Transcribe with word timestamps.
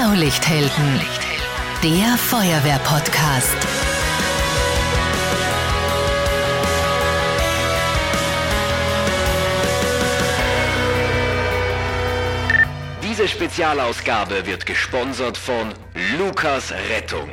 Blaulichthelden, 0.00 1.00
der 1.82 2.16
Feuerwehr-Podcast. 2.16 3.56
Diese 13.02 13.26
Spezialausgabe 13.26 14.46
wird 14.46 14.66
gesponsert 14.66 15.36
von 15.36 15.74
Lukas 16.16 16.72
Rettung. 16.94 17.30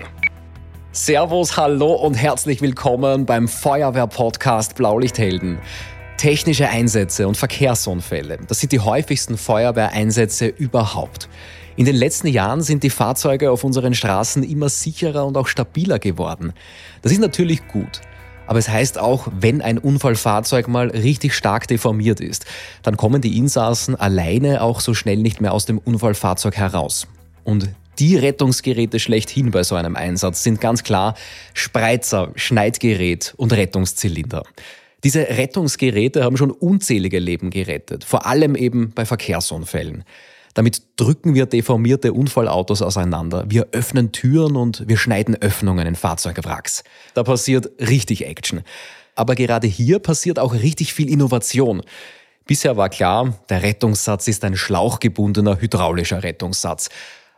Servus, 0.91 1.57
hallo 1.57 1.93
und 1.93 2.16
herzlich 2.16 2.63
willkommen 2.63 3.27
beim 3.27 3.47
Feuerwehr-Podcast 3.47 4.73
Blaulichthelden. 4.75 5.59
Technische 6.18 6.68
Einsätze 6.68 7.27
und 7.27 7.38
Verkehrsunfälle, 7.38 8.39
das 8.47 8.59
sind 8.59 8.71
die 8.71 8.79
häufigsten 8.79 9.38
Feuerwehreinsätze 9.38 10.47
überhaupt. 10.47 11.29
In 11.78 11.86
den 11.86 11.96
letzten 11.96 12.28
Jahren 12.28 12.61
sind 12.61 12.84
die 12.84 12.89
Fahrzeuge 12.89 13.52
auf 13.52 13.65
unseren 13.65 13.93
Straßen 13.93 14.43
immer 14.43 14.70
sicherer 14.70 15.25
und 15.25 15.36
auch 15.36 15.47
stabiler 15.47 16.00
geworden. 16.00 16.54
Das 17.02 17.11
ist 17.11 17.20
natürlich 17.20 17.68
gut. 17.68 18.00
Aber 18.47 18.60
es 18.60 18.70
heißt 18.70 18.97
auch, 18.97 19.28
wenn 19.38 19.61
ein 19.61 19.78
Unfallfahrzeug 19.78 20.69
mal 20.69 20.89
richtig 20.89 21.33
stark 21.33 21.68
deformiert 21.68 22.21
ist, 22.21 22.46
dann 22.82 22.96
kommen 22.96 23.21
die 23.21 23.38
Insassen 23.38 23.96
alleine 23.96 24.61
auch 24.61 24.80
so 24.80 24.93
schnell 24.93 25.18
nicht 25.18 25.42
mehr 25.42 25.52
aus 25.52 25.66
dem 25.66 25.78
Unfallfahrzeug 25.80 26.56
heraus. 26.56 27.07
Und 27.43 27.69
die 28.00 28.16
Rettungsgeräte 28.16 29.00
schlechthin 29.00 29.52
bei 29.52 29.64
so 29.64 29.75
einem 29.75 29.97
Einsatz 29.97 30.44
sind 30.44 30.61
ganz 30.61 30.83
klar 30.83 31.16
Spreizer, 31.54 32.31
Schneidgerät 32.36 33.33
und 33.36 33.52
Rettungszylinder. 33.52 34.44
Diese 35.03 35.22
Rettungsgeräte 35.22 36.23
haben 36.23 36.38
schon 36.38 36.52
unzählige 36.52 37.19
Leben 37.19 37.50
gerettet, 37.50 38.05
vor 38.05 38.25
allem 38.25 38.55
eben 38.55 38.92
bei 38.92 39.05
Verkehrsunfällen. 39.05 40.05
Damit 40.55 40.81
drücken 40.95 41.36
wir 41.36 41.45
deformierte 41.45 42.14
Unfallautos 42.14 42.81
auseinander. 42.81 43.44
Wir 43.47 43.67
öffnen 43.73 44.13
Türen 44.13 44.55
und 44.55 44.88
wir 44.88 44.97
schneiden 44.97 45.35
Öffnungen 45.35 45.85
in 45.85 45.95
Fahrzeugwracks. 45.95 46.83
Da 47.13 47.23
passiert 47.23 47.69
richtig 47.80 48.25
Action. 48.25 48.61
Aber 49.15 49.35
gerade 49.35 49.67
hier 49.67 49.99
passiert 49.99 50.39
auch 50.39 50.53
richtig 50.53 50.93
viel 50.93 51.09
Innovation. 51.09 51.83
Bisher 52.47 52.77
war 52.77 52.89
klar, 52.89 53.38
der 53.49 53.63
Rettungssatz 53.63 54.27
ist 54.30 54.45
ein 54.45 54.55
schlauchgebundener 54.55 55.59
hydraulischer 55.59 56.23
Rettungssatz. 56.23 56.89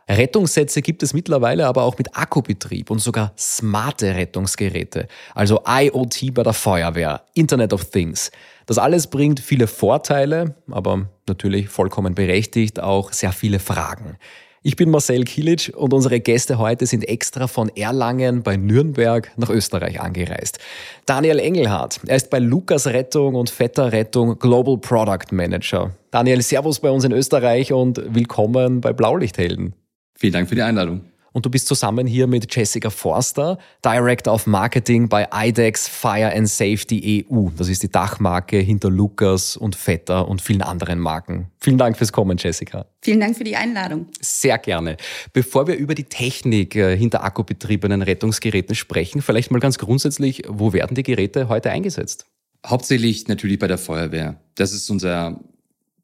Rettungssätze 0.08 0.80
gibt 0.80 1.02
es 1.02 1.12
mittlerweile 1.12 1.66
aber 1.66 1.82
auch 1.82 1.98
mit 1.98 2.16
Akkubetrieb 2.16 2.90
und 2.90 2.98
sogar 2.98 3.32
smarte 3.36 4.14
Rettungsgeräte, 4.14 5.06
also 5.34 5.62
IoT 5.66 6.32
bei 6.32 6.42
der 6.42 6.54
Feuerwehr, 6.54 7.22
Internet 7.34 7.72
of 7.72 7.90
Things. 7.90 8.30
Das 8.66 8.78
alles 8.78 9.08
bringt 9.08 9.40
viele 9.40 9.66
Vorteile, 9.66 10.54
aber 10.70 11.08
natürlich 11.26 11.68
vollkommen 11.68 12.14
berechtigt 12.14 12.80
auch 12.80 13.12
sehr 13.12 13.32
viele 13.32 13.58
Fragen. 13.58 14.16
Ich 14.62 14.76
bin 14.76 14.90
Marcel 14.90 15.24
Kilic 15.24 15.72
und 15.76 15.94
unsere 15.94 16.18
Gäste 16.18 16.58
heute 16.58 16.84
sind 16.84 17.08
extra 17.08 17.46
von 17.46 17.70
Erlangen 17.76 18.42
bei 18.42 18.56
Nürnberg 18.56 19.30
nach 19.36 19.50
Österreich 19.50 20.00
angereist. 20.00 20.58
Daniel 21.06 21.38
Engelhardt, 21.38 22.00
er 22.06 22.16
ist 22.16 22.28
bei 22.28 22.40
Lukas 22.40 22.88
Rettung 22.88 23.36
und 23.36 23.50
Vetter 23.50 23.92
Rettung 23.92 24.38
Global 24.38 24.76
Product 24.76 25.30
Manager. 25.30 25.92
Daniel, 26.10 26.42
Servus 26.42 26.80
bei 26.80 26.90
uns 26.90 27.04
in 27.04 27.12
Österreich 27.12 27.72
und 27.72 28.02
willkommen 28.12 28.80
bei 28.80 28.92
Blaulichthelden. 28.92 29.74
Vielen 30.18 30.32
Dank 30.32 30.48
für 30.48 30.56
die 30.56 30.62
Einladung. 30.62 31.02
Und 31.30 31.46
du 31.46 31.50
bist 31.50 31.68
zusammen 31.68 32.08
hier 32.08 32.26
mit 32.26 32.52
Jessica 32.52 32.90
Forster, 32.90 33.58
Director 33.84 34.34
of 34.34 34.48
Marketing 34.48 35.08
bei 35.08 35.28
IDEX 35.32 35.86
Fire 35.86 36.34
and 36.34 36.48
Safety 36.48 37.24
EU. 37.30 37.50
Das 37.56 37.68
ist 37.68 37.84
die 37.84 37.88
Dachmarke 37.88 38.58
hinter 38.58 38.90
Lukas 38.90 39.56
und 39.56 39.76
Vetter 39.76 40.26
und 40.26 40.42
vielen 40.42 40.62
anderen 40.62 40.98
Marken. 40.98 41.52
Vielen 41.60 41.78
Dank 41.78 41.96
fürs 41.96 42.10
Kommen, 42.10 42.36
Jessica. 42.38 42.86
Vielen 43.02 43.20
Dank 43.20 43.36
für 43.36 43.44
die 43.44 43.54
Einladung. 43.54 44.06
Sehr 44.20 44.58
gerne. 44.58 44.96
Bevor 45.32 45.68
wir 45.68 45.76
über 45.76 45.94
die 45.94 46.04
Technik 46.04 46.74
äh, 46.74 46.96
hinter 46.96 47.22
akkubetriebenen 47.22 48.02
Rettungsgeräten 48.02 48.74
sprechen, 48.74 49.22
vielleicht 49.22 49.52
mal 49.52 49.60
ganz 49.60 49.78
grundsätzlich, 49.78 50.42
wo 50.48 50.72
werden 50.72 50.96
die 50.96 51.04
Geräte 51.04 51.48
heute 51.48 51.70
eingesetzt? 51.70 52.26
Hauptsächlich 52.66 53.28
natürlich 53.28 53.60
bei 53.60 53.68
der 53.68 53.78
Feuerwehr. 53.78 54.40
Das 54.56 54.72
ist 54.72 54.90
unser 54.90 55.38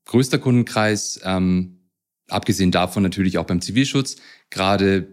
größter 0.05 0.39
Kundenkreis. 0.39 1.19
Ähm 1.25 1.81
Abgesehen 2.29 2.71
davon 2.71 3.03
natürlich 3.03 3.39
auch 3.39 3.47
beim 3.47 3.61
Zivilschutz. 3.61 4.17
Gerade 4.51 5.09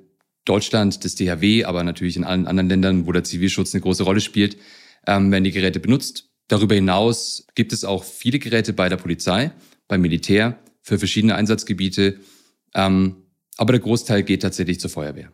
Deutschland, 0.46 1.04
das 1.04 1.16
DHW, 1.16 1.66
aber 1.66 1.84
natürlich 1.84 2.18
in 2.18 2.24
allen 2.24 2.48
anderen 2.48 2.70
Ländern, 2.70 3.08
wo 3.08 3.12
der 3.12 3.24
Zivilschutz 3.24 3.74
eine 3.74 3.82
große 3.82 4.04
Rolle 4.04 4.22
spielt, 4.22 4.58
ähm, 5.08 5.32
werden 5.32 5.44
die 5.44 5.52
Geräte 5.52 5.80
benutzt. 5.80 6.30
Darüber 6.48 6.76
hinaus 6.76 7.46
gibt 7.56 7.74
es 7.74 7.84
auch 7.84 8.04
viele 8.04 8.40
Geräte 8.40 8.74
bei 8.74 8.90
der 8.90 8.98
Polizei, 8.98 9.52
beim 9.88 10.02
Militär, 10.02 10.60
für 10.82 10.98
verschiedene 10.98 11.36
Einsatzgebiete. 11.36 12.18
Ähm, 12.74 13.18
aber 13.58 13.74
der 13.74 13.82
Großteil 13.82 14.24
geht 14.24 14.42
tatsächlich 14.42 14.80
zur 14.80 14.90
Feuerwehr. 14.90 15.32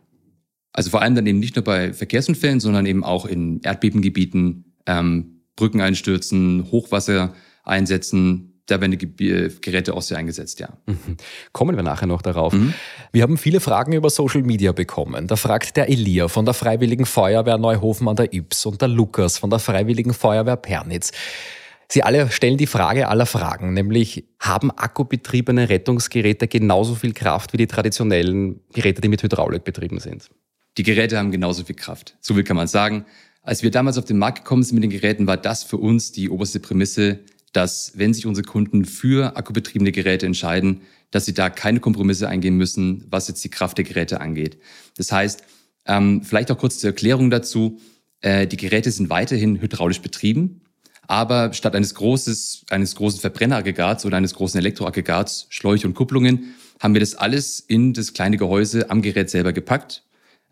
Also 0.73 0.89
vor 0.89 1.01
allem 1.01 1.15
dann 1.15 1.25
eben 1.25 1.39
nicht 1.39 1.55
nur 1.55 1.63
bei 1.63 1.93
Verkehrsunfällen, 1.93 2.59
sondern 2.59 2.85
eben 2.85 3.03
auch 3.03 3.25
in 3.25 3.61
Erdbebengebieten, 3.61 4.75
ähm, 4.85 5.41
Brückeneinstürzen, 5.55 6.69
Hochwassereinsätzen, 6.69 8.56
da 8.67 8.81
werden 8.81 8.97
die 8.97 9.51
Geräte 9.61 9.93
auch 9.93 10.01
sehr 10.01 10.17
eingesetzt, 10.17 10.59
ja. 10.59 10.69
Mhm. 10.85 11.17
Kommen 11.53 11.75
wir 11.75 11.83
nachher 11.83 12.05
noch 12.05 12.21
darauf. 12.21 12.53
Mhm. 12.53 12.73
Wir 13.13 13.23
haben 13.23 13.37
viele 13.37 13.61
Fragen 13.61 13.93
über 13.93 14.09
Social 14.09 14.43
Media 14.43 14.73
bekommen. 14.73 15.27
Da 15.27 15.37
fragt 15.37 15.77
der 15.77 15.89
Elia 15.89 16.27
von 16.27 16.45
der 16.45 16.53
Freiwilligen 16.53 17.05
Feuerwehr 17.05 17.57
Neuhofen 17.57 18.07
an 18.07 18.17
der 18.17 18.33
Yps 18.33 18.65
und 18.65 18.81
der 18.81 18.89
Lukas 18.89 19.37
von 19.37 19.49
der 19.49 19.59
Freiwilligen 19.59 20.13
Feuerwehr 20.13 20.57
Pernitz. 20.57 21.11
Sie 21.89 22.03
alle 22.03 22.29
stellen 22.29 22.57
die 22.57 22.67
Frage 22.67 23.07
aller 23.07 23.25
Fragen, 23.25 23.73
nämlich 23.73 24.25
haben 24.39 24.71
akkubetriebene 24.71 25.69
Rettungsgeräte 25.69 26.49
genauso 26.49 26.95
viel 26.95 27.13
Kraft 27.13 27.53
wie 27.53 27.57
die 27.57 27.67
traditionellen 27.67 28.59
Geräte, 28.73 28.99
die 28.99 29.07
mit 29.07 29.23
Hydraulik 29.23 29.63
betrieben 29.63 29.99
sind? 29.99 30.29
Die 30.77 30.83
Geräte 30.83 31.17
haben 31.17 31.31
genauso 31.31 31.63
viel 31.63 31.77
Kraft. 31.77 32.17
So 32.19 32.33
viel 32.33 32.43
kann 32.43 32.57
man 32.57 32.67
sagen. 32.67 33.05
Als 33.41 33.63
wir 33.63 33.71
damals 33.71 33.97
auf 33.97 34.03
den 34.03 34.17
Markt 34.17 34.39
gekommen 34.39 34.63
sind 34.63 34.75
mit 34.75 34.83
den 34.83 34.91
Geräten, 34.91 35.25
war 35.25 35.37
das 35.37 35.63
für 35.63 35.77
uns 35.77 36.11
die 36.11 36.29
oberste 36.29 36.59
Prämisse, 36.59 37.19
dass 37.53 37.93
wenn 37.95 38.13
sich 38.13 38.25
unsere 38.25 38.45
Kunden 38.45 38.85
für 38.85 39.35
akkubetriebene 39.35 39.91
Geräte 39.91 40.25
entscheiden, 40.25 40.81
dass 41.11 41.25
sie 41.25 41.33
da 41.33 41.49
keine 41.49 41.79
Kompromisse 41.79 42.27
eingehen 42.27 42.57
müssen, 42.57 43.05
was 43.09 43.27
jetzt 43.27 43.43
die 43.43 43.49
Kraft 43.49 43.77
der 43.77 43.85
Geräte 43.85 44.19
angeht. 44.21 44.57
Das 44.97 45.11
heißt, 45.11 45.43
ähm, 45.85 46.21
vielleicht 46.23 46.51
auch 46.51 46.57
kurz 46.57 46.79
zur 46.79 46.89
Erklärung 46.89 47.29
dazu, 47.29 47.79
äh, 48.21 48.45
die 48.45 48.57
Geräte 48.57 48.91
sind 48.91 49.09
weiterhin 49.09 49.61
hydraulisch 49.61 50.01
betrieben, 50.01 50.61
aber 51.07 51.53
statt 51.53 51.75
eines, 51.75 51.95
großes, 51.95 52.65
eines 52.69 52.95
großen 52.95 53.21
Verbrenneraggregats 53.21 54.05
oder 54.05 54.17
eines 54.17 54.33
großen 54.33 54.59
Elektroaggregats, 54.59 55.47
Schläuche 55.49 55.87
und 55.87 55.93
Kupplungen, 55.93 56.55
haben 56.79 56.93
wir 56.93 56.99
das 56.99 57.15
alles 57.15 57.59
in 57.59 57.93
das 57.93 58.13
kleine 58.13 58.37
Gehäuse 58.37 58.89
am 58.89 59.01
Gerät 59.01 59.29
selber 59.29 59.53
gepackt, 59.53 60.03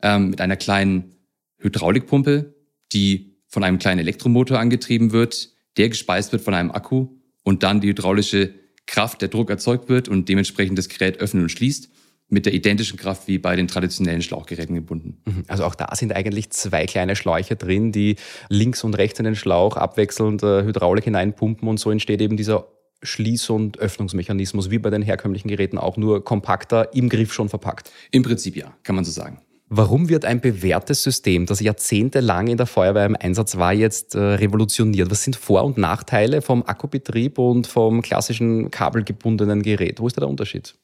ähm, 0.01 0.29
mit 0.29 0.41
einer 0.41 0.55
kleinen 0.55 1.15
Hydraulikpumpe, 1.57 2.55
die 2.93 3.35
von 3.47 3.63
einem 3.63 3.79
kleinen 3.79 3.99
Elektromotor 3.99 4.59
angetrieben 4.59 5.11
wird, 5.11 5.54
der 5.77 5.89
gespeist 5.89 6.31
wird 6.31 6.41
von 6.41 6.53
einem 6.53 6.71
Akku 6.71 7.07
und 7.43 7.63
dann 7.63 7.81
die 7.81 7.89
hydraulische 7.89 8.53
Kraft, 8.87 9.21
der 9.21 9.29
Druck 9.29 9.49
erzeugt 9.49 9.89
wird 9.89 10.07
und 10.07 10.29
dementsprechend 10.29 10.77
das 10.77 10.89
Gerät 10.89 11.19
öffnet 11.19 11.43
und 11.43 11.49
schließt 11.49 11.89
mit 12.27 12.45
der 12.45 12.53
identischen 12.53 12.97
Kraft 12.97 13.27
wie 13.27 13.37
bei 13.37 13.55
den 13.55 13.67
traditionellen 13.67 14.21
Schlauchgeräten 14.21 14.75
gebunden. 14.75 15.21
Mhm. 15.25 15.43
Also 15.47 15.63
auch 15.63 15.75
da 15.75 15.93
sind 15.95 16.13
eigentlich 16.13 16.49
zwei 16.49 16.85
kleine 16.85 17.15
Schläuche 17.15 17.55
drin, 17.55 17.91
die 17.91 18.15
links 18.49 18.83
und 18.83 18.95
rechts 18.95 19.19
in 19.19 19.25
den 19.25 19.35
Schlauch 19.35 19.77
abwechselnd 19.77 20.41
äh, 20.41 20.63
Hydraulik 20.63 21.03
hineinpumpen 21.03 21.67
und 21.67 21.79
so 21.79 21.91
entsteht 21.91 22.21
eben 22.21 22.35
dieser 22.35 22.67
Schließ- 23.03 23.51
und 23.51 23.77
Öffnungsmechanismus, 23.77 24.71
wie 24.71 24.79
bei 24.79 24.89
den 24.89 25.03
herkömmlichen 25.03 25.49
Geräten 25.49 25.77
auch 25.77 25.97
nur 25.97 26.23
kompakter, 26.23 26.93
im 26.95 27.09
Griff 27.09 27.33
schon 27.33 27.49
verpackt. 27.49 27.91
Im 28.11 28.23
Prinzip 28.23 28.55
ja, 28.55 28.73
kann 28.83 28.95
man 28.95 29.05
so 29.05 29.11
sagen. 29.11 29.41
Warum 29.67 30.09
wird 30.09 30.25
ein 30.25 30.41
bewährtes 30.41 31.01
System, 31.01 31.47
das 31.47 31.59
jahrzehntelang 31.59 32.47
in 32.47 32.57
der 32.57 32.67
Feuerwehr 32.67 33.07
im 33.07 33.15
Einsatz 33.15 33.57
war, 33.57 33.73
jetzt 33.73 34.13
äh, 34.13 34.19
revolutioniert? 34.19 35.09
Was 35.09 35.23
sind 35.23 35.35
Vor- 35.35 35.63
und 35.63 35.79
Nachteile 35.79 36.43
vom 36.43 36.63
Akkubetrieb 36.63 37.39
und 37.39 37.65
vom 37.65 38.03
klassischen 38.03 38.69
kabelgebundenen 38.69 39.63
Gerät? 39.63 39.99
Wo 39.99 40.07
ist 40.07 40.17
da 40.17 40.21
der 40.21 40.29
Unterschied? 40.29 40.75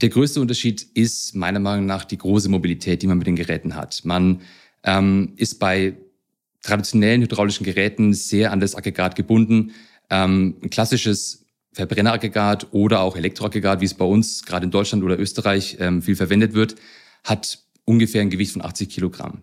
Der 0.00 0.08
größte 0.08 0.40
Unterschied 0.40 0.82
ist 0.94 1.36
meiner 1.36 1.60
Meinung 1.60 1.86
nach 1.86 2.04
die 2.04 2.18
große 2.18 2.48
Mobilität, 2.48 3.02
die 3.02 3.06
man 3.06 3.18
mit 3.18 3.28
den 3.28 3.36
Geräten 3.36 3.76
hat. 3.76 4.04
Man 4.04 4.40
ähm, 4.82 5.34
ist 5.36 5.60
bei 5.60 5.94
traditionellen 6.60 7.22
hydraulischen 7.22 7.64
Geräten 7.64 8.14
sehr 8.14 8.50
an 8.50 8.58
das 8.58 8.74
Aggregat 8.74 9.14
gebunden. 9.14 9.70
Ähm, 10.10 10.56
ein 10.60 10.70
klassisches 10.70 11.46
Verbrenneraggregat 11.72 12.72
oder 12.72 13.00
auch 13.00 13.16
Elektroaggregat, 13.16 13.80
wie 13.80 13.84
es 13.84 13.94
bei 13.94 14.04
uns 14.04 14.44
gerade 14.44 14.64
in 14.64 14.72
Deutschland 14.72 15.04
oder 15.04 15.20
Österreich 15.20 15.76
ähm, 15.78 16.02
viel 16.02 16.16
verwendet 16.16 16.52
wird, 16.54 16.74
hat 17.24 17.58
ungefähr 17.84 18.22
ein 18.22 18.30
Gewicht 18.30 18.52
von 18.52 18.62
80 18.62 18.88
Kilogramm. 18.88 19.42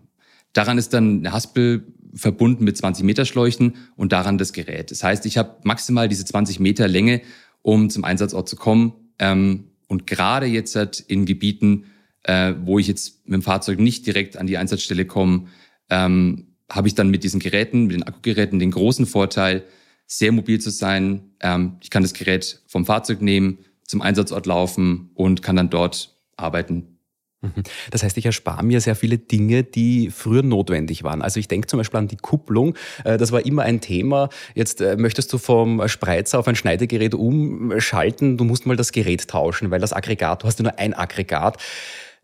Daran 0.52 0.78
ist 0.78 0.92
dann 0.92 1.18
eine 1.18 1.32
Haspel 1.32 1.86
verbunden 2.14 2.64
mit 2.64 2.76
20 2.76 3.04
Meter 3.04 3.24
Schläuchen 3.24 3.76
und 3.96 4.12
daran 4.12 4.38
das 4.38 4.52
Gerät. 4.52 4.90
Das 4.90 5.04
heißt, 5.04 5.26
ich 5.26 5.38
habe 5.38 5.56
maximal 5.62 6.08
diese 6.08 6.24
20 6.24 6.58
Meter 6.58 6.88
Länge, 6.88 7.22
um 7.62 7.90
zum 7.90 8.04
Einsatzort 8.04 8.48
zu 8.48 8.56
kommen. 8.56 8.92
Ähm, 9.18 9.70
und 9.86 10.06
gerade 10.06 10.46
jetzt 10.46 10.74
halt 10.76 11.00
in 11.00 11.26
Gebieten, 11.26 11.84
äh, 12.24 12.54
wo 12.62 12.78
ich 12.78 12.88
jetzt 12.88 13.26
mit 13.26 13.34
dem 13.34 13.42
Fahrzeug 13.42 13.78
nicht 13.78 14.06
direkt 14.06 14.36
an 14.36 14.46
die 14.46 14.56
Einsatzstelle 14.56 15.04
komme, 15.04 15.46
ähm, 15.88 16.46
habe 16.70 16.88
ich 16.88 16.94
dann 16.94 17.10
mit 17.10 17.24
diesen 17.24 17.40
Geräten, 17.40 17.86
mit 17.86 17.96
den 17.96 18.02
Akkugeräten 18.02 18.58
den 18.58 18.70
großen 18.70 19.06
Vorteil, 19.06 19.64
sehr 20.06 20.32
mobil 20.32 20.60
zu 20.60 20.70
sein. 20.70 21.34
Ähm, 21.40 21.76
ich 21.80 21.90
kann 21.90 22.02
das 22.02 22.14
Gerät 22.14 22.62
vom 22.66 22.84
Fahrzeug 22.84 23.22
nehmen, 23.22 23.58
zum 23.84 24.02
Einsatzort 24.02 24.46
laufen 24.46 25.10
und 25.14 25.42
kann 25.42 25.56
dann 25.56 25.70
dort 25.70 26.16
arbeiten. 26.36 26.99
Mhm. 27.42 27.62
Das 27.90 28.02
heißt, 28.02 28.18
ich 28.18 28.26
erspare 28.26 28.62
mir 28.62 28.80
sehr 28.80 28.94
viele 28.94 29.16
Dinge, 29.16 29.64
die 29.64 30.10
früher 30.10 30.42
notwendig 30.42 31.04
waren. 31.04 31.22
Also 31.22 31.40
ich 31.40 31.48
denke 31.48 31.68
zum 31.68 31.78
Beispiel 31.78 31.98
an 31.98 32.08
die 32.08 32.16
Kupplung. 32.16 32.74
Äh, 33.04 33.16
das 33.16 33.32
war 33.32 33.44
immer 33.46 33.62
ein 33.62 33.80
Thema. 33.80 34.28
Jetzt 34.54 34.80
äh, 34.80 34.96
möchtest 34.96 35.32
du 35.32 35.38
vom 35.38 35.88
Spreizer 35.88 36.38
auf 36.38 36.48
ein 36.48 36.56
Schneidegerät 36.56 37.14
umschalten. 37.14 38.36
Du 38.36 38.44
musst 38.44 38.66
mal 38.66 38.76
das 38.76 38.92
Gerät 38.92 39.28
tauschen, 39.28 39.70
weil 39.70 39.80
das 39.80 39.92
Aggregat, 39.92 40.42
du 40.42 40.46
hast 40.46 40.58
ja 40.58 40.64
nur 40.64 40.78
ein 40.78 40.92
Aggregat 40.92 41.56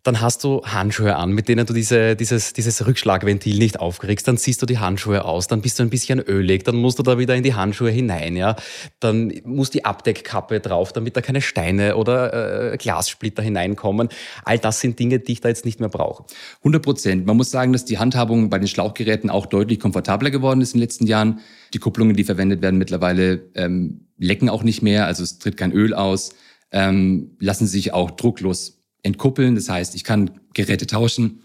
dann 0.07 0.21
hast 0.21 0.45
du 0.45 0.63
Handschuhe 0.63 1.17
an, 1.17 1.33
mit 1.33 1.49
denen 1.49 1.67
du 1.67 1.73
diese, 1.73 2.15
dieses, 2.15 2.53
dieses 2.53 2.87
Rückschlagventil 2.87 3.59
nicht 3.59 3.81
aufkriegst. 3.81 4.29
Dann 4.29 4.39
ziehst 4.39 4.63
du 4.63 4.67
die 4.67 4.79
Handschuhe 4.79 5.25
aus, 5.25 5.49
dann 5.49 5.63
bist 5.63 5.81
du 5.81 5.83
ein 5.83 5.91
bisschen 5.91 6.21
ölig, 6.21 6.63
dann 6.63 6.77
musst 6.77 7.01
du 7.01 7.03
da 7.03 7.19
wieder 7.19 7.35
in 7.35 7.43
die 7.43 7.55
Handschuhe 7.55 7.91
hinein. 7.91 8.37
Ja? 8.37 8.55
Dann 9.01 9.33
muss 9.45 9.71
die 9.71 9.85
Abdeckkappe 9.85 10.61
drauf, 10.61 10.93
damit 10.93 11.17
da 11.17 11.23
keine 11.23 11.41
Steine 11.41 11.97
oder 11.97 12.73
äh, 12.73 12.77
Glassplitter 12.77 13.43
hineinkommen. 13.43 14.09
All 14.45 14.61
das 14.61 14.81
sind 14.81 14.99
Dinge, 15.01 15.19
die 15.19 15.33
ich 15.33 15.41
da 15.41 15.49
jetzt 15.49 15.65
nicht 15.65 15.81
mehr 15.81 15.89
brauche. 15.89 16.25
100 16.59 16.83
Prozent. 16.83 17.27
Man 17.27 17.37
muss 17.37 17.51
sagen, 17.51 17.73
dass 17.73 17.85
die 17.85 17.99
Handhabung 17.99 18.49
bei 18.49 18.61
den 18.61 18.69
Schlauchgeräten 18.69 19.29
auch 19.29 19.47
deutlich 19.47 19.81
komfortabler 19.81 20.31
geworden 20.31 20.61
ist 20.61 20.75
in 20.75 20.79
den 20.79 20.85
letzten 20.85 21.07
Jahren. 21.09 21.41
Die 21.75 21.79
Kupplungen, 21.79 22.15
die 22.15 22.25
verwendet 22.25 22.63
werden 22.63 22.79
mittlerweile, 22.79 23.43
ähm, 23.57 24.07
lecken 24.19 24.51
auch 24.51 24.63
nicht 24.63 24.83
mehr, 24.83 25.07
also 25.07 25.25
es 25.25 25.39
tritt 25.39 25.57
kein 25.57 25.73
Öl 25.73 25.95
aus, 25.95 26.31
ähm, 26.71 27.37
lassen 27.41 27.67
sich 27.67 27.93
auch 27.93 28.13
drucklos 28.13 28.76
entkuppeln. 29.07 29.55
Das 29.55 29.69
heißt, 29.69 29.95
ich 29.95 30.05
kann 30.05 30.41
Geräte 30.55 30.87
tauschen. 30.87 31.43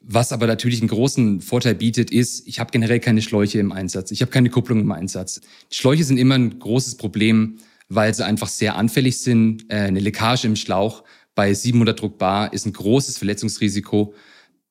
Was 0.00 0.32
aber 0.32 0.48
natürlich 0.48 0.80
einen 0.80 0.88
großen 0.88 1.40
Vorteil 1.40 1.76
bietet, 1.76 2.10
ist, 2.10 2.48
ich 2.48 2.58
habe 2.58 2.72
generell 2.72 2.98
keine 2.98 3.22
Schläuche 3.22 3.60
im 3.60 3.70
Einsatz. 3.70 4.10
Ich 4.10 4.20
habe 4.20 4.32
keine 4.32 4.50
Kupplung 4.50 4.80
im 4.80 4.90
Einsatz. 4.90 5.40
Die 5.70 5.76
Schläuche 5.76 6.02
sind 6.02 6.16
immer 6.16 6.34
ein 6.34 6.58
großes 6.58 6.96
Problem, 6.96 7.58
weil 7.88 8.12
sie 8.12 8.24
einfach 8.24 8.48
sehr 8.48 8.74
anfällig 8.76 9.18
sind. 9.18 9.66
Äh, 9.68 9.76
eine 9.76 10.00
Leckage 10.00 10.46
im 10.46 10.56
Schlauch 10.56 11.04
bei 11.34 11.54
700 11.54 12.00
Druck 12.00 12.18
bar 12.18 12.52
ist 12.52 12.66
ein 12.66 12.72
großes 12.72 13.18
Verletzungsrisiko. 13.18 14.14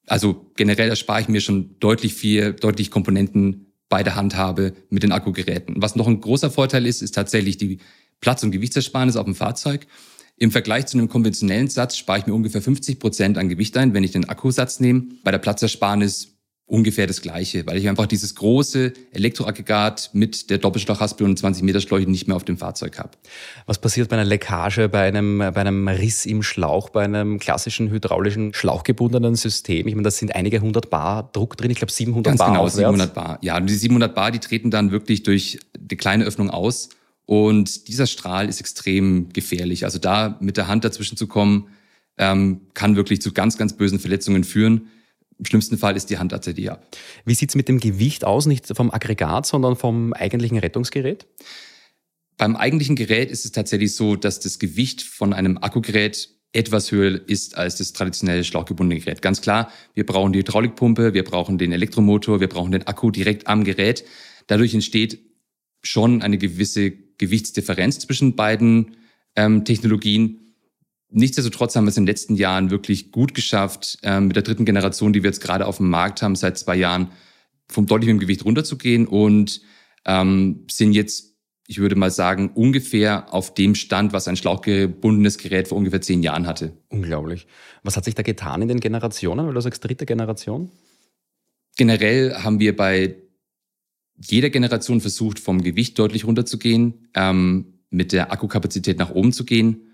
Also 0.08 0.52
generell 0.56 0.90
erspare 0.90 1.22
ich 1.22 1.28
mir 1.28 1.42
schon 1.42 1.76
deutlich 1.80 2.14
viel, 2.14 2.54
deutlich 2.54 2.92
Komponenten 2.92 3.68
bei 3.90 4.04
der 4.04 4.16
Handhabe 4.16 4.74
mit 4.90 5.04
den 5.04 5.12
Akkugeräten. 5.12 5.76
Was 5.78 5.96
noch 5.96 6.08
ein 6.08 6.22
großer 6.22 6.52
Vorteil 6.52 6.86
ist, 6.86 7.02
ist 7.02 7.16
tatsächlich 7.16 7.58
die 7.58 7.80
Platz- 8.20 8.44
und 8.44 8.52
Gewichtsersparnis 8.52 9.16
auf 9.16 9.26
dem 9.26 9.36
Fahrzeug. 9.36 9.88
Im 10.42 10.50
Vergleich 10.50 10.88
zu 10.88 10.98
einem 10.98 11.08
konventionellen 11.08 11.68
Satz 11.68 11.98
spare 11.98 12.18
ich 12.18 12.26
mir 12.26 12.34
ungefähr 12.34 12.64
50 12.64 12.98
Prozent 12.98 13.38
an 13.38 13.48
Gewicht 13.48 13.78
ein, 13.78 13.94
wenn 13.94 14.04
ich 14.04 14.10
den 14.10 14.28
Akkusatz 14.28 14.80
nehme. 14.80 15.04
Bei 15.24 15.30
der 15.30 15.38
Platzersparnis 15.38 16.30
ungefähr 16.66 17.06
das 17.06 17.22
Gleiche, 17.22 17.68
weil 17.68 17.78
ich 17.78 17.88
einfach 17.88 18.08
dieses 18.08 18.34
große 18.34 18.92
Elektroaggregat 19.12 20.10
mit 20.14 20.50
der 20.50 20.58
Doppelschlauchhaspel 20.58 21.28
und 21.28 21.38
20 21.38 21.62
Meter 21.62 21.80
Schläuche 21.80 22.10
nicht 22.10 22.28
mehr 22.28 22.36
auf 22.36 22.44
dem 22.44 22.58
Fahrzeug 22.58 22.98
habe. 22.98 23.12
Was 23.68 23.80
passiert 23.80 24.10
bei 24.10 24.16
einer 24.16 24.26
Leckage, 24.26 24.90
bei 24.90 25.04
einem, 25.04 25.38
bei 25.38 25.58
einem 25.58 25.88
Riss 25.88 26.26
im 26.26 26.42
Schlauch, 26.42 26.90
bei 26.90 27.04
einem 27.04 27.38
klassischen 27.38 27.92
hydraulischen 27.92 28.56
schlauchgebundenen 28.56 29.36
System? 29.36 29.88
Ich 29.88 29.94
meine, 29.94 30.06
das 30.06 30.18
sind 30.18 30.34
einige 30.34 30.60
hundert 30.60 30.90
Bar 30.90 31.30
Druck 31.34 31.56
drin, 31.56 31.70
ich 31.70 31.78
glaube 31.78 31.92
700 31.92 32.32
Ganz 32.32 32.40
Bar 32.40 32.48
genau, 32.48 32.62
aufwärts. 32.62 32.78
700 32.78 33.14
Bar. 33.14 33.38
Ja, 33.44 33.58
und 33.58 33.70
die 33.70 33.76
700 33.76 34.16
Bar, 34.16 34.32
die 34.32 34.40
treten 34.40 34.72
dann 34.72 34.90
wirklich 34.90 35.22
durch 35.22 35.60
die 35.78 35.98
kleine 35.98 36.24
Öffnung 36.24 36.50
aus 36.50 36.90
und 37.32 37.88
dieser 37.88 38.08
Strahl 38.08 38.50
ist 38.50 38.60
extrem 38.60 39.30
gefährlich. 39.32 39.86
Also 39.86 40.00
da 40.00 40.38
mit 40.42 40.58
der 40.58 40.68
Hand 40.68 40.84
dazwischen 40.84 41.16
zu 41.16 41.28
kommen, 41.28 41.70
ähm, 42.18 42.60
kann 42.74 42.98
wirklich 42.98 43.22
zu 43.22 43.32
ganz, 43.32 43.58
ganz 43.58 43.78
bösen 43.78 44.00
Verletzungen 44.00 44.44
führen. 44.44 44.90
Im 45.40 45.46
schlimmsten 45.46 45.78
Fall 45.78 45.96
ist 45.96 46.10
die 46.10 46.18
Hand 46.18 46.34
tatsächlich 46.34 46.70
ab. 46.70 46.86
Wie 47.24 47.34
sieht 47.34 47.48
es 47.48 47.56
mit 47.56 47.70
dem 47.70 47.80
Gewicht 47.80 48.26
aus? 48.26 48.48
Nicht 48.48 48.68
vom 48.76 48.92
Aggregat, 48.92 49.46
sondern 49.46 49.78
vom 49.78 50.12
eigentlichen 50.12 50.58
Rettungsgerät? 50.58 51.26
Beim 52.36 52.58
eigentlichen 52.58 52.98
Gerät 52.98 53.32
ist 53.32 53.46
es 53.46 53.54
tatsächlich 53.54 53.96
so, 53.96 54.18
dass 54.18 54.42
das 54.42 54.60
Gewicht 54.60 55.02
von 55.02 55.32
einem 55.32 55.58
Akkugerät 55.58 56.32
etwas 56.52 56.92
höher 56.92 57.22
ist 57.30 57.56
als 57.56 57.78
das 57.78 57.94
traditionelle 57.94 58.44
schlauchgebundene 58.44 59.00
Gerät. 59.00 59.22
Ganz 59.22 59.40
klar, 59.40 59.72
wir 59.94 60.06
brauchen 60.06 60.34
die 60.34 60.40
Hydraulikpumpe, 60.40 61.14
wir 61.14 61.24
brauchen 61.24 61.58
den 61.58 61.72
Elektromotor, 61.72 62.42
wir 62.42 62.50
brauchen 62.50 62.74
den 62.74 62.88
Akku 62.88 63.10
direkt 63.10 63.48
am 63.48 63.64
Gerät. 63.64 64.04
Dadurch 64.48 64.74
entsteht 64.74 65.18
schon 65.82 66.22
eine 66.22 66.38
gewisse 66.38 66.92
Gewichtsdifferenz 67.22 68.00
zwischen 68.00 68.36
beiden 68.36 68.98
ähm, 69.38 69.64
Technologien. 69.64 70.40
Nichtsdestotrotz 71.10 71.76
haben 71.76 71.86
wir 71.86 71.90
es 71.90 71.98
in 71.98 72.04
den 72.04 72.08
letzten 72.08 72.36
Jahren 72.36 72.72
wirklich 72.72 73.12
gut 73.12 73.34
geschafft, 73.34 74.00
ähm, 74.04 74.28
mit 74.28 74.36
der 74.36 74.44
dritten 74.44 74.66
Generation, 74.66 75.14
die 75.14 75.24
wir 75.24 75.30
jetzt 75.30 75.42
gerade 75.42 75.66
auf 75.66 75.78
dem 75.78 75.90
Markt 75.90 76.22
haben, 76.22 76.36
seit 76.36 76.58
zwei 76.58 76.76
Jahren, 76.76 77.12
vom 77.70 77.86
deutlichen 77.86 78.20
Gewicht 78.20 78.44
runterzugehen 78.44 79.08
und 79.08 79.62
ähm, 80.06 80.66
sind 80.70 80.92
jetzt, 80.92 81.36
ich 81.68 81.80
würde 81.80 81.96
mal 81.96 82.12
sagen, 82.12 82.52
ungefähr 82.54 83.34
auf 83.34 83.54
dem 83.54 83.76
Stand, 83.76 84.12
was 84.12 84.28
ein 84.28 84.36
schlauchgebundenes 84.36 85.38
Gerät 85.38 85.70
vor 85.70 85.78
ungefähr 85.78 86.02
zehn 86.02 86.22
Jahren 86.22 86.48
hatte. 86.48 86.74
Unglaublich. 86.90 87.48
Was 87.84 87.96
hat 87.96 88.04
sich 88.04 88.16
da 88.16 88.24
getan 88.24 88.62
in 88.62 88.68
den 88.68 88.82
Generationen, 88.82 89.48
weil 89.48 89.54
du 89.54 89.62
sagst 89.62 89.84
dritte 89.84 90.06
Generation? 90.06 90.70
Generell 91.78 92.36
haben 92.36 92.60
wir 92.60 92.76
bei 92.76 93.16
jeder 94.30 94.50
Generation 94.50 95.02
versucht, 95.02 95.40
vom 95.40 95.64
Gewicht 95.64 95.98
deutlich 95.98 96.26
runterzugehen, 96.26 97.08
ähm, 97.16 97.80
mit 97.90 98.12
der 98.12 98.32
Akkukapazität 98.32 98.98
nach 99.00 99.12
oben 99.12 99.34
zu 99.34 99.46
gehen. 99.46 99.88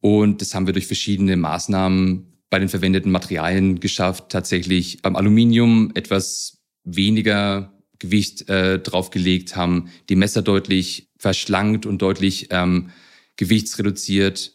Und 0.00 0.40
das 0.40 0.54
haben 0.54 0.66
wir 0.66 0.72
durch 0.72 0.86
verschiedene 0.86 1.36
Maßnahmen 1.36 2.26
bei 2.48 2.58
den 2.58 2.68
verwendeten 2.68 3.10
Materialien 3.10 3.80
geschafft, 3.80 4.30
tatsächlich 4.30 5.02
beim 5.02 5.16
Aluminium 5.16 5.90
etwas 5.94 6.58
weniger 6.84 7.72
Gewicht 7.98 8.48
äh, 8.48 8.78
draufgelegt, 8.78 9.56
haben 9.56 9.88
die 10.08 10.16
Messer 10.16 10.42
deutlich 10.42 11.08
verschlankt 11.18 11.86
und 11.86 12.02
deutlich 12.02 12.48
ähm, 12.50 12.90
gewichtsreduziert. 13.36 14.52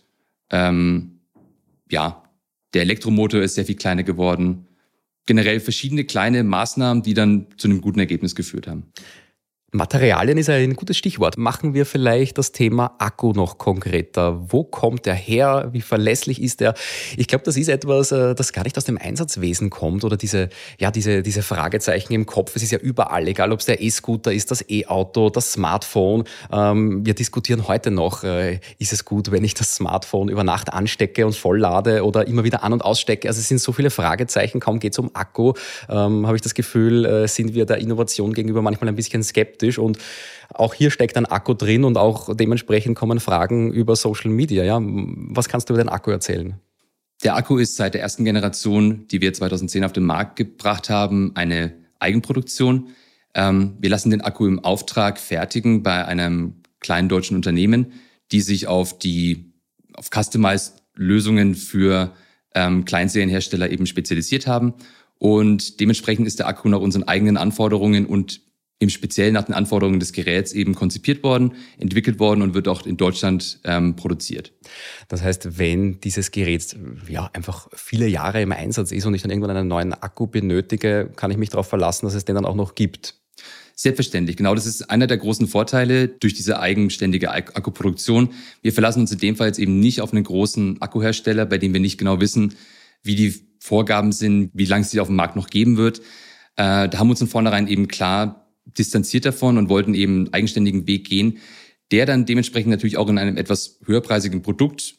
Ähm, 0.50 1.22
ja, 1.90 2.24
der 2.74 2.84
Elektromotor 2.84 3.42
ist 3.42 3.56
sehr 3.56 3.66
viel 3.66 3.76
kleiner 3.76 4.04
geworden 4.04 4.68
generell 5.26 5.60
verschiedene 5.60 6.04
kleine 6.04 6.44
Maßnahmen, 6.44 7.04
die 7.04 7.14
dann 7.14 7.48
zu 7.58 7.68
einem 7.68 7.82
guten 7.82 8.00
Ergebnis 8.00 8.36
geführt 8.36 8.68
haben. 8.68 8.92
Materialien 9.74 10.38
ist 10.38 10.50
ein 10.50 10.76
gutes 10.76 10.98
Stichwort. 10.98 11.38
Machen 11.38 11.74
wir 11.74 11.86
vielleicht 11.86 12.38
das 12.38 12.52
Thema 12.52 12.94
Akku 12.98 13.32
noch 13.32 13.58
konkreter. 13.58 14.52
Wo 14.52 14.66
kommt 14.66 15.08
er 15.08 15.14
her? 15.14 15.70
Wie 15.72 15.80
verlässlich 15.80 16.42
ist 16.42 16.62
er? 16.62 16.74
Ich 17.16 17.30
glaube, 17.30 17.46
das 17.46 17.56
ist 17.56 17.70
etwas, 17.70 18.12
äh, 18.12 18.36
das 18.36 18.52
gar 18.52 18.66
nicht 18.66 18.78
aus 18.78 18.84
dem 18.84 18.98
Einsatzwesen 18.98 19.70
kommt 19.70 20.04
oder 20.04 20.18
diese, 20.18 20.50
ja, 20.78 20.92
diese, 20.92 21.24
diese 21.24 21.42
Fragezeichen 21.42 22.12
im 22.12 22.26
Kopf. 22.26 22.54
Es 22.58 22.64
ist 22.64 22.72
ja 22.72 22.80
überall, 22.80 23.26
egal 23.30 23.54
ob 23.54 23.62
es 23.62 23.66
der 23.66 23.82
E-Scooter 23.82 24.34
ist, 24.34 24.52
das 24.52 24.70
E-Auto, 24.70 25.30
das 25.30 25.54
Smartphone. 25.54 26.26
Ähm, 26.52 27.06
wir 27.06 27.14
diskutieren 27.14 27.70
heute 27.70 27.92
noch, 27.92 28.26
äh, 28.26 28.60
ist 28.78 28.92
es 28.92 29.06
gut, 29.06 29.32
wenn 29.32 29.46
ich 29.46 29.54
das 29.54 29.76
Smartphone 29.76 30.28
über 30.28 30.44
Nacht 30.44 30.74
anstecke 30.74 31.26
und 31.26 31.34
volllade 31.34 32.04
oder 32.04 32.28
immer 32.28 32.44
wieder 32.44 32.66
an- 32.66 32.74
und 32.74 32.84
ausstecke? 32.84 33.30
Also 33.30 33.40
es 33.40 33.48
sind 33.48 33.62
so 33.62 33.72
viele 33.72 33.90
Fragezeichen, 33.90 34.60
kaum 34.60 34.80
geht 34.80 34.92
es 34.92 35.00
um 35.00 35.12
Akku. 35.14 35.54
Ähm, 35.88 36.28
Habe 36.28 36.36
ich 36.36 36.42
das 36.42 36.56
Gefühl, 36.56 37.06
äh, 37.06 37.28
sind 37.30 37.54
wir 37.54 37.66
der 37.66 37.78
Innovation 37.78 38.34
gegenüber 38.34 38.62
manchmal 38.62 38.90
ein 38.90 38.96
bisschen 38.98 39.24
skeptisch 39.24 39.61
skeptisch 39.62 39.78
und 39.78 39.98
auch 40.54 40.74
hier 40.74 40.92
steckt 40.92 41.16
ein 41.18 41.26
Akku 41.26 41.54
drin 41.54 41.84
und 41.84 41.98
auch 41.98 42.36
dementsprechend 42.36 42.96
kommen 42.98 43.20
Fragen 43.20 43.72
über 43.72 43.96
Social 43.96 44.32
Media. 44.32 44.64
Ja? 44.64 44.80
Was 44.82 45.48
kannst 45.48 45.70
du 45.70 45.74
über 45.74 45.84
den 45.84 45.90
Akku 45.90 46.12
erzählen? 46.12 46.56
Der 47.24 47.36
Akku 47.36 47.58
ist 47.58 47.76
seit 47.76 47.94
der 47.94 48.02
ersten 48.02 48.26
Generation, 48.26 49.08
die 49.08 49.22
wir 49.22 49.32
2010 49.32 49.86
auf 49.86 49.94
den 49.94 50.04
Markt 50.04 50.36
gebracht 50.36 50.90
haben, 50.90 51.32
eine 51.36 51.74
Eigenproduktion. 52.00 52.90
Ähm, 53.34 53.78
wir 53.80 53.90
lassen 53.90 54.10
den 54.10 54.22
Akku 54.22 54.48
im 54.48 54.60
Auftrag 54.60 55.20
fertigen 55.20 55.84
bei 55.84 56.04
einem 56.04 56.56
kleinen 56.80 57.10
deutschen 57.10 57.38
Unternehmen, 57.38 57.94
die 58.32 58.42
sich 58.42 58.68
auf 58.68 58.98
die 58.98 59.54
auf 59.94 60.10
Customized 60.10 60.82
Lösungen 60.96 61.56
für 61.56 62.14
ähm, 62.56 62.86
Kleinserienhersteller 62.86 63.70
eben 63.70 63.86
spezialisiert 63.86 64.48
haben. 64.48 64.74
Und 65.20 65.80
dementsprechend 65.80 66.28
ist 66.28 66.40
der 66.40 66.48
Akku 66.48 66.68
nach 66.70 66.80
unseren 66.80 67.04
eigenen 67.04 67.38
Anforderungen 67.38 68.08
und 68.08 68.42
im 68.82 68.90
Speziellen 68.90 69.36
nach 69.36 69.44
den 69.44 69.54
Anforderungen 69.54 70.00
des 70.00 70.12
Geräts 70.12 70.54
eben 70.54 70.74
konzipiert 70.74 71.24
worden, 71.24 71.54
entwickelt 71.78 72.20
worden 72.20 72.42
und 72.42 72.56
wird 72.56 72.68
auch 72.68 72.84
in 72.88 72.98
Deutschland 72.98 73.60
ähm, 73.64 73.96
produziert. 73.96 74.54
Das 75.08 75.22
heißt, 75.22 75.60
wenn 75.60 76.00
dieses 76.00 76.32
Gerät 76.32 76.76
ja 77.08 77.30
einfach 77.34 77.68
viele 77.76 78.08
Jahre 78.08 78.42
im 78.42 78.52
Einsatz 78.52 78.92
ist 78.92 79.06
und 79.06 79.14
ich 79.14 79.22
dann 79.22 79.30
irgendwann 79.30 79.56
einen 79.56 79.68
neuen 79.68 79.94
Akku 79.94 80.26
benötige, 80.26 81.12
kann 81.16 81.30
ich 81.30 81.38
mich 81.38 81.50
darauf 81.50 81.68
verlassen, 81.68 82.08
dass 82.08 82.16
es 82.16 82.26
den 82.26 82.34
dann 82.34 82.46
auch 82.46 82.56
noch 82.56 82.74
gibt. 82.74 83.22
Selbstverständlich, 83.76 84.36
genau. 84.36 84.56
Das 84.56 84.66
ist 84.66 84.90
einer 84.90 85.06
der 85.06 85.18
großen 85.18 85.48
Vorteile 85.48 86.08
durch 86.08 86.34
diese 86.34 86.60
eigenständige 86.60 87.32
Akkuproduktion. 87.32 88.30
Wir 88.64 88.74
verlassen 88.74 89.02
uns 89.02 89.12
in 89.12 89.20
dem 89.20 89.36
Fall 89.36 89.48
jetzt 89.48 89.60
eben 89.60 89.80
nicht 89.80 90.02
auf 90.02 90.12
einen 90.12 90.24
großen 90.24 90.82
Akkuhersteller, 90.82 91.46
bei 91.46 91.60
dem 91.60 91.72
wir 91.74 91.80
nicht 91.80 92.00
genau 92.00 92.20
wissen, 92.20 92.56
wie 93.04 93.16
die 93.16 93.48
Vorgaben 93.60 94.12
sind, 94.12 94.50
wie 94.56 94.66
lange 94.66 94.82
es 94.82 94.90
sie 94.90 95.00
auf 95.00 95.08
dem 95.08 95.16
Markt 95.18 95.36
noch 95.36 95.50
geben 95.52 95.78
wird. 95.78 96.00
Äh, 96.56 96.90
da 96.90 96.98
haben 96.98 97.08
wir 97.08 97.12
uns 97.12 97.20
von 97.20 97.28
vornherein 97.28 97.68
eben 97.68 97.88
klar 97.88 98.42
distanziert 98.78 99.26
davon 99.26 99.58
und 99.58 99.70
wollten 99.70 99.94
eben 99.94 100.26
einen 100.26 100.34
eigenständigen 100.34 100.88
Weg 100.88 101.08
gehen, 101.08 101.40
der 101.92 102.06
dann 102.06 102.26
dementsprechend 102.26 102.72
natürlich 102.72 102.98
auch 102.98 103.10
in 103.10 103.18
einem 103.18 103.38
etwas 103.38 103.80
höherpreisigen 103.86 104.42
Produkt 104.42 104.96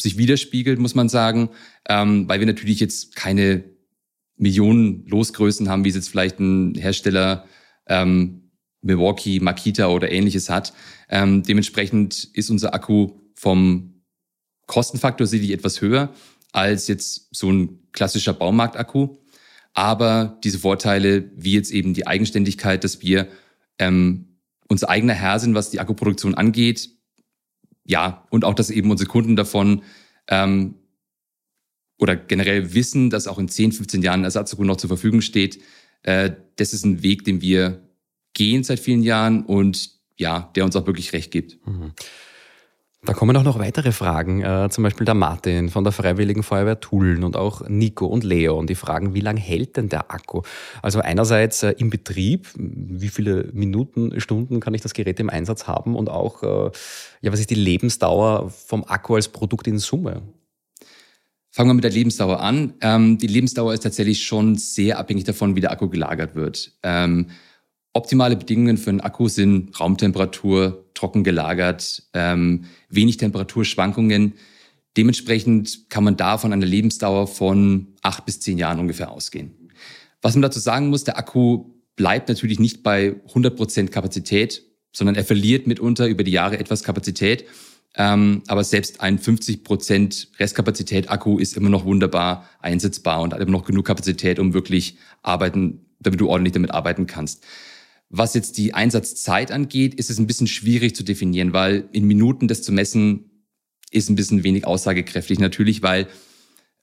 sich 0.00 0.18
widerspiegelt, 0.18 0.78
muss 0.78 0.94
man 0.94 1.08
sagen, 1.08 1.50
ähm, 1.88 2.28
weil 2.28 2.40
wir 2.40 2.46
natürlich 2.46 2.80
jetzt 2.80 3.16
keine 3.16 3.64
Millionen 4.36 5.06
Losgrößen 5.06 5.68
haben, 5.68 5.84
wie 5.84 5.88
es 5.88 5.94
jetzt 5.94 6.10
vielleicht 6.10 6.38
ein 6.38 6.74
Hersteller 6.74 7.46
ähm, 7.86 8.50
Milwaukee, 8.82 9.40
Makita 9.40 9.88
oder 9.88 10.10
ähnliches 10.10 10.50
hat. 10.50 10.72
Ähm, 11.08 11.42
dementsprechend 11.42 12.24
ist 12.34 12.50
unser 12.50 12.74
Akku 12.74 13.12
vom 13.34 14.02
Kostenfaktor 14.66 15.26
sicherlich 15.26 15.52
etwas 15.52 15.80
höher, 15.80 16.12
als 16.52 16.88
jetzt 16.88 17.28
so 17.34 17.50
ein 17.50 17.88
klassischer 17.92 18.34
Baumarktakku. 18.34 19.16
Aber 19.76 20.38
diese 20.42 20.58
Vorteile, 20.58 21.30
wie 21.36 21.52
jetzt 21.52 21.70
eben 21.70 21.92
die 21.92 22.06
Eigenständigkeit, 22.06 22.82
dass 22.82 23.02
wir 23.02 23.28
ähm, 23.78 24.38
unser 24.68 24.88
eigener 24.88 25.12
Herr 25.12 25.38
sind, 25.38 25.54
was 25.54 25.68
die 25.68 25.80
Akkuproduktion 25.80 26.34
angeht, 26.34 26.88
ja, 27.84 28.26
und 28.30 28.46
auch, 28.46 28.54
dass 28.54 28.70
eben 28.70 28.90
unsere 28.90 29.06
Kunden 29.06 29.36
davon 29.36 29.82
ähm, 30.28 30.76
oder 31.98 32.16
generell 32.16 32.72
wissen, 32.72 33.10
dass 33.10 33.26
auch 33.26 33.38
in 33.38 33.48
10, 33.48 33.72
15 33.72 34.00
Jahren 34.00 34.24
Ersatzakku 34.24 34.64
noch 34.64 34.78
zur 34.78 34.88
Verfügung 34.88 35.20
steht, 35.20 35.60
äh, 36.04 36.32
das 36.56 36.72
ist 36.72 36.86
ein 36.86 37.02
Weg, 37.02 37.24
den 37.24 37.42
wir 37.42 37.86
gehen 38.32 38.64
seit 38.64 38.80
vielen 38.80 39.02
Jahren 39.02 39.44
und 39.44 39.90
ja, 40.16 40.50
der 40.56 40.64
uns 40.64 40.74
auch 40.74 40.86
wirklich 40.86 41.12
recht 41.12 41.30
gibt. 41.30 41.58
Mhm. 41.66 41.92
Da 43.04 43.12
kommen 43.12 43.36
auch 43.36 43.44
noch 43.44 43.58
weitere 43.58 43.92
Fragen, 43.92 44.42
äh, 44.42 44.68
zum 44.70 44.82
Beispiel 44.82 45.04
der 45.04 45.14
Martin 45.14 45.68
von 45.68 45.84
der 45.84 45.92
Freiwilligen 45.92 46.42
Feuerwehr 46.42 46.80
Tulln 46.80 47.22
und 47.22 47.36
auch 47.36 47.68
Nico 47.68 48.06
und 48.06 48.24
Leo. 48.24 48.58
Und 48.58 48.68
die 48.68 48.74
fragen, 48.74 49.14
wie 49.14 49.20
lange 49.20 49.38
hält 49.38 49.76
denn 49.76 49.88
der 49.88 50.10
Akku? 50.10 50.42
Also 50.82 51.00
einerseits 51.00 51.62
äh, 51.62 51.74
im 51.78 51.90
Betrieb, 51.90 52.48
wie 52.56 53.08
viele 53.08 53.50
Minuten, 53.52 54.20
Stunden 54.20 54.58
kann 54.58 54.74
ich 54.74 54.80
das 54.80 54.92
Gerät 54.92 55.20
im 55.20 55.30
Einsatz 55.30 55.68
haben? 55.68 55.94
Und 55.94 56.08
auch, 56.08 56.42
äh, 56.42 56.70
ja, 57.20 57.32
was 57.32 57.38
ist 57.38 57.50
die 57.50 57.54
Lebensdauer 57.54 58.50
vom 58.50 58.82
Akku 58.84 59.14
als 59.14 59.28
Produkt 59.28 59.68
in 59.68 59.78
Summe? 59.78 60.22
Fangen 61.50 61.70
wir 61.70 61.74
mit 61.74 61.84
der 61.84 61.92
Lebensdauer 61.92 62.40
an. 62.40 62.74
Ähm, 62.80 63.18
die 63.18 63.28
Lebensdauer 63.28 63.72
ist 63.72 63.84
tatsächlich 63.84 64.24
schon 64.24 64.56
sehr 64.56 64.98
abhängig 64.98 65.24
davon, 65.24 65.54
wie 65.54 65.60
der 65.60 65.70
Akku 65.70 65.88
gelagert 65.88 66.34
wird. 66.34 66.72
Ähm, 66.82 67.28
Optimale 67.96 68.36
Bedingungen 68.36 68.76
für 68.76 68.90
einen 68.90 69.00
Akku 69.00 69.26
sind 69.28 69.80
Raumtemperatur, 69.80 70.84
trocken 70.92 71.24
gelagert, 71.24 72.02
ähm, 72.12 72.66
wenig 72.90 73.16
Temperaturschwankungen. 73.16 74.34
Dementsprechend 74.98 75.88
kann 75.88 76.04
man 76.04 76.18
da 76.18 76.36
von 76.36 76.52
einer 76.52 76.66
Lebensdauer 76.66 77.26
von 77.26 77.94
acht 78.02 78.26
bis 78.26 78.38
zehn 78.40 78.58
Jahren 78.58 78.80
ungefähr 78.80 79.10
ausgehen. 79.10 79.70
Was 80.20 80.34
man 80.34 80.42
dazu 80.42 80.60
sagen 80.60 80.90
muss, 80.90 81.04
der 81.04 81.16
Akku 81.16 81.70
bleibt 81.96 82.28
natürlich 82.28 82.60
nicht 82.60 82.82
bei 82.82 83.16
100 83.28 83.56
Prozent 83.56 83.92
Kapazität, 83.92 84.62
sondern 84.92 85.14
er 85.14 85.24
verliert 85.24 85.66
mitunter 85.66 86.06
über 86.06 86.22
die 86.22 86.32
Jahre 86.32 86.58
etwas 86.58 86.82
Kapazität. 86.82 87.46
Ähm, 87.94 88.42
aber 88.46 88.62
selbst 88.62 89.00
ein 89.00 89.18
50 89.18 89.64
Prozent 89.64 90.28
Restkapazität 90.38 91.10
Akku 91.10 91.38
ist 91.38 91.56
immer 91.56 91.70
noch 91.70 91.86
wunderbar 91.86 92.46
einsetzbar 92.60 93.22
und 93.22 93.32
hat 93.32 93.40
immer 93.40 93.52
noch 93.52 93.64
genug 93.64 93.86
Kapazität, 93.86 94.38
um 94.38 94.52
wirklich 94.52 94.98
arbeiten, 95.22 95.86
damit 95.98 96.20
du 96.20 96.28
ordentlich 96.28 96.52
damit 96.52 96.72
arbeiten 96.72 97.06
kannst. 97.06 97.42
Was 98.08 98.34
jetzt 98.34 98.56
die 98.58 98.72
Einsatzzeit 98.72 99.50
angeht, 99.50 99.94
ist 99.94 100.10
es 100.10 100.18
ein 100.18 100.26
bisschen 100.26 100.46
schwierig 100.46 100.94
zu 100.94 101.02
definieren, 101.02 101.52
weil 101.52 101.88
in 101.92 102.06
Minuten 102.06 102.46
das 102.48 102.62
zu 102.62 102.72
messen 102.72 103.30
ist 103.90 104.08
ein 104.08 104.16
bisschen 104.16 104.44
wenig 104.44 104.66
aussagekräftig. 104.66 105.38
Natürlich, 105.38 105.82
weil 105.82 106.06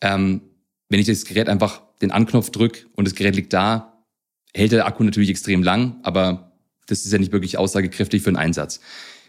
ähm, 0.02 0.42
wenn 0.90 1.00
ich 1.00 1.08
das 1.08 1.26
Gerät 1.26 1.50
einfach 1.50 1.82
den 2.02 2.12
Anknopf 2.12 2.50
drücke 2.50 2.86
und 2.96 3.06
das 3.06 3.16
Gerät 3.16 3.36
liegt 3.36 3.54
da, 3.54 4.06
hält 4.54 4.74
der 4.74 4.86
Akku 4.86 5.04
natürlich 5.04 5.30
extrem 5.30 5.64
lang, 5.64 6.00
aber 6.04 6.54
das 6.88 7.06
ist 7.06 7.12
ja 7.12 7.20
nicht 7.20 7.32
wirklich 7.32 7.58
aussagekräftig 7.58 8.22
für 8.22 8.30
einen 8.30 8.38
Einsatz. 8.38 8.82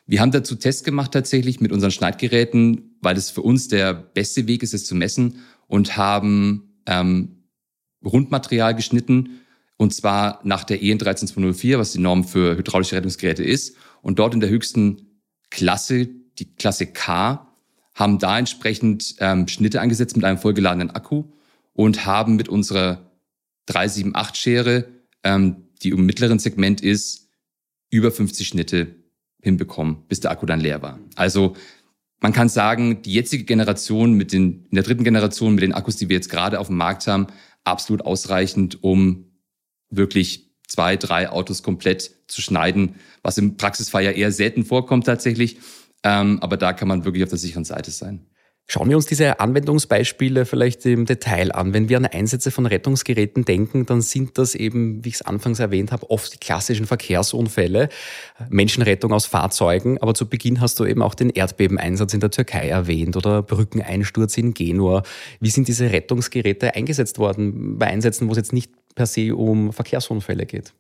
Wir 0.07 0.21
haben 0.21 0.33
dazu 0.33 0.57
Tests 0.57 0.85
gemacht 0.85 1.13
tatsächlich 1.13 1.61
mit 1.61 1.73
unseren 1.73 1.91
Schneidgeräten, 1.91 2.99
weil 3.01 3.15
das 3.15 3.31
für 3.31 3.43
uns 3.43 3.69
der 3.69 3.95
beste 3.95 4.47
Weg 4.47 4.63
ist, 4.63 4.75
es 4.75 4.85
zu 4.85 4.95
messen 4.95 5.39
und 5.67 5.97
haben 5.97 6.75
ähm, 6.87 7.45
Rundmaterial 8.05 8.75
geschnitten 8.75 9.41
und 9.77 9.95
zwar 9.95 10.41
nach 10.45 10.65
der 10.65 10.83
EN 10.83 10.99
13204, 10.99 11.79
was 11.79 11.93
die 11.93 11.99
Norm 11.99 12.25
für 12.25 12.57
hydraulische 12.57 12.97
Rettungsgeräte 12.97 13.43
ist. 13.43 13.77
Und 14.03 14.19
dort 14.19 14.35
in 14.35 14.41
der 14.41 14.51
höchsten 14.51 15.21
Klasse, 15.51 16.09
die 16.39 16.55
Klasse 16.55 16.87
K, 16.87 17.51
haben 17.95 18.19
da 18.19 18.39
entsprechend 18.39 19.17
ähm, 19.19 19.49
Schnitte 19.49 19.81
eingesetzt 19.81 20.17
mit 20.17 20.25
einem 20.25 20.39
vollgeladenen 20.39 20.91
Akku 20.91 21.25
und 21.73 22.07
haben 22.07 22.37
mit 22.37 22.49
unserer 22.49 23.11
378-Schere, 23.69 24.87
ähm, 25.23 25.69
die 25.83 25.91
im 25.91 26.07
mittleren 26.07 26.39
Segment 26.39 26.81
ist, 26.81 27.29
über 27.91 28.11
50 28.11 28.49
Schnitte 28.49 28.97
hinbekommen, 29.41 30.05
bis 30.09 30.21
der 30.21 30.31
Akku 30.31 30.47
dann 30.47 30.61
leer 30.61 30.83
war. 30.83 30.99
Also 31.15 31.55
man 32.21 32.33
kann 32.33 32.49
sagen, 32.49 33.03
die 33.03 33.13
jetzige 33.13 33.45
Generation 33.45 34.15
mit 34.15 34.33
den, 34.33 34.65
in 34.71 34.75
der 34.75 34.83
dritten 34.83 35.05
Generation 35.05 35.55
mit 35.55 35.63
den 35.63 35.75
Akkus, 35.75 35.97
die 35.97 36.09
wir 36.09 36.17
jetzt 36.17 36.31
gerade 36.31 36.59
auf 36.59 36.69
dem 36.69 36.77
Markt 36.77 37.07
haben, 37.07 37.27
absolut 37.65 38.03
ausreichend, 38.03 38.83
um 38.83 39.27
wirklich 39.97 40.51
zwei, 40.67 40.97
drei 40.97 41.29
Autos 41.29 41.63
komplett 41.63 42.11
zu 42.27 42.41
schneiden, 42.41 42.97
was 43.23 43.39
im 43.39 43.57
Praxisfall 43.57 44.05
ja 44.05 44.11
eher 44.11 44.33
selten 44.33 44.65
vorkommt 44.65 45.07
tatsächlich. 45.07 45.59
Ähm, 46.03 46.39
aber 46.41 46.57
da 46.57 46.73
kann 46.73 46.89
man 46.89 47.05
wirklich 47.05 47.23
auf 47.23 47.31
der 47.31 47.39
sicheren 47.39 47.65
Seite 47.65 47.91
sein. 47.91 48.27
Schauen 48.67 48.89
wir 48.89 48.97
uns 48.97 49.05
diese 49.05 49.41
Anwendungsbeispiele 49.41 50.47
vielleicht 50.47 50.87
im 50.87 51.05
Detail 51.05 51.53
an. 51.53 51.75
Wenn 51.75 51.91
wir 51.91 51.99
an 51.99 52.07
Einsätze 52.07 52.51
von 52.51 52.65
Rettungsgeräten 52.65 53.45
denken, 53.45 53.85
dann 53.85 54.01
sind 54.01 54.39
das 54.39 54.55
eben, 54.55 55.05
wie 55.05 55.11
ich 55.11 55.17
es 55.17 55.23
anfangs 55.23 55.59
erwähnt 55.59 55.93
habe, 55.93 56.09
oft 56.09 56.33
die 56.33 56.39
klassischen 56.39 56.87
Verkehrsunfälle, 56.87 57.91
Menschenrettung 58.49 59.13
aus 59.13 59.27
Fahrzeugen. 59.27 59.99
Aber 60.01 60.15
zu 60.15 60.31
Beginn 60.31 60.63
hast 60.63 60.81
du 60.81 60.87
eben 60.87 61.03
auch 61.03 61.15
den 61.15 61.29
Erdbebeneinsatz 61.29 62.15
in 62.15 62.21
der 62.21 62.31
Türkei 62.31 62.71
erwähnt 62.71 63.19
oder 63.19 63.43
Brückeneinsturz 63.43 64.39
in 64.39 64.55
Genua. 64.55 65.03
Wie 65.41 65.51
sind 65.51 65.69
diese 65.69 65.93
Rettungsgeräte 65.93 66.75
eingesetzt 66.75 67.19
worden 67.19 67.79
bei 67.79 67.89
Einsätzen, 67.89 68.29
wo 68.29 68.33
es 68.33 68.39
jetzt 68.39 68.55
nicht 68.55 68.73
per 68.95 69.07
se 69.07 69.35
um 69.35 69.73
Verkehrsunfälle 69.73 70.47
geht? 70.47 70.73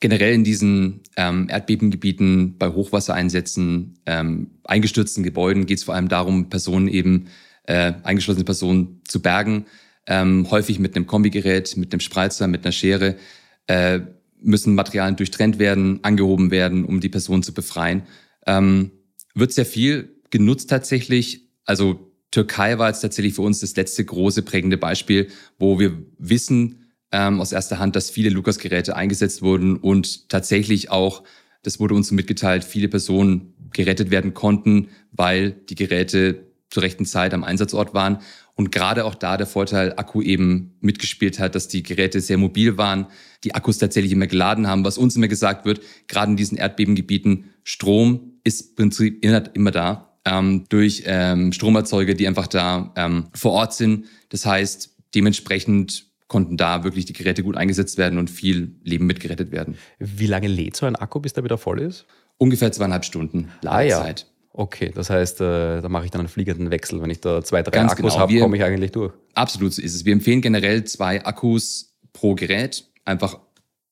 Generell 0.00 0.32
in 0.34 0.44
diesen 0.44 1.02
ähm, 1.16 1.48
Erdbebengebieten, 1.50 2.56
bei 2.56 2.68
Hochwassereinsätzen, 2.68 3.98
ähm, 4.06 4.50
eingestürzten 4.64 5.22
Gebäuden 5.22 5.66
geht 5.66 5.78
es 5.78 5.84
vor 5.84 5.94
allem 5.94 6.08
darum, 6.08 6.48
Personen 6.48 6.88
eben, 6.88 7.28
äh, 7.64 7.92
eingeschlossene 8.02 8.44
Personen 8.44 9.02
zu 9.06 9.20
bergen. 9.20 9.66
Ähm, 10.06 10.50
häufig 10.50 10.78
mit 10.78 10.96
einem 10.96 11.06
Kombigerät, 11.06 11.76
mit 11.76 11.92
einem 11.92 12.00
Spreizer, 12.00 12.48
mit 12.48 12.64
einer 12.64 12.72
Schere 12.72 13.16
äh, 13.66 14.00
müssen 14.42 14.74
Materialien 14.74 15.16
durchtrennt 15.16 15.58
werden, 15.58 16.00
angehoben 16.02 16.50
werden, 16.50 16.84
um 16.84 17.00
die 17.00 17.10
Person 17.10 17.42
zu 17.42 17.52
befreien. 17.52 18.02
Ähm, 18.46 18.90
wird 19.34 19.52
sehr 19.52 19.66
viel 19.66 20.16
genutzt 20.30 20.70
tatsächlich. 20.70 21.48
Also 21.64 22.10
Türkei 22.30 22.78
war 22.78 22.88
jetzt 22.88 23.00
tatsächlich 23.00 23.34
für 23.34 23.42
uns 23.42 23.60
das 23.60 23.76
letzte 23.76 24.04
große 24.04 24.42
prägende 24.42 24.76
Beispiel, 24.76 25.28
wo 25.58 25.78
wir 25.78 26.02
wissen, 26.18 26.79
ähm, 27.12 27.40
aus 27.40 27.52
erster 27.52 27.78
Hand, 27.78 27.96
dass 27.96 28.10
viele 28.10 28.30
Lukas-Geräte 28.30 28.96
eingesetzt 28.96 29.42
wurden 29.42 29.76
und 29.76 30.28
tatsächlich 30.28 30.90
auch, 30.90 31.22
das 31.62 31.80
wurde 31.80 31.94
uns 31.94 32.10
mitgeteilt, 32.10 32.64
viele 32.64 32.88
Personen 32.88 33.54
gerettet 33.72 34.10
werden 34.10 34.34
konnten, 34.34 34.88
weil 35.12 35.52
die 35.52 35.74
Geräte 35.74 36.46
zur 36.70 36.82
rechten 36.82 37.04
Zeit 37.04 37.34
am 37.34 37.44
Einsatzort 37.44 37.94
waren. 37.94 38.18
Und 38.54 38.72
gerade 38.72 39.04
auch 39.04 39.14
da 39.14 39.36
der 39.36 39.46
Vorteil 39.46 39.94
Akku 39.96 40.22
eben 40.22 40.76
mitgespielt 40.80 41.38
hat, 41.38 41.54
dass 41.54 41.68
die 41.68 41.82
Geräte 41.82 42.20
sehr 42.20 42.38
mobil 42.38 42.76
waren, 42.76 43.06
die 43.42 43.54
Akkus 43.54 43.78
tatsächlich 43.78 44.12
immer 44.12 44.26
geladen 44.26 44.66
haben, 44.66 44.84
was 44.84 44.98
uns 44.98 45.16
immer 45.16 45.28
gesagt 45.28 45.64
wird, 45.64 45.80
gerade 46.08 46.32
in 46.32 46.36
diesen 46.36 46.58
Erdbebengebieten, 46.58 47.46
Strom 47.64 48.34
ist 48.44 48.70
im 48.70 48.74
Prinzip 48.76 49.24
immer 49.24 49.70
da, 49.70 50.14
ähm, 50.24 50.64
durch 50.68 51.04
ähm, 51.06 51.52
Stromerzeuger, 51.52 52.14
die 52.14 52.28
einfach 52.28 52.46
da 52.46 52.92
ähm, 52.96 53.28
vor 53.34 53.52
Ort 53.52 53.74
sind. 53.74 54.06
Das 54.28 54.44
heißt, 54.44 54.96
dementsprechend 55.14 56.09
konnten 56.30 56.56
da 56.56 56.84
wirklich 56.84 57.06
die 57.06 57.12
Geräte 57.12 57.42
gut 57.42 57.56
eingesetzt 57.56 57.98
werden 57.98 58.16
und 58.16 58.30
viel 58.30 58.76
Leben 58.84 59.04
mitgerettet 59.06 59.50
werden. 59.50 59.76
Wie 59.98 60.26
lange 60.26 60.46
lädt 60.46 60.76
so 60.76 60.86
ein 60.86 60.94
Akku, 60.94 61.18
bis 61.18 61.32
der 61.32 61.42
wieder 61.42 61.58
voll 61.58 61.80
ist? 61.80 62.06
Ungefähr 62.38 62.70
zweieinhalb 62.70 63.04
Stunden 63.04 63.50
Ladezeit. 63.62 64.26
Ah, 64.26 64.30
ja. 64.30 64.40
Okay, 64.52 64.92
das 64.94 65.10
heißt, 65.10 65.40
äh, 65.40 65.80
da 65.80 65.88
mache 65.88 66.04
ich 66.04 66.12
dann 66.12 66.20
einen 66.20 66.28
fliegenden 66.28 66.70
Wechsel. 66.70 67.02
Wenn 67.02 67.10
ich 67.10 67.20
da 67.20 67.42
zwei, 67.42 67.62
drei 67.62 67.72
Ganz 67.72 67.92
Akkus 67.92 68.12
genau. 68.12 68.22
habe, 68.22 68.38
komme 68.38 68.56
ich 68.56 68.62
eigentlich 68.62 68.92
durch. 68.92 69.12
Absolut 69.34 69.74
so 69.74 69.82
ist 69.82 69.94
es. 69.94 70.04
Wir 70.04 70.12
empfehlen 70.12 70.40
generell 70.40 70.84
zwei 70.84 71.24
Akkus 71.24 71.96
pro 72.12 72.36
Gerät. 72.36 72.84
Einfach 73.04 73.38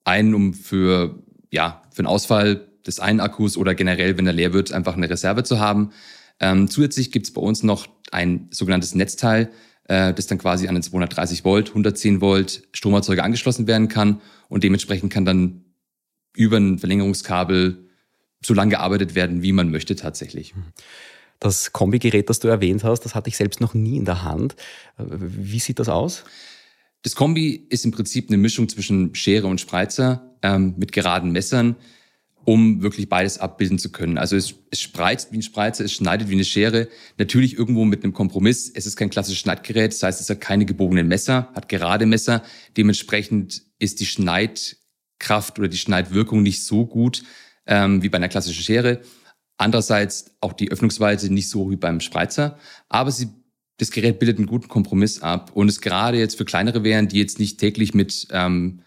einen, 0.05 0.33
um 0.33 0.55
für, 0.55 1.19
ja, 1.51 1.83
für 1.91 2.03
den 2.03 2.07
Ausfall 2.07 2.69
des 2.87 3.01
einen 3.01 3.19
Akkus 3.19 3.57
oder 3.57 3.75
generell, 3.75 4.17
wenn 4.17 4.29
er 4.29 4.33
leer 4.33 4.53
wird, 4.53 4.73
einfach 4.73 4.97
eine 4.97 5.11
Reserve 5.11 5.43
zu 5.43 5.59
haben. 5.59 5.91
Ähm, 6.39 6.71
zusätzlich 6.71 7.11
gibt 7.11 7.27
es 7.27 7.33
bei 7.33 7.41
uns 7.41 7.65
noch 7.65 7.89
ein 8.13 8.47
sogenanntes 8.53 8.95
Netzteil, 8.95 9.51
äh, 9.89 10.15
das 10.15 10.27
dann 10.27 10.39
quasi 10.39 10.69
an 10.69 10.75
den 10.75 10.83
230 10.83 11.45
Volt, 11.45 11.71
110 11.71 12.21
Volt 12.21 12.63
Stromerzeuger 12.73 13.25
angeschlossen 13.25 13.67
werden 13.67 13.89
kann 13.89 14.21
und 14.49 14.63
dementsprechend 14.63 15.13
kann 15.13 15.25
dann 15.25 15.65
über 16.37 16.59
ein 16.59 16.79
Verlängerungskabel 16.79 17.89
so 18.45 18.55
lange 18.55 18.71
gearbeitet 18.71 19.15
werden, 19.15 19.43
wie 19.43 19.53
man 19.53 19.71
möchte 19.71 19.97
tatsächlich. 19.97 20.55
Das 21.41 21.73
Kombigerät, 21.73 22.29
das 22.29 22.39
du 22.39 22.49
erwähnt 22.49 22.85
hast, 22.85 23.01
das 23.01 23.15
hatte 23.15 23.29
ich 23.29 23.37
selbst 23.37 23.61
noch 23.61 23.75
nie 23.75 23.97
in 23.97 24.05
der 24.05 24.23
Hand. 24.23 24.57
Wie 24.97 25.59
sieht 25.59 25.79
das 25.79 25.89
aus? 25.89 26.25
Das 27.03 27.15
Kombi 27.15 27.67
ist 27.69 27.85
im 27.85 27.91
Prinzip 27.91 28.29
eine 28.29 28.39
Mischung 28.39 28.69
zwischen 28.69 29.15
Schere 29.15 29.47
und 29.47 29.61
Spreizer 29.61 30.35
ähm, 30.43 30.75
mit 30.77 30.93
geraden 30.93 31.31
Messern 31.31 31.77
um 32.49 32.81
wirklich 32.81 33.11
beides 33.11 33.37
abbilden 33.37 33.79
zu 33.79 33.93
können. 33.93 34.17
Also 34.17 34.35
es, 34.35 34.55
es 34.71 34.81
spreizt 34.81 35.33
wie 35.33 35.37
ein 35.37 35.43
Spreizer, 35.43 35.85
es 35.85 35.93
schneidet 35.93 36.31
wie 36.31 36.33
eine 36.33 36.45
Schere. 36.45 36.89
Natürlich 37.19 37.59
irgendwo 37.59 37.85
mit 37.85 38.03
einem 38.03 38.15
Kompromiss. 38.15 38.73
Es 38.75 38.87
ist 38.87 38.97
kein 38.97 39.11
klassisches 39.11 39.41
Schneidgerät, 39.41 39.93
das 39.93 40.03
heißt, 40.03 40.19
es 40.19 40.31
hat 40.31 40.41
keine 40.41 40.65
gebogenen 40.65 41.09
Messer, 41.09 41.53
hat 41.55 41.69
gerade 41.69 42.07
Messer. 42.07 42.43
Dementsprechend 42.75 43.65
ist 43.79 44.01
die 44.01 44.07
Schneidkraft 44.07 45.59
oder 45.59 45.69
die 45.69 45.77
Schneidwirkung 45.77 46.43
nicht 46.43 46.65
so 46.65 46.87
gut 46.87 47.23
ähm, 47.67 48.03
wie 48.03 48.09
bei 48.09 48.17
einer 48.17 48.31
klassischen 48.31 48.63
Schere. 48.63 49.03
Andererseits 49.59 50.31
auch 50.41 50.55
die 50.55 50.71
Öffnungsweite 50.71 51.31
nicht 51.31 51.51
so 51.51 51.71
wie 51.71 51.77
beim 51.77 52.01
Spreizer. 52.01 52.59
Aber 52.89 53.11
sie 53.11 53.29
das 53.77 53.91
Gerät 53.91 54.19
bildet 54.19 54.39
einen 54.39 54.47
guten 54.47 54.69
Kompromiss 54.69 55.21
ab 55.21 55.51
und 55.53 55.69
ist 55.69 55.83
gerade 55.83 56.19
jetzt 56.19 56.39
für 56.39 56.47
kleinere 56.47 56.83
wären, 56.83 57.09
die 57.09 57.19
jetzt 57.19 57.39
nicht 57.39 57.61
täglich 57.61 57.93
mit 57.93 58.27
ähm, 58.31 58.81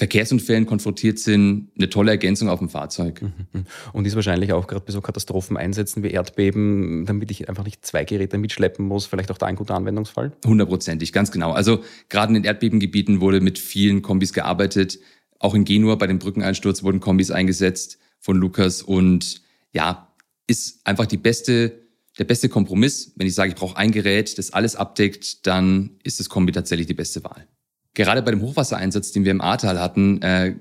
Verkehrsunfällen 0.00 0.64
konfrontiert 0.64 1.18
sind, 1.18 1.68
eine 1.76 1.90
tolle 1.90 2.10
Ergänzung 2.10 2.48
auf 2.48 2.58
dem 2.58 2.70
Fahrzeug. 2.70 3.20
Mhm. 3.20 3.66
Und 3.92 4.06
ist 4.06 4.14
wahrscheinlich 4.14 4.54
auch 4.54 4.66
gerade 4.66 4.82
bei 4.82 4.92
so 4.92 5.02
Katastrophen 5.02 5.58
einsetzen 5.58 6.02
wie 6.02 6.08
Erdbeben, 6.08 7.04
damit 7.04 7.30
ich 7.30 7.50
einfach 7.50 7.64
nicht 7.64 7.84
zwei 7.84 8.06
Geräte 8.06 8.38
mitschleppen 8.38 8.86
muss, 8.86 9.04
vielleicht 9.04 9.30
auch 9.30 9.36
da 9.36 9.44
ein 9.44 9.56
guter 9.56 9.74
Anwendungsfall? 9.74 10.32
Hundertprozentig, 10.46 11.12
ganz 11.12 11.30
genau. 11.30 11.52
Also 11.52 11.84
gerade 12.08 12.30
in 12.30 12.34
den 12.34 12.44
Erdbebengebieten 12.44 13.20
wurde 13.20 13.42
mit 13.42 13.58
vielen 13.58 14.00
Kombis 14.00 14.32
gearbeitet. 14.32 14.98
Auch 15.38 15.54
in 15.54 15.66
Genua 15.66 15.96
bei 15.96 16.06
dem 16.06 16.18
Brückeneinsturz 16.18 16.82
wurden 16.82 17.00
Kombis 17.00 17.30
eingesetzt 17.30 17.98
von 18.20 18.38
Lukas 18.38 18.80
und 18.80 19.42
ja, 19.74 20.08
ist 20.46 20.80
einfach 20.86 21.04
die 21.04 21.18
beste 21.18 21.78
der 22.18 22.24
beste 22.24 22.48
Kompromiss. 22.48 23.12
Wenn 23.16 23.26
ich 23.26 23.34
sage, 23.34 23.50
ich 23.50 23.56
brauche 23.56 23.76
ein 23.76 23.92
Gerät, 23.92 24.38
das 24.38 24.52
alles 24.52 24.76
abdeckt, 24.76 25.46
dann 25.46 25.98
ist 26.02 26.20
das 26.20 26.28
Kombi 26.28 26.52
tatsächlich 26.52 26.86
die 26.86 26.94
beste 26.94 27.22
Wahl. 27.22 27.46
Gerade 27.94 28.22
bei 28.22 28.30
dem 28.30 28.42
Hochwassereinsatz, 28.42 29.12
den 29.12 29.24
wir 29.24 29.32
im 29.32 29.40
Ahrtal 29.40 29.80
hatten, 29.80 30.22
äh, 30.22 30.56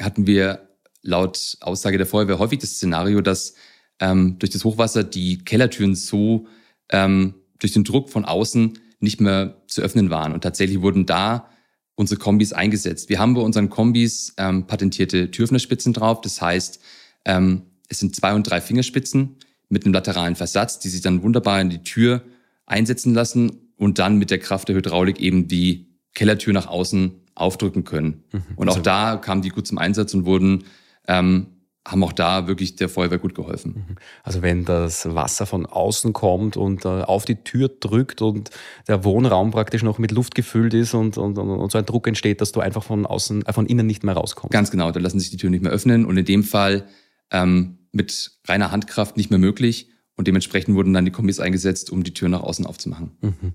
hatten 0.00 0.26
wir 0.26 0.68
laut 1.02 1.56
Aussage 1.60 1.98
der 1.98 2.06
Feuerwehr 2.06 2.38
häufig 2.38 2.58
das 2.58 2.70
Szenario, 2.70 3.20
dass 3.20 3.54
ähm, 4.00 4.38
durch 4.38 4.50
das 4.50 4.64
Hochwasser 4.64 5.04
die 5.04 5.38
Kellertüren 5.44 5.94
so 5.94 6.46
ähm, 6.90 7.34
durch 7.58 7.72
den 7.72 7.84
Druck 7.84 8.08
von 8.08 8.24
außen 8.24 8.78
nicht 9.00 9.20
mehr 9.20 9.62
zu 9.66 9.82
öffnen 9.82 10.10
waren. 10.10 10.32
Und 10.32 10.42
tatsächlich 10.42 10.80
wurden 10.80 11.06
da 11.06 11.48
unsere 11.94 12.18
Kombis 12.18 12.52
eingesetzt. 12.52 13.08
Wir 13.08 13.18
haben 13.18 13.34
bei 13.34 13.40
unseren 13.42 13.68
Kombis 13.68 14.34
ähm, 14.38 14.66
patentierte 14.66 15.30
Türöffnerspitzen 15.30 15.92
drauf. 15.92 16.20
Das 16.22 16.40
heißt, 16.40 16.80
ähm, 17.26 17.62
es 17.88 17.98
sind 17.98 18.16
zwei 18.16 18.34
und 18.34 18.44
drei 18.44 18.60
Fingerspitzen 18.60 19.36
mit 19.68 19.84
einem 19.84 19.94
lateralen 19.94 20.36
Versatz, 20.36 20.78
die 20.78 20.88
sich 20.88 21.02
dann 21.02 21.22
wunderbar 21.22 21.60
in 21.60 21.70
die 21.70 21.82
Tür 21.82 22.22
einsetzen 22.66 23.14
lassen 23.14 23.72
und 23.76 23.98
dann 23.98 24.16
mit 24.16 24.30
der 24.30 24.38
Kraft 24.38 24.68
der 24.68 24.76
Hydraulik 24.76 25.20
eben 25.20 25.48
die 25.48 25.89
Kellertür 26.14 26.52
nach 26.52 26.66
außen 26.66 27.12
aufdrücken 27.34 27.84
können. 27.84 28.24
Mhm. 28.32 28.42
Und 28.56 28.68
auch 28.68 28.74
also, 28.74 28.82
da 28.82 29.16
kamen 29.16 29.42
die 29.42 29.48
gut 29.50 29.66
zum 29.66 29.78
Einsatz 29.78 30.14
und 30.14 30.26
wurden, 30.26 30.64
ähm, 31.08 31.46
haben 31.86 32.04
auch 32.04 32.12
da 32.12 32.46
wirklich 32.46 32.76
der 32.76 32.90
Feuerwehr 32.90 33.18
gut 33.18 33.34
geholfen. 33.34 33.86
Mhm. 33.88 33.96
Also 34.22 34.42
wenn 34.42 34.64
das 34.64 35.14
Wasser 35.14 35.46
von 35.46 35.64
außen 35.64 36.12
kommt 36.12 36.56
und 36.56 36.84
äh, 36.84 36.88
auf 36.88 37.24
die 37.24 37.36
Tür 37.36 37.68
drückt 37.68 38.20
und 38.20 38.50
der 38.86 39.02
Wohnraum 39.04 39.50
praktisch 39.50 39.82
noch 39.82 39.98
mit 39.98 40.10
Luft 40.10 40.34
gefüllt 40.34 40.74
ist 40.74 40.92
und, 40.92 41.16
und, 41.16 41.38
und 41.38 41.72
so 41.72 41.78
ein 41.78 41.86
Druck 41.86 42.06
entsteht, 42.06 42.42
dass 42.42 42.52
du 42.52 42.60
einfach 42.60 42.82
von 42.82 43.06
außen, 43.06 43.46
äh, 43.46 43.52
von 43.52 43.66
innen 43.66 43.86
nicht 43.86 44.04
mehr 44.04 44.14
rauskommst. 44.14 44.52
Ganz 44.52 44.70
genau, 44.70 44.90
da 44.90 45.00
lassen 45.00 45.18
sich 45.18 45.30
die 45.30 45.38
Türen 45.38 45.52
nicht 45.52 45.62
mehr 45.62 45.72
öffnen 45.72 46.04
und 46.04 46.16
in 46.18 46.26
dem 46.26 46.44
Fall 46.44 46.86
ähm, 47.30 47.78
mit 47.92 48.32
reiner 48.46 48.70
Handkraft 48.70 49.16
nicht 49.16 49.30
mehr 49.30 49.38
möglich. 49.38 49.88
Und 50.16 50.26
dementsprechend 50.26 50.74
wurden 50.74 50.92
dann 50.92 51.06
die 51.06 51.10
Kombis 51.10 51.40
eingesetzt, 51.40 51.90
um 51.90 52.04
die 52.04 52.12
Tür 52.12 52.28
nach 52.28 52.42
außen 52.42 52.66
aufzumachen. 52.66 53.12
Mhm. 53.22 53.54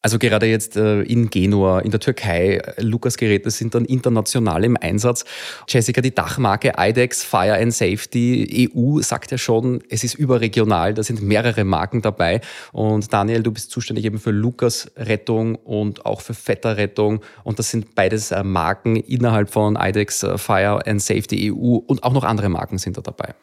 Also 0.00 0.20
gerade 0.20 0.46
jetzt 0.46 0.76
äh, 0.76 1.02
in 1.02 1.28
Genua, 1.28 1.80
in 1.80 1.90
der 1.90 1.98
Türkei, 1.98 2.62
Lukas-Geräte 2.78 3.50
sind 3.50 3.74
dann 3.74 3.84
international 3.84 4.62
im 4.62 4.76
Einsatz. 4.76 5.24
Jessica, 5.68 6.00
die 6.00 6.14
Dachmarke 6.14 6.74
IDEX 6.78 7.24
Fire 7.24 7.60
and 7.60 7.74
Safety 7.74 8.70
EU 8.76 9.00
sagt 9.00 9.32
ja 9.32 9.38
schon, 9.38 9.82
es 9.88 10.04
ist 10.04 10.14
überregional, 10.14 10.94
da 10.94 11.02
sind 11.02 11.20
mehrere 11.20 11.64
Marken 11.64 12.00
dabei. 12.00 12.40
Und 12.70 13.12
Daniel, 13.12 13.42
du 13.42 13.50
bist 13.50 13.72
zuständig 13.72 14.04
eben 14.04 14.20
für 14.20 14.30
Lukas-Rettung 14.30 15.56
und 15.56 16.06
auch 16.06 16.20
für 16.20 16.34
Vetter-Rettung. 16.34 17.20
Und 17.42 17.58
das 17.58 17.70
sind 17.70 17.96
beides 17.96 18.30
äh, 18.30 18.44
Marken 18.44 18.94
innerhalb 18.94 19.50
von 19.50 19.76
IDEX 19.76 20.22
äh, 20.22 20.38
Fire 20.38 20.86
and 20.86 21.02
Safety 21.02 21.52
EU 21.52 21.78
und 21.86 22.04
auch 22.04 22.12
noch 22.12 22.22
andere 22.22 22.48
Marken 22.48 22.78
sind 22.78 22.96
da 22.96 23.00
dabei. 23.00 23.34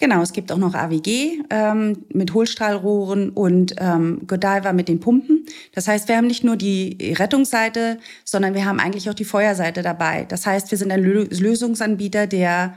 Genau, 0.00 0.22
es 0.22 0.32
gibt 0.32 0.50
auch 0.50 0.58
noch 0.58 0.74
AWG 0.74 1.44
ähm, 1.50 2.04
mit 2.12 2.34
Hohlstrahlrohren 2.34 3.30
und 3.30 3.74
ähm, 3.78 4.26
Godiva 4.26 4.72
mit 4.72 4.88
den 4.88 4.98
Pumpen. 4.98 5.46
Das 5.72 5.86
heißt, 5.86 6.08
wir 6.08 6.16
haben 6.16 6.26
nicht 6.26 6.42
nur 6.42 6.56
die 6.56 7.14
Rettungsseite, 7.16 7.98
sondern 8.24 8.54
wir 8.54 8.64
haben 8.64 8.80
eigentlich 8.80 9.08
auch 9.08 9.14
die 9.14 9.24
Feuerseite 9.24 9.82
dabei. 9.82 10.24
Das 10.24 10.46
heißt, 10.46 10.70
wir 10.72 10.78
sind 10.78 10.90
ein 10.90 11.02
Lösungsanbieter, 11.02 12.26
der 12.26 12.76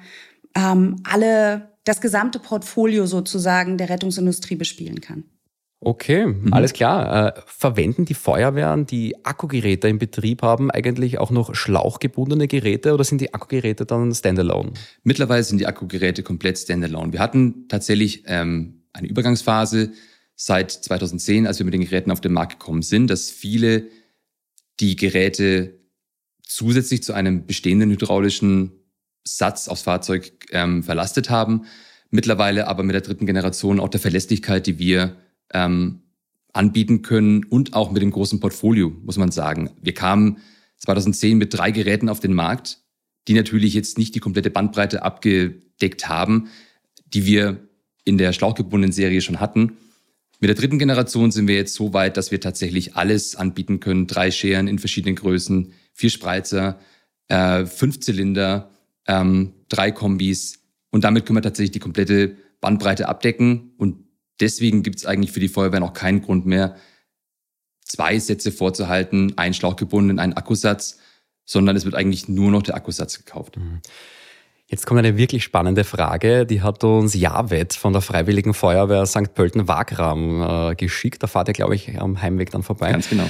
ähm, 0.56 0.98
alle, 1.10 1.72
das 1.86 2.02
gesamte 2.02 2.38
Portfolio 2.38 3.08
sozusagen 3.08 3.78
der 3.78 3.90
Rettungsindustrie 3.90 4.56
bespielen 4.56 5.02
kann. 5.02 5.24
Okay, 5.80 6.26
mhm. 6.26 6.54
alles 6.54 6.74
klar. 6.74 7.38
Äh, 7.38 7.42
verwenden 7.46 8.06
die 8.06 8.16
Feuerwehren, 8.16 8.88
die 8.88 9.24
Akkugeräte 9.24 9.88
im 9.88 10.00
Betrieb 10.00 10.42
haben, 10.42 10.72
eigentlich 10.72 11.20
auch 11.20 11.30
noch 11.30 11.54
schlauchgebundene 11.54 12.48
Geräte 12.48 12.94
oder 12.94 13.04
sind 13.04 13.22
die 13.22 13.34
Akkugeräte 13.34 13.86
dann 13.86 14.14
standalone? 14.14 14.72
Mittlerweile 15.04 15.44
sind 15.44 15.60
die 15.60 15.68
Akkugeräte 15.68 16.24
komplett 16.24 16.58
standalone. 16.58 17.14
Wir 17.14 17.20
hatten 17.20 17.68
tatsächlich 17.68 18.24
ähm, 18.26 18.86
eine 18.92 19.08
Übergangsphase 19.08 19.92
seit 20.36 20.72
2010, 20.72 21.46
als 21.46 21.60
wir 21.60 21.66
mit 21.66 21.76
den 21.76 21.82
Geräten 21.82 22.12
auf 22.12 22.22
den 22.22 22.34
Markt 22.34 22.60
gekommen 22.60 22.82
sind, 22.82 23.10
dass 23.10 23.30
viele 23.30 23.88
die 24.80 24.96
Geräte 24.96 25.80
zusätzlich 26.42 27.04
zu 27.04 27.14
einem 27.14 27.46
bestehenden 27.46 27.92
hydraulischen 27.92 28.72
Satz 29.24 29.68
aufs 29.68 29.84
Fahrzeug 29.84 30.32
ähm, 30.52 30.82
verlastet 30.82 31.30
haben. 31.30 31.66
Mittlerweile 32.10 32.68
aber 32.68 32.84
mit 32.84 32.96
der 32.96 33.02
dritten 33.02 33.26
Generation 33.26 33.80
auch 33.80 33.90
der 33.90 34.00
Verlässlichkeit, 34.00 34.66
die 34.66 34.80
wir 34.80 35.18
ähm, 35.54 36.02
anbieten 36.54 37.02
können 37.02 37.44
und 37.46 37.74
auch 37.74 37.92
mit 37.92 38.02
dem 38.02 38.12
großen 38.12 38.40
Portfolio, 38.40 38.92
muss 39.04 39.18
man 39.18 39.32
sagen. 39.32 39.70
Wir 39.82 39.94
kamen 39.94 40.38
2010 40.78 41.38
mit 41.38 41.54
drei 41.54 41.72
Geräten 41.72 42.10
auf 42.10 42.20
den 42.20 42.34
Markt, 42.34 42.80
die 43.28 43.34
natürlich 43.34 43.74
jetzt 43.74 43.98
nicht 43.98 44.16
die 44.16 44.20
komplette 44.20 44.50
Bandbreite 44.50 45.04
abgedeckt 45.04 46.10
haben, 46.10 46.48
die 47.06 47.26
wir 47.26 47.68
in 48.06 48.18
der 48.18 48.34
schlauchgebundenen 48.34 48.92
Serie 48.92 49.22
schon 49.22 49.40
hatten. 49.40 49.74
Mit 50.40 50.50
der 50.50 50.56
dritten 50.56 50.80
Generation 50.80 51.32
sind 51.32 51.48
wir 51.48 51.56
jetzt 51.56 51.74
so 51.74 51.94
weit, 51.94 52.16
dass 52.16 52.32
wir 52.32 52.40
tatsächlich 52.40 52.96
alles 52.96 53.36
anbieten 53.36 53.80
können. 53.80 54.08
Drei 54.08 54.32
Scheren 54.32 54.68
in 54.68 54.80
verschiedenen 54.80 55.16
Größen, 55.16 55.74
vier 55.94 56.10
Spreizer, 56.10 56.80
äh, 57.28 57.66
fünf 57.66 58.00
Zylinder, 58.00 58.70
ähm, 59.08 59.54
drei 59.68 59.92
Kombis. 59.92 60.60
Und 60.92 61.04
damit 61.04 61.26
können 61.26 61.38
wir 61.38 61.42
tatsächlich 61.42 61.72
die 61.72 61.80
komplette 61.80 62.38
Bandbreite 62.62 63.10
abdecken. 63.10 63.74
Und 63.78 64.07
Deswegen 64.40 64.84
gibt 64.84 64.98
es 64.98 65.06
eigentlich 65.06 65.32
für 65.32 65.40
die 65.40 65.48
Feuerwehr 65.48 65.80
noch 65.80 65.94
keinen 65.94 66.22
Grund 66.22 66.46
mehr, 66.46 66.76
zwei 67.84 68.20
Sätze 68.20 68.52
vorzuhalten, 68.52 69.34
ein 69.38 69.54
Schlauchgebunden, 69.54 70.20
einen 70.20 70.34
Akkusatz, 70.34 71.00
sondern 71.46 71.76
es 71.76 71.86
wird 71.86 71.96
eigentlich 71.96 72.28
nur 72.28 72.52
noch 72.52 72.64
der 72.64 72.76
Akkusatz 72.76 73.18
gekauft. 73.18 73.58
Mhm. 73.58 73.82
Jetzt 74.70 74.86
kommt 74.86 75.00
eine 75.00 75.16
wirklich 75.16 75.46
spannende 75.46 75.86
Frage. 75.86 76.46
Die 76.46 76.62
hat 76.62 76.84
uns 76.84 77.14
Javet 77.14 77.74
von 77.74 77.94
der 77.94 78.02
Freiwilligen 78.02 78.54
Feuerwehr 78.54 79.06
St. 79.06 79.34
Pölten-Wagram 79.34 80.72
äh, 80.72 80.76
geschickt. 80.76 81.24
Da 81.24 81.28
fahrt 81.28 81.48
ihr, 81.48 81.54
glaube 81.54 81.76
ich, 81.76 81.98
am 82.02 82.22
Heimweg 82.22 82.52
dann 82.52 82.64
vorbei. 82.64 82.92
Ganz 82.92 83.10
genau. 83.10 83.24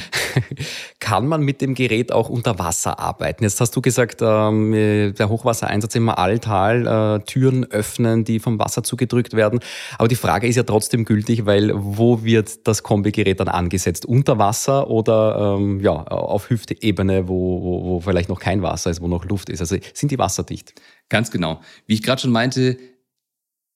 Kann 1.00 1.28
man 1.28 1.42
mit 1.42 1.62
dem 1.62 1.76
Gerät 1.76 2.12
auch 2.12 2.30
unter 2.30 2.58
Wasser 2.58 2.98
arbeiten? 2.98 3.44
Jetzt 3.44 3.62
hast 3.62 3.76
du 3.76 3.82
gesagt, 3.82 4.24
ähm, 4.24 4.72
der 5.16 5.30
Hochwassereinsatz 5.30 5.94
im 5.94 6.10
Alltal, 6.10 7.20
äh, 7.20 7.24
Türen 7.26 7.66
öffnen, 7.66 8.24
die 8.24 8.40
vom 8.40 8.58
Wasser 8.58 8.82
zugedrückt 8.82 9.34
werden. 9.34 9.60
Aber 10.00 10.08
die 10.08 10.16
Frage 10.16 10.48
ist 10.48 10.56
ja 10.56 10.64
trotzdem 10.64 11.06
gültig, 11.06 11.46
weil 11.46 11.72
wo 11.76 12.24
wird 12.24 12.68
das 12.68 12.82
Kombigerät 12.82 13.40
dann 13.40 13.50
angesetzt? 13.50 14.08
Unter 14.08 14.40
Wasser 14.40 14.90
oder 14.90 15.56
ähm, 15.60 15.82
ja, 15.82 15.92
auf 15.92 16.50
Hüftebene, 16.50 17.28
wo, 17.28 17.62
wo, 17.62 17.84
wo 17.84 18.00
vielleicht 18.00 18.30
noch 18.30 18.40
kein 18.40 18.64
Wasser 18.64 18.90
ist, 18.90 19.02
wo 19.02 19.08
noch 19.08 19.24
Luft 19.26 19.52
ist? 19.52 19.60
Also 19.60 19.78
sind 19.94 20.10
die 20.10 20.18
wasserdicht? 20.18 20.74
Ganz 21.10 21.32
genau. 21.32 21.62
Wie 21.86 21.94
ich 21.94 22.04
gerade 22.04 22.22
schon 22.22 22.32
meinte, 22.32 22.78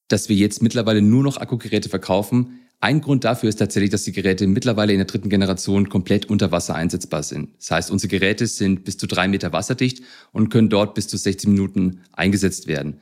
dass 0.07 0.29
wir 0.29 0.35
jetzt 0.35 0.61
mittlerweile 0.61 1.01
nur 1.01 1.23
noch 1.23 1.37
Akkugeräte 1.37 1.89
verkaufen. 1.89 2.59
Ein 2.79 3.01
Grund 3.01 3.23
dafür 3.23 3.47
ist 3.47 3.57
tatsächlich, 3.57 3.91
dass 3.91 4.03
die 4.03 4.11
Geräte 4.11 4.47
mittlerweile 4.47 4.91
in 4.91 4.99
der 4.99 5.05
dritten 5.05 5.29
Generation 5.29 5.87
komplett 5.87 6.25
unter 6.25 6.51
Wasser 6.51 6.75
einsetzbar 6.75 7.23
sind. 7.23 7.51
Das 7.59 7.71
heißt, 7.71 7.91
unsere 7.91 8.09
Geräte 8.09 8.47
sind 8.47 8.83
bis 8.83 8.97
zu 8.97 9.07
drei 9.07 9.27
Meter 9.27 9.53
wasserdicht 9.53 10.03
und 10.31 10.49
können 10.49 10.69
dort 10.69 10.95
bis 10.95 11.07
zu 11.07 11.15
60 11.15 11.49
Minuten 11.49 12.01
eingesetzt 12.11 12.67
werden. 12.67 12.99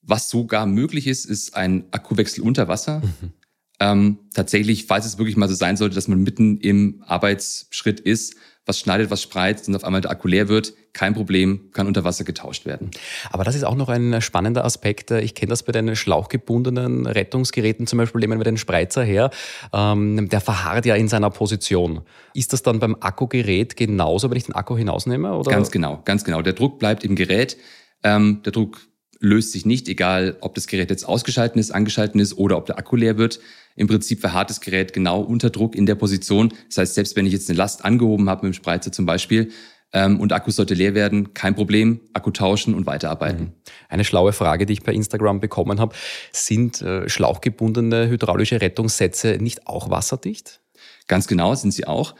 Was 0.00 0.30
sogar 0.30 0.66
möglich 0.66 1.06
ist, 1.06 1.26
ist 1.26 1.54
ein 1.54 1.84
Akkuwechsel 1.92 2.42
unter 2.42 2.68
Wasser. 2.68 3.00
Mhm. 3.00 3.32
Ähm, 3.78 4.18
tatsächlich, 4.32 4.86
falls 4.86 5.06
es 5.06 5.18
wirklich 5.18 5.36
mal 5.36 5.48
so 5.48 5.54
sein 5.54 5.76
sollte, 5.76 5.94
dass 5.94 6.08
man 6.08 6.22
mitten 6.22 6.58
im 6.58 7.02
Arbeitsschritt 7.06 8.00
ist, 8.00 8.36
was 8.64 8.78
schneidet, 8.78 9.10
was 9.10 9.22
spreizt 9.22 9.68
und 9.68 9.74
auf 9.74 9.84
einmal 9.84 10.00
der 10.00 10.10
Akku 10.10 10.28
leer 10.28 10.48
wird, 10.48 10.72
kein 10.92 11.14
Problem, 11.14 11.70
kann 11.72 11.86
unter 11.86 12.04
Wasser 12.04 12.22
getauscht 12.22 12.64
werden. 12.64 12.90
Aber 13.30 13.44
das 13.44 13.54
ist 13.54 13.64
auch 13.64 13.74
noch 13.74 13.88
ein 13.88 14.20
spannender 14.20 14.64
Aspekt. 14.64 15.10
Ich 15.10 15.34
kenne 15.34 15.50
das 15.50 15.62
bei 15.64 15.72
den 15.72 15.96
schlauchgebundenen 15.96 17.06
Rettungsgeräten, 17.06 17.86
zum 17.86 17.98
Beispiel 17.98 18.20
nehmen 18.20 18.38
wir 18.38 18.44
den 18.44 18.58
Spreizer 18.58 19.02
her, 19.02 19.30
ähm, 19.72 20.28
der 20.28 20.40
verharrt 20.40 20.86
ja 20.86 20.94
in 20.94 21.08
seiner 21.08 21.30
Position. 21.30 22.02
Ist 22.34 22.52
das 22.52 22.62
dann 22.62 22.78
beim 22.78 22.96
Akkugerät 23.00 23.76
genauso, 23.76 24.30
wenn 24.30 24.36
ich 24.36 24.44
den 24.44 24.54
Akku 24.54 24.76
hinausnehme? 24.76 25.34
Oder? 25.34 25.50
Ganz 25.50 25.70
genau, 25.70 26.00
ganz 26.04 26.22
genau. 26.24 26.42
Der 26.42 26.52
Druck 26.52 26.78
bleibt 26.78 27.04
im 27.04 27.16
Gerät. 27.16 27.56
Ähm, 28.04 28.42
der 28.44 28.52
Druck 28.52 28.80
löst 29.22 29.52
sich 29.52 29.64
nicht, 29.64 29.88
egal 29.88 30.36
ob 30.40 30.54
das 30.54 30.66
Gerät 30.66 30.90
jetzt 30.90 31.04
ausgeschaltet 31.04 31.56
ist, 31.56 31.70
angeschaltet 31.70 32.20
ist 32.20 32.36
oder 32.36 32.58
ob 32.58 32.66
der 32.66 32.76
Akku 32.78 32.96
leer 32.96 33.16
wird. 33.16 33.40
Im 33.76 33.86
Prinzip 33.86 34.20
verharrt 34.20 34.50
das 34.50 34.60
Gerät 34.60 34.92
genau 34.92 35.20
unter 35.20 35.48
Druck 35.48 35.74
in 35.74 35.86
der 35.86 35.94
Position. 35.94 36.52
Das 36.68 36.78
heißt, 36.78 36.94
selbst 36.94 37.16
wenn 37.16 37.24
ich 37.24 37.32
jetzt 37.32 37.48
eine 37.48 37.56
Last 37.56 37.84
angehoben 37.84 38.28
habe 38.28 38.46
mit 38.46 38.54
dem 38.54 38.56
Spreizer 38.56 38.92
zum 38.92 39.06
Beispiel 39.06 39.50
ähm, 39.92 40.20
und 40.20 40.32
Akku 40.32 40.50
sollte 40.50 40.74
leer 40.74 40.94
werden, 40.94 41.34
kein 41.34 41.54
Problem, 41.54 42.00
Akku 42.12 42.32
tauschen 42.32 42.74
und 42.74 42.86
weiterarbeiten. 42.86 43.44
Mhm. 43.44 43.52
Eine 43.88 44.04
schlaue 44.04 44.32
Frage, 44.32 44.66
die 44.66 44.72
ich 44.72 44.82
per 44.82 44.92
Instagram 44.92 45.40
bekommen 45.40 45.78
habe. 45.80 45.94
Sind 46.32 46.82
äh, 46.82 47.08
schlauchgebundene 47.08 48.08
hydraulische 48.08 48.60
Rettungssätze 48.60 49.38
nicht 49.40 49.68
auch 49.68 49.88
wasserdicht? 49.88 50.60
Ganz 51.06 51.28
genau 51.28 51.54
sind 51.54 51.70
sie 51.70 51.86
auch. 51.86 52.14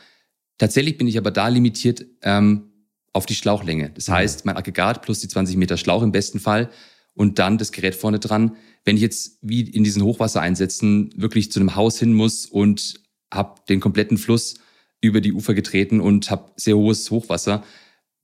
Tatsächlich 0.56 0.98
bin 0.98 1.08
ich 1.08 1.18
aber 1.18 1.32
da 1.32 1.48
limitiert 1.48 2.06
ähm, 2.22 2.68
auf 3.12 3.26
die 3.26 3.34
Schlauchlänge. 3.34 3.90
Das 3.90 4.08
mhm. 4.08 4.12
heißt, 4.12 4.44
mein 4.44 4.56
Aggregat 4.56 5.02
plus 5.02 5.18
die 5.18 5.28
20 5.28 5.56
Meter 5.56 5.76
Schlauch 5.76 6.02
im 6.02 6.12
besten 6.12 6.38
Fall 6.38 6.70
und 7.14 7.38
dann 7.38 7.58
das 7.58 7.72
Gerät 7.72 7.94
vorne 7.94 8.18
dran. 8.18 8.56
Wenn 8.84 8.96
ich 8.96 9.02
jetzt 9.02 9.38
wie 9.42 9.62
in 9.62 9.84
diesen 9.84 10.02
Hochwassereinsätzen 10.02 11.12
wirklich 11.16 11.52
zu 11.52 11.60
einem 11.60 11.76
Haus 11.76 11.98
hin 11.98 12.14
muss 12.14 12.46
und 12.46 13.00
habe 13.32 13.60
den 13.68 13.80
kompletten 13.80 14.18
Fluss 14.18 14.54
über 15.00 15.20
die 15.20 15.32
Ufer 15.32 15.54
getreten 15.54 16.00
und 16.00 16.30
habe 16.30 16.52
sehr 16.56 16.76
hohes 16.76 17.10
Hochwasser, 17.10 17.64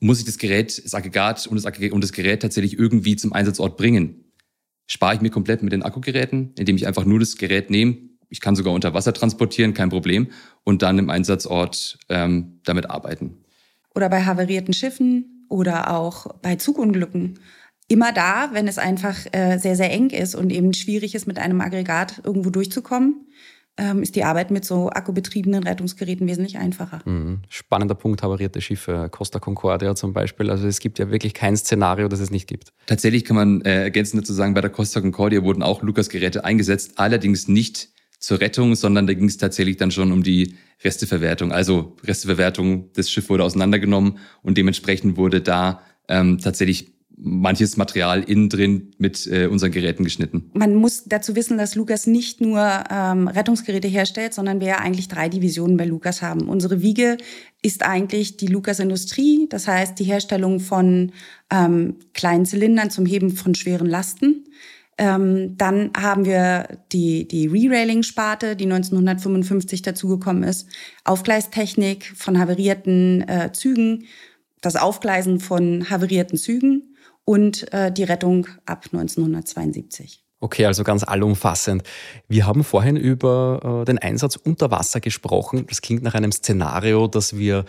muss 0.01 0.21
ich 0.21 0.25
das 0.25 0.39
Gerät, 0.39 0.85
das 0.85 0.95
Aggregat 0.95 1.47
und 1.47 1.57
das, 1.57 1.67
Aggregat 1.67 1.93
und 1.93 2.03
das 2.03 2.13
Gerät 2.13 2.43
tatsächlich 2.43 2.79
irgendwie 2.79 3.17
zum 3.17 3.33
Einsatzort 3.33 3.77
bringen. 3.77 4.33
Spare 4.87 5.15
ich 5.15 5.21
mir 5.21 5.31
komplett 5.31 5.63
mit 5.63 5.73
den 5.73 5.83
Akkugeräten, 5.83 6.53
indem 6.57 6.77
ich 6.77 6.87
einfach 6.87 7.05
nur 7.05 7.19
das 7.19 7.37
Gerät 7.37 7.69
nehme. 7.69 7.99
Ich 8.31 8.41
kann 8.41 8.57
sogar 8.57 8.73
unter 8.73 8.95
Wasser 8.95 9.13
transportieren, 9.13 9.75
kein 9.75 9.89
Problem, 9.89 10.29
und 10.65 10.83
dann 10.83 10.99
im 10.99 11.11
Einsatzort 11.11 11.99
ähm, 12.09 12.61
damit 12.65 12.89
arbeiten. 12.91 13.45
Oder 13.95 14.09
bei 14.09 14.23
havarierten 14.25 14.75
Schiffen 14.75 15.47
oder 15.49 15.91
auch 15.95 16.27
bei 16.43 16.57
Zugunglücken. 16.57 17.39
Immer 17.89 18.13
da, 18.13 18.51
wenn 18.53 18.69
es 18.69 18.77
einfach 18.79 19.17
äh, 19.33 19.59
sehr, 19.59 19.75
sehr 19.75 19.91
eng 19.91 20.11
ist 20.11 20.35
und 20.35 20.51
eben 20.51 20.75
schwierig 20.75 21.15
ist, 21.15 21.27
mit 21.27 21.39
einem 21.39 21.61
Aggregat 21.63 22.21
irgendwo 22.23 22.51
durchzukommen, 22.51 23.27
ähm, 23.79 24.03
ist 24.03 24.15
die 24.15 24.25
Arbeit 24.25 24.51
mit 24.51 24.65
so 24.65 24.91
akkubetriebenen 24.91 25.63
Rettungsgeräten 25.63 26.27
wesentlich 26.27 26.59
einfacher. 26.59 27.01
Mhm. 27.07 27.43
Spannender 27.49 27.95
Punkt, 27.95 28.23
havarierte 28.23 28.61
Schiffe, 28.61 29.09
Costa 29.11 29.39
Concordia 29.39 29.95
zum 29.95 30.13
Beispiel. 30.13 30.51
Also 30.51 30.67
es 30.67 30.81
gibt 30.81 30.99
ja 30.99 31.11
wirklich 31.11 31.33
kein 31.33 31.57
Szenario, 31.57 32.09
das 32.09 32.21
es 32.21 32.31
nicht 32.31 32.47
gibt. 32.47 32.73
Tatsächlich 32.87 33.25
kann 33.25 33.37
man 33.37 33.63
äh, 33.63 33.85
ergänzend 33.85 34.23
dazu 34.23 34.35
sagen, 34.35 34.53
bei 34.53 34.61
der 34.61 34.71
Costa 34.71 35.01
Concordia 35.01 35.43
wurden 35.43 35.63
auch 35.63 35.83
Lukas-Geräte 35.83 36.45
eingesetzt, 36.45 36.95
allerdings 36.97 37.49
nicht 37.49 37.89
zur 38.19 38.41
Rettung, 38.41 38.75
sondern 38.75 39.07
da 39.07 39.15
ging 39.15 39.29
es 39.29 39.39
tatsächlich 39.39 39.77
dann 39.77 39.93
schon 39.93 40.13
um 40.13 40.23
die 40.23 40.57
Resteverwertung. 40.85 41.53
Also 41.53 41.97
Resteverwertung, 42.05 42.93
das 42.95 43.11
Schiff 43.11 43.31
wurde 43.31 43.45
auseinandergenommen 43.45 44.19
und 44.43 44.59
dementsprechend 44.59 45.17
wurde 45.17 45.41
da 45.41 45.81
ähm, 46.09 46.39
tatsächlich 46.39 46.98
manches 47.21 47.77
Material 47.77 48.23
innen 48.23 48.49
drin 48.49 48.93
mit 48.99 49.27
äh, 49.27 49.47
unseren 49.47 49.73
Geräten 49.73 50.05
geschnitten. 50.05 50.51
Man 50.55 50.75
muss 50.75 51.05
dazu 51.05 51.35
wissen, 51.35 51.59
dass 51.59 51.75
Lukas 51.75 52.07
nicht 52.07 52.41
nur 52.41 52.61
ähm, 52.91 53.29
Rettungsgeräte 53.29 53.89
herstellt, 53.89 54.35
sondern 54.35 54.61
wir 54.61 54.69
ja 54.69 54.79
eigentlich 54.79 55.09
drei 55.09 55.29
Divisionen 55.29 55.77
bei 55.77 55.85
Lukas 55.85 56.23
haben. 56.23 56.49
Unsere 56.49 56.81
Wiege 56.81 57.17
ist 57.61 57.83
eigentlich 57.83 58.37
die 58.37 58.47
Lukas 58.47 58.79
Industrie, 58.79 59.47
das 59.49 59.67
heißt 59.67 59.99
die 59.99 60.05
Herstellung 60.05 60.61
von 60.61 61.13
ähm, 61.51 61.97
kleinen 62.15 62.47
Zylindern 62.47 62.91
zum 62.91 63.05
Heben 63.05 63.31
von 63.31 63.55
schweren 63.55 63.89
Lasten. 63.89 64.45
Ähm, 64.97 65.57
dann 65.57 65.91
haben 65.97 66.25
wir 66.25 66.79
die, 66.93 67.27
die 67.27 67.47
Re-Railing-Sparte, 67.47 68.57
die 68.57 68.65
1955 68.65 69.83
dazugekommen 69.83 70.43
ist, 70.43 70.69
Aufgleistechnik 71.05 72.13
von 72.17 72.39
haverierten 72.39 73.23
äh, 73.29 73.53
Zügen, 73.53 74.05
das 74.61 74.75
Aufgleisen 74.77 75.39
von 75.39 75.89
haverierten 75.89 76.37
Zügen 76.37 76.95
und 77.29 77.71
äh, 77.75 77.93
die 77.93 78.05
Rettung 78.05 78.47
ab 78.65 78.87
1972. 78.91 80.25
Okay, 80.41 80.65
also 80.65 80.83
ganz 80.83 81.05
allumfassend. 81.05 81.83
Wir 82.27 82.47
haben 82.47 82.65
vorhin 82.65 82.97
über 82.97 83.83
äh, 83.83 83.85
den 83.85 83.99
Einsatz 83.99 84.37
unter 84.37 84.71
Wasser 84.71 85.01
gesprochen. 85.01 85.67
Das 85.69 85.83
klingt 85.83 86.03
nach 86.03 86.15
einem 86.15 86.33
Szenario, 86.33 87.07
das 87.07 87.37
wir 87.37 87.67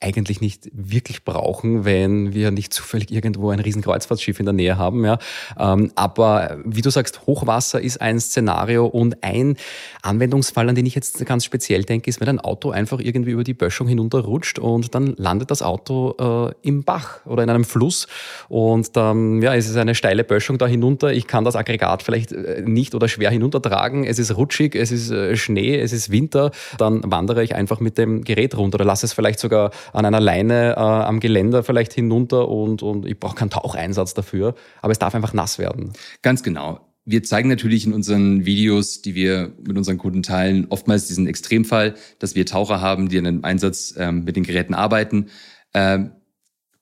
eigentlich 0.00 0.40
nicht 0.40 0.70
wirklich 0.72 1.24
brauchen, 1.24 1.84
wenn 1.84 2.32
wir 2.32 2.52
nicht 2.52 2.72
zufällig 2.72 3.10
irgendwo 3.10 3.50
ein 3.50 3.58
riesen 3.58 3.82
Kreuzfahrtschiff 3.82 4.38
in 4.38 4.46
der 4.46 4.52
Nähe 4.52 4.78
haben. 4.78 5.04
Ja. 5.04 5.18
Ähm, 5.58 5.90
aber 5.96 6.58
wie 6.64 6.82
du 6.82 6.90
sagst, 6.90 7.26
Hochwasser 7.26 7.80
ist 7.80 8.00
ein 8.00 8.20
Szenario 8.20 8.86
und 8.86 9.24
ein 9.24 9.56
Anwendungsfall, 10.02 10.68
an 10.68 10.76
den 10.76 10.86
ich 10.86 10.94
jetzt 10.94 11.24
ganz 11.26 11.44
speziell 11.44 11.82
denke, 11.82 12.08
ist, 12.08 12.20
wenn 12.20 12.28
ein 12.28 12.38
Auto 12.38 12.70
einfach 12.70 13.00
irgendwie 13.00 13.32
über 13.32 13.42
die 13.42 13.54
Böschung 13.54 13.88
hinunterrutscht 13.88 14.60
und 14.60 14.94
dann 14.94 15.14
landet 15.16 15.50
das 15.50 15.62
Auto 15.62 16.14
äh, 16.18 16.54
im 16.62 16.84
Bach 16.84 17.26
oder 17.26 17.42
in 17.42 17.50
einem 17.50 17.64
Fluss 17.64 18.06
und 18.48 18.96
dann 18.96 19.42
ja, 19.42 19.54
es 19.56 19.68
ist 19.68 19.76
eine 19.76 19.96
steile 19.96 20.22
Böschung 20.22 20.58
da 20.58 20.66
hinunter. 20.66 21.12
Ich 21.12 21.26
kann 21.26 21.44
das 21.44 21.56
Aggregat 21.56 22.04
vielleicht 22.04 22.30
äh, 22.30 22.62
nicht 22.64 22.94
oder 22.94 23.08
schwer 23.08 23.30
hinuntertragen. 23.30 24.04
Es 24.04 24.20
ist 24.20 24.36
rutschig, 24.36 24.76
es 24.76 24.92
ist 24.92 25.10
äh, 25.10 25.36
Schnee, 25.36 25.76
es 25.76 25.92
ist 25.92 26.12
Winter. 26.12 26.52
Dann 26.78 27.02
wandere 27.04 27.42
ich 27.42 27.56
einfach 27.56 27.80
mit 27.80 27.98
dem 27.98 28.22
Gerät 28.22 28.56
runter 28.56 28.76
oder 28.76 28.84
lasse 28.84 29.06
es 29.06 29.12
vielleicht 29.12 29.40
sogar 29.40 29.72
an 29.92 30.04
einer 30.04 30.20
Leine 30.20 30.74
äh, 30.76 30.80
am 30.80 31.20
Geländer 31.20 31.62
vielleicht 31.62 31.92
hinunter 31.92 32.48
und, 32.48 32.82
und 32.82 33.06
ich 33.06 33.18
brauche 33.18 33.36
keinen 33.36 33.50
Taucheinsatz 33.50 34.14
dafür, 34.14 34.54
aber 34.82 34.92
es 34.92 34.98
darf 34.98 35.14
einfach 35.14 35.32
nass 35.32 35.58
werden. 35.58 35.92
Ganz 36.22 36.42
genau. 36.42 36.80
Wir 37.04 37.22
zeigen 37.22 37.48
natürlich 37.48 37.86
in 37.86 37.94
unseren 37.94 38.44
Videos, 38.44 39.00
die 39.00 39.14
wir 39.14 39.52
mit 39.66 39.78
unseren 39.78 39.96
Kunden 39.96 40.22
teilen, 40.22 40.66
oftmals 40.68 41.06
diesen 41.06 41.26
Extremfall, 41.26 41.94
dass 42.18 42.34
wir 42.34 42.44
Taucher 42.44 42.80
haben, 42.80 43.08
die 43.08 43.18
an 43.18 43.26
einem 43.26 43.44
Einsatz 43.44 43.94
ähm, 43.96 44.24
mit 44.24 44.36
den 44.36 44.44
Geräten 44.44 44.74
arbeiten. 44.74 45.28
Ähm, 45.72 46.12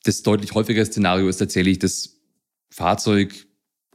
das 0.02 0.22
deutlich 0.22 0.52
häufigere 0.52 0.84
Szenario 0.84 1.28
ist 1.28 1.36
tatsächlich, 1.36 1.78
das 1.78 2.20
Fahrzeug 2.70 3.46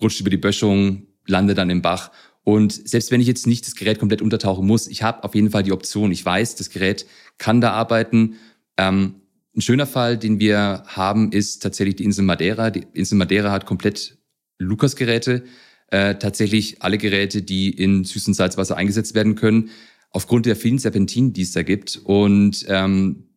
rutscht 0.01 0.21
über 0.21 0.29
die 0.29 0.37
Böschung, 0.37 1.07
landet 1.27 1.57
dann 1.57 1.69
im 1.69 1.81
Bach 1.81 2.11
und 2.43 2.87
selbst 2.87 3.11
wenn 3.11 3.21
ich 3.21 3.27
jetzt 3.27 3.45
nicht 3.45 3.67
das 3.67 3.75
Gerät 3.75 3.99
komplett 3.99 4.21
untertauchen 4.21 4.65
muss, 4.65 4.87
ich 4.87 5.03
habe 5.03 5.23
auf 5.23 5.35
jeden 5.35 5.51
Fall 5.51 5.63
die 5.63 5.71
Option. 5.71 6.11
Ich 6.11 6.25
weiß, 6.25 6.55
das 6.55 6.69
Gerät 6.69 7.05
kann 7.37 7.61
da 7.61 7.71
arbeiten 7.71 8.35
ähm, 8.81 9.15
ein 9.55 9.61
schöner 9.61 9.85
Fall, 9.85 10.17
den 10.17 10.39
wir 10.39 10.83
haben, 10.87 11.31
ist 11.31 11.61
tatsächlich 11.61 11.97
die 11.97 12.05
Insel 12.05 12.23
Madeira. 12.23 12.71
Die 12.71 12.85
Insel 12.93 13.17
Madeira 13.17 13.51
hat 13.51 13.65
komplett 13.65 14.17
Lukas-Geräte, 14.59 15.43
äh, 15.87 16.15
tatsächlich 16.15 16.81
alle 16.81 16.97
Geräte, 16.97 17.41
die 17.41 17.69
in 17.69 18.03
süßem 18.03 18.33
Salzwasser 18.33 18.77
eingesetzt 18.77 19.13
werden 19.13 19.35
können, 19.35 19.69
aufgrund 20.09 20.45
der 20.45 20.55
vielen 20.55 20.77
Serpentinen, 20.79 21.33
die 21.33 21.41
es 21.41 21.51
da 21.51 21.63
gibt. 21.63 21.99
Und 22.03 22.65
ähm, 22.69 23.27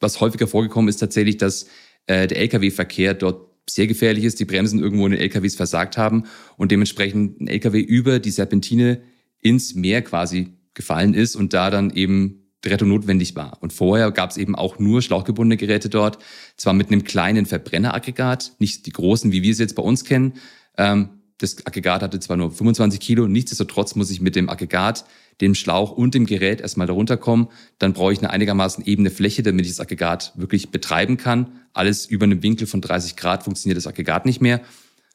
was 0.00 0.20
häufiger 0.20 0.48
vorgekommen 0.48 0.88
ist 0.88 0.96
tatsächlich, 0.96 1.36
dass 1.36 1.66
äh, 2.06 2.26
der 2.26 2.38
Lkw-Verkehr 2.38 3.14
dort 3.14 3.52
sehr 3.70 3.86
gefährlich 3.86 4.24
ist, 4.24 4.40
die 4.40 4.44
Bremsen 4.44 4.80
irgendwo 4.80 5.06
in 5.06 5.12
den 5.12 5.20
LKWs 5.20 5.54
versagt 5.54 5.96
haben 5.96 6.24
und 6.56 6.72
dementsprechend 6.72 7.40
ein 7.40 7.46
LKW 7.46 7.80
über 7.80 8.18
die 8.18 8.32
Serpentine 8.32 9.02
ins 9.40 9.74
Meer 9.76 10.02
quasi 10.02 10.54
gefallen 10.74 11.14
ist 11.14 11.36
und 11.36 11.52
da 11.54 11.70
dann 11.70 11.90
eben 11.90 12.41
Rettung 12.70 12.88
notwendig 12.88 13.34
war. 13.34 13.58
Und 13.60 13.72
vorher 13.72 14.10
gab 14.10 14.30
es 14.30 14.36
eben 14.36 14.54
auch 14.54 14.78
nur 14.78 15.02
schlauchgebundene 15.02 15.56
Geräte 15.56 15.88
dort, 15.88 16.18
zwar 16.56 16.72
mit 16.72 16.88
einem 16.88 17.04
kleinen 17.04 17.46
Verbrenneraggregat, 17.46 18.52
nicht 18.58 18.86
die 18.86 18.92
großen, 18.92 19.32
wie 19.32 19.42
wir 19.42 19.54
sie 19.54 19.62
jetzt 19.62 19.74
bei 19.74 19.82
uns 19.82 20.04
kennen. 20.04 20.34
Ähm, 20.76 21.08
das 21.38 21.66
Aggregat 21.66 22.02
hatte 22.02 22.20
zwar 22.20 22.36
nur 22.36 22.52
25 22.52 23.00
Kilo, 23.00 23.26
nichtsdestotrotz 23.26 23.96
muss 23.96 24.10
ich 24.10 24.20
mit 24.20 24.36
dem 24.36 24.48
Aggregat, 24.48 25.04
dem 25.40 25.56
Schlauch 25.56 25.90
und 25.90 26.14
dem 26.14 26.24
Gerät 26.24 26.60
erstmal 26.60 26.86
darunter 26.86 27.16
kommen. 27.16 27.48
Dann 27.78 27.94
brauche 27.94 28.12
ich 28.12 28.20
eine 28.20 28.30
einigermaßen 28.30 28.84
ebene 28.84 29.10
Fläche, 29.10 29.42
damit 29.42 29.66
ich 29.66 29.72
das 29.72 29.80
Aggregat 29.80 30.32
wirklich 30.36 30.70
betreiben 30.70 31.16
kann. 31.16 31.52
Alles 31.72 32.06
über 32.06 32.24
einem 32.24 32.44
Winkel 32.44 32.68
von 32.68 32.80
30 32.80 33.16
Grad 33.16 33.42
funktioniert 33.42 33.76
das 33.76 33.88
Aggregat 33.88 34.24
nicht 34.24 34.40
mehr. 34.40 34.60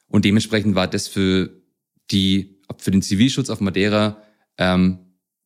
Und 0.09 0.25
dementsprechend 0.25 0.75
war 0.75 0.87
das 0.87 1.07
für 1.07 1.61
die, 2.11 2.59
für 2.77 2.91
den 2.91 3.01
Zivilschutz 3.01 3.49
auf 3.49 3.61
Madeira 3.61 4.21
ähm, 4.57 4.99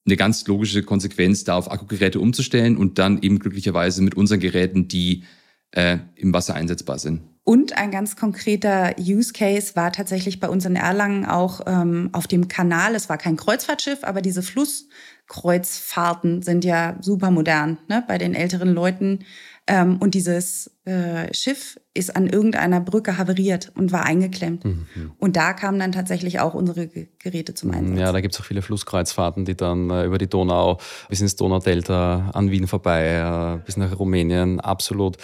eine 0.05 0.17
ganz 0.17 0.45
logische 0.47 0.83
Konsequenz, 0.83 1.43
da 1.43 1.55
auf 1.55 1.71
Akkugeräte 1.71 2.19
umzustellen 2.19 2.77
und 2.77 2.97
dann 2.97 3.21
eben 3.21 3.39
glücklicherweise 3.39 4.01
mit 4.01 4.15
unseren 4.15 4.39
Geräten, 4.39 4.87
die 4.87 5.23
äh, 5.71 5.99
im 6.15 6.33
Wasser 6.33 6.55
einsetzbar 6.55 6.99
sind. 6.99 7.21
Und 7.43 7.75
ein 7.75 7.89
ganz 7.89 8.15
konkreter 8.15 8.93
Use 8.99 9.33
Case 9.33 9.75
war 9.75 9.91
tatsächlich 9.91 10.39
bei 10.39 10.47
uns 10.47 10.65
in 10.65 10.75
Erlangen 10.75 11.25
auch 11.25 11.61
ähm, 11.65 12.09
auf 12.11 12.27
dem 12.27 12.47
Kanal. 12.47 12.93
Es 12.93 13.09
war 13.09 13.17
kein 13.17 13.35
Kreuzfahrtschiff, 13.35 14.03
aber 14.03 14.21
diese 14.21 14.43
Flusskreuzfahrten 14.43 16.43
sind 16.43 16.63
ja 16.63 16.97
super 17.01 17.31
modern 17.31 17.79
ne? 17.87 18.03
bei 18.07 18.19
den 18.19 18.35
älteren 18.35 18.73
Leuten. 18.73 19.25
Ähm, 19.67 19.97
und 19.97 20.15
dieses 20.15 20.71
äh, 20.85 21.31
Schiff 21.33 21.79
ist 21.93 22.15
an 22.15 22.27
irgendeiner 22.27 22.79
Brücke 22.79 23.17
haveriert 23.17 23.71
und 23.75 23.91
war 23.91 24.05
eingeklemmt. 24.05 24.65
Mhm. 24.65 24.87
Und 25.19 25.35
da 25.35 25.53
kamen 25.53 25.79
dann 25.79 25.91
tatsächlich 25.91 26.39
auch 26.39 26.55
unsere 26.55 26.87
Geräte 26.87 27.53
zum 27.53 27.71
Einsatz. 27.71 27.99
Ja, 27.99 28.11
da 28.11 28.21
gibt 28.21 28.33
es 28.33 28.41
auch 28.41 28.45
viele 28.45 28.63
Flusskreuzfahrten, 28.63 29.45
die 29.45 29.55
dann 29.55 29.89
äh, 29.91 30.05
über 30.05 30.17
die 30.17 30.27
Donau 30.27 30.79
bis 31.09 31.21
ins 31.21 31.35
Donaudelta 31.35 32.31
an 32.33 32.49
Wien 32.49 32.67
vorbei, 32.67 33.59
äh, 33.59 33.65
bis 33.65 33.77
nach 33.77 33.97
Rumänien, 33.97 34.59
absolut. 34.59 35.17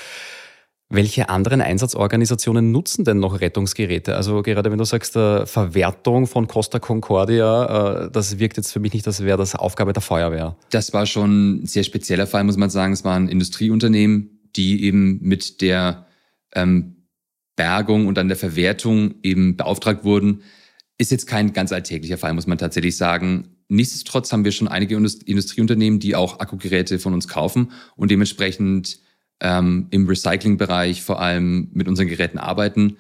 Welche 0.89 1.27
anderen 1.27 1.59
Einsatzorganisationen 1.59 2.71
nutzen 2.71 3.03
denn 3.03 3.19
noch 3.19 3.41
Rettungsgeräte? 3.41 4.15
Also 4.15 4.41
gerade 4.41 4.71
wenn 4.71 4.77
du 4.77 4.85
sagst, 4.85 5.17
äh, 5.17 5.45
Verwertung 5.45 6.27
von 6.27 6.47
Costa 6.47 6.79
Concordia, 6.79 8.05
äh, 8.05 8.11
das 8.11 8.39
wirkt 8.39 8.55
jetzt 8.55 8.71
für 8.71 8.79
mich 8.79 8.93
nicht, 8.93 9.05
als 9.05 9.21
wäre 9.21 9.37
das 9.37 9.53
Aufgabe 9.53 9.91
der 9.91 10.01
Feuerwehr. 10.01 10.55
Das 10.69 10.93
war 10.93 11.05
schon 11.05 11.63
ein 11.63 11.65
sehr 11.65 11.83
spezieller 11.83 12.25
Fall, 12.25 12.45
muss 12.45 12.55
man 12.55 12.69
sagen. 12.69 12.93
Es 12.93 13.03
waren 13.03 13.27
Industrieunternehmen, 13.27 14.49
die 14.55 14.85
eben 14.85 15.19
mit 15.21 15.59
der 15.59 16.07
ähm, 16.55 17.07
Bergung 17.57 18.07
und 18.07 18.15
dann 18.15 18.29
der 18.29 18.37
Verwertung 18.37 19.15
eben 19.23 19.57
beauftragt 19.57 20.05
wurden. 20.05 20.43
Ist 20.97 21.11
jetzt 21.11 21.27
kein 21.27 21.51
ganz 21.51 21.73
alltäglicher 21.73 22.17
Fall, 22.17 22.33
muss 22.33 22.47
man 22.47 22.57
tatsächlich 22.57 22.95
sagen. 22.95 23.57
Nichtsdestotrotz 23.67 24.31
haben 24.31 24.45
wir 24.45 24.53
schon 24.53 24.69
einige 24.69 24.95
Industrieunternehmen, 24.95 25.99
die 25.99 26.15
auch 26.15 26.39
Akkugeräte 26.39 26.97
von 26.97 27.13
uns 27.13 27.27
kaufen 27.27 27.73
und 27.97 28.09
dementsprechend 28.09 28.99
ähm, 29.39 29.87
im 29.91 30.07
Recyclingbereich 30.07 31.01
vor 31.01 31.21
allem 31.21 31.69
mit 31.73 31.87
unseren 31.87 32.07
Geräten 32.07 32.37
arbeiten. 32.37 32.97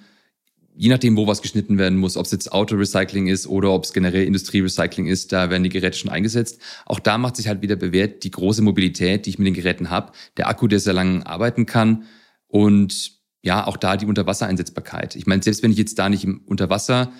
je 0.79 0.89
nachdem, 0.89 1.17
wo 1.17 1.25
was 1.25 1.41
geschnitten 1.41 1.79
werden 1.79 1.97
muss, 1.97 2.17
ob 2.17 2.25
es 2.25 2.31
jetzt 2.31 2.51
Autorecycling 2.51 3.27
ist 3.27 3.47
oder 3.47 3.71
ob 3.71 3.83
es 3.83 3.93
generell 3.93 4.25
Industrierecycling 4.25 5.07
ist, 5.07 5.31
da 5.31 5.49
werden 5.49 5.63
die 5.63 5.69
Geräte 5.69 5.97
schon 5.97 6.11
eingesetzt. 6.11 6.61
Auch 6.85 6.99
da 6.99 7.17
macht 7.17 7.35
sich 7.35 7.47
halt 7.47 7.63
wieder 7.63 7.75
bewährt 7.75 8.23
die 8.23 8.29
große 8.29 8.61
Mobilität, 8.61 9.25
die 9.25 9.31
ich 9.31 9.39
mit 9.39 9.47
den 9.47 9.55
Geräten 9.55 9.89
habe, 9.89 10.11
der 10.37 10.47
Akku, 10.47 10.67
der 10.67 10.79
sehr 10.79 10.93
lange 10.93 11.25
arbeiten 11.25 11.65
kann 11.65 12.03
und 12.47 13.17
ja, 13.41 13.65
auch 13.65 13.77
da 13.77 13.97
die 13.97 14.05
Unterwassereinsetzbarkeit. 14.05 15.15
Ich 15.15 15.25
meine, 15.25 15.41
selbst 15.41 15.63
wenn 15.63 15.71
ich 15.71 15.77
jetzt 15.77 15.97
da 15.97 16.09
nicht 16.09 16.23
im 16.23 16.41
Unterwasser 16.45 17.11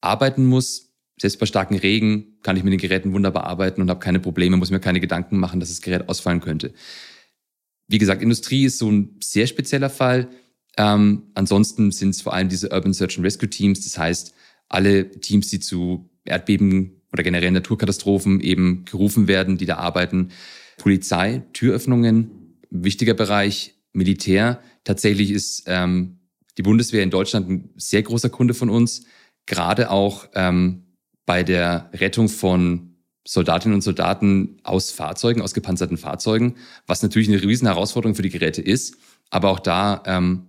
arbeiten 0.00 0.46
muss, 0.46 0.88
selbst 1.20 1.38
bei 1.38 1.46
starken 1.46 1.76
Regen 1.76 2.38
kann 2.42 2.56
ich 2.56 2.64
mit 2.64 2.72
den 2.72 2.80
Geräten 2.80 3.12
wunderbar 3.12 3.44
arbeiten 3.44 3.82
und 3.82 3.90
habe 3.90 4.00
keine 4.00 4.20
Probleme, 4.20 4.56
muss 4.56 4.70
mir 4.70 4.80
keine 4.80 5.00
Gedanken 5.00 5.38
machen, 5.38 5.60
dass 5.60 5.68
das 5.68 5.82
Gerät 5.82 6.08
ausfallen 6.08 6.40
könnte. 6.40 6.72
Wie 7.88 7.98
gesagt, 7.98 8.22
Industrie 8.22 8.64
ist 8.64 8.78
so 8.78 8.90
ein 8.90 9.16
sehr 9.22 9.46
spezieller 9.46 9.90
Fall. 9.90 10.28
Ähm, 10.76 11.24
ansonsten 11.34 11.90
sind 11.90 12.10
es 12.10 12.22
vor 12.22 12.34
allem 12.34 12.48
diese 12.48 12.70
Urban 12.70 12.92
Search 12.92 13.16
and 13.16 13.24
Rescue 13.24 13.48
Teams, 13.50 13.80
das 13.82 13.98
heißt 13.98 14.34
alle 14.68 15.10
Teams, 15.10 15.48
die 15.48 15.60
zu 15.60 16.08
Erdbeben 16.24 17.02
oder 17.12 17.22
generell 17.22 17.50
Naturkatastrophen 17.50 18.40
eben 18.40 18.84
gerufen 18.84 19.26
werden, 19.26 19.56
die 19.56 19.66
da 19.66 19.76
arbeiten. 19.76 20.28
Polizei, 20.76 21.42
Türöffnungen, 21.54 22.58
wichtiger 22.70 23.14
Bereich, 23.14 23.74
Militär. 23.92 24.60
Tatsächlich 24.84 25.30
ist 25.30 25.64
ähm, 25.66 26.18
die 26.58 26.62
Bundeswehr 26.62 27.02
in 27.02 27.10
Deutschland 27.10 27.48
ein 27.48 27.70
sehr 27.76 28.02
großer 28.02 28.28
Kunde 28.28 28.54
von 28.54 28.68
uns, 28.68 29.04
gerade 29.46 29.90
auch 29.90 30.28
ähm, 30.34 30.84
bei 31.24 31.42
der 31.42 31.90
Rettung 31.94 32.28
von 32.28 32.87
Soldatinnen 33.30 33.74
und 33.74 33.82
Soldaten 33.82 34.56
aus 34.62 34.90
Fahrzeugen, 34.90 35.42
aus 35.42 35.52
gepanzerten 35.52 35.98
Fahrzeugen, 35.98 36.54
was 36.86 37.02
natürlich 37.02 37.28
eine 37.28 37.42
riesen 37.42 37.66
Herausforderung 37.66 38.14
für 38.14 38.22
die 38.22 38.30
Geräte 38.30 38.62
ist. 38.62 38.96
Aber 39.28 39.50
auch 39.50 39.58
da 39.58 40.02
ähm, 40.06 40.46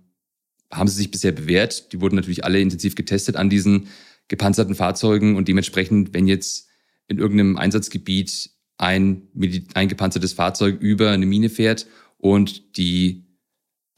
haben 0.72 0.88
sie 0.88 0.96
sich 0.96 1.10
bisher 1.10 1.32
bewährt. 1.32 1.92
Die 1.92 2.00
wurden 2.00 2.16
natürlich 2.16 2.42
alle 2.42 2.58
intensiv 2.58 2.94
getestet 2.94 3.36
an 3.36 3.50
diesen 3.50 3.88
gepanzerten 4.28 4.74
Fahrzeugen 4.74 5.36
und 5.36 5.46
dementsprechend, 5.46 6.14
wenn 6.14 6.26
jetzt 6.26 6.68
in 7.06 7.18
irgendeinem 7.18 7.58
Einsatzgebiet 7.58 8.48
ein, 8.78 9.28
ein 9.74 9.88
gepanzertes 9.88 10.32
Fahrzeug 10.32 10.80
über 10.80 11.10
eine 11.10 11.26
Mine 11.26 11.50
fährt 11.50 11.86
und 12.16 12.78
die 12.78 13.26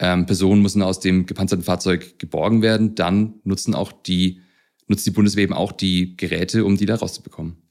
ähm, 0.00 0.26
Personen 0.26 0.60
müssen 0.60 0.82
aus 0.82 0.98
dem 0.98 1.26
gepanzerten 1.26 1.64
Fahrzeug 1.64 2.18
geborgen 2.18 2.62
werden, 2.62 2.96
dann 2.96 3.34
nutzen 3.44 3.76
auch 3.76 3.92
die, 3.92 4.40
nutzt 4.88 5.06
die 5.06 5.12
Bundeswehr 5.12 5.44
eben 5.44 5.54
auch 5.54 5.70
die 5.70 6.16
Geräte, 6.16 6.64
um 6.64 6.76
die 6.76 6.86
da 6.86 6.96
rauszubekommen. 6.96 7.62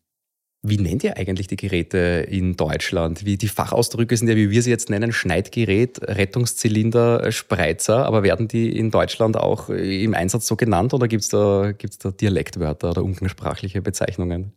Wie 0.64 0.78
nennt 0.78 1.04
ihr 1.04 1.18
eigentlich 1.18 1.48
die 1.48 1.56
Geräte 1.56 2.28
in 2.30 2.56
Deutschland? 2.56 3.26
Wie 3.26 3.36
die 3.36 3.48
Fachausdrücke 3.48 4.16
sind 4.16 4.28
ja, 4.28 4.36
wie 4.36 4.52
wir 4.52 4.62
sie 4.62 4.70
jetzt 4.70 4.92
nennen, 4.92 5.12
Schneidgerät, 5.12 6.00
Rettungszylinder, 6.04 7.32
Spreizer, 7.32 8.06
aber 8.06 8.22
werden 8.22 8.48
die 8.48 8.78
in 8.78 8.92
Deutschland 8.92 9.38
auch 9.38 9.70
im 9.70 10.14
Einsatz 10.14 10.46
so 10.46 10.56
genannt 10.56 10.94
oder 10.94 11.08
gibt 11.08 11.24
es 11.24 11.30
da, 11.30 11.72
gibt's 11.76 11.98
da 11.98 12.12
Dialektwörter 12.12 12.92
oder 12.92 13.04
umgangssprachliche 13.04 13.82
Bezeichnungen? 13.82 14.54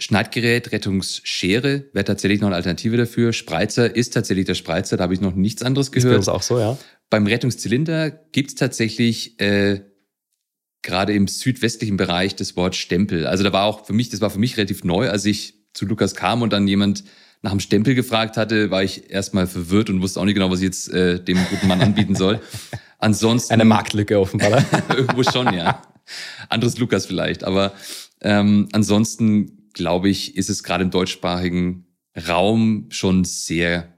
Schneidgerät, 0.00 0.72
Rettungsschere 0.72 1.84
wäre 1.92 2.04
tatsächlich 2.04 2.40
noch 2.40 2.48
eine 2.48 2.56
Alternative 2.56 2.96
dafür. 2.96 3.32
Spreizer 3.32 3.94
ist 3.94 4.14
tatsächlich 4.14 4.46
der 4.46 4.54
Spreizer, 4.54 4.96
da 4.96 5.04
habe 5.04 5.14
ich 5.14 5.20
noch 5.20 5.36
nichts 5.36 5.62
anderes 5.62 5.92
gehört. 5.92 6.06
Ist 6.06 6.10
bei 6.10 6.16
uns 6.16 6.28
auch 6.28 6.42
so, 6.42 6.58
ja. 6.58 6.76
Beim 7.10 7.26
Rettungszylinder 7.26 8.10
gibt 8.10 8.50
es 8.50 8.54
tatsächlich 8.56 9.38
äh, 9.40 9.82
gerade 10.82 11.12
im 11.12 11.28
südwestlichen 11.28 11.96
Bereich 11.96 12.36
das 12.36 12.56
Wort 12.56 12.76
Stempel. 12.76 13.26
Also 13.26 13.44
da 13.44 13.52
war 13.52 13.64
auch 13.64 13.84
für 13.84 13.92
mich, 13.92 14.08
das 14.08 14.20
war 14.20 14.30
für 14.30 14.38
mich 14.38 14.56
relativ 14.56 14.84
neu, 14.84 15.10
als 15.10 15.24
ich 15.24 15.54
zu 15.72 15.86
Lukas 15.86 16.14
kam 16.14 16.42
und 16.42 16.52
dann 16.52 16.66
jemand 16.66 17.04
nach 17.42 17.52
dem 17.52 17.60
Stempel 17.60 17.94
gefragt 17.94 18.36
hatte, 18.36 18.70
war 18.70 18.82
ich 18.82 19.10
erstmal 19.10 19.46
verwirrt 19.46 19.88
und 19.88 20.02
wusste 20.02 20.20
auch 20.20 20.24
nicht 20.24 20.34
genau, 20.34 20.50
was 20.50 20.60
ich 20.60 20.66
jetzt 20.66 20.92
äh, 20.92 21.22
dem 21.22 21.38
guten 21.48 21.68
Mann 21.68 21.80
anbieten 21.80 22.14
soll. 22.14 22.40
Ansonsten 22.98 23.54
eine 23.54 23.64
Marktlücke 23.64 24.18
offenbar. 24.20 24.62
irgendwo 24.90 25.22
schon, 25.22 25.54
ja. 25.54 25.82
Anderes 26.48 26.76
Lukas 26.78 27.06
vielleicht, 27.06 27.44
aber 27.44 27.72
ähm, 28.20 28.68
ansonsten 28.72 29.70
glaube 29.72 30.10
ich, 30.10 30.36
ist 30.36 30.50
es 30.50 30.62
gerade 30.62 30.84
im 30.84 30.90
deutschsprachigen 30.90 31.86
Raum 32.28 32.86
schon 32.90 33.24
sehr 33.24 33.94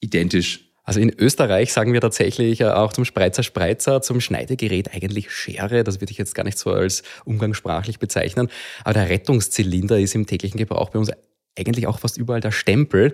identisch 0.00 0.71
also 0.92 1.00
in 1.00 1.18
Österreich 1.18 1.72
sagen 1.72 1.94
wir 1.94 2.02
tatsächlich 2.02 2.60
äh, 2.60 2.66
auch 2.66 2.92
zum 2.92 3.06
Spreizer 3.06 3.42
Spreizer, 3.42 4.02
zum 4.02 4.20
Schneidegerät 4.20 4.92
eigentlich 4.92 5.30
Schere. 5.30 5.84
Das 5.84 6.02
würde 6.02 6.10
ich 6.10 6.18
jetzt 6.18 6.34
gar 6.34 6.44
nicht 6.44 6.58
so 6.58 6.70
als 6.70 7.02
umgangssprachlich 7.24 7.98
bezeichnen. 7.98 8.50
Aber 8.84 8.92
der 8.92 9.08
Rettungszylinder 9.08 9.98
ist 9.98 10.14
im 10.14 10.26
täglichen 10.26 10.58
Gebrauch 10.58 10.90
bei 10.90 10.98
uns 10.98 11.10
eigentlich 11.58 11.86
auch 11.86 11.98
fast 11.98 12.18
überall 12.18 12.42
der 12.42 12.50
Stempel. 12.50 13.12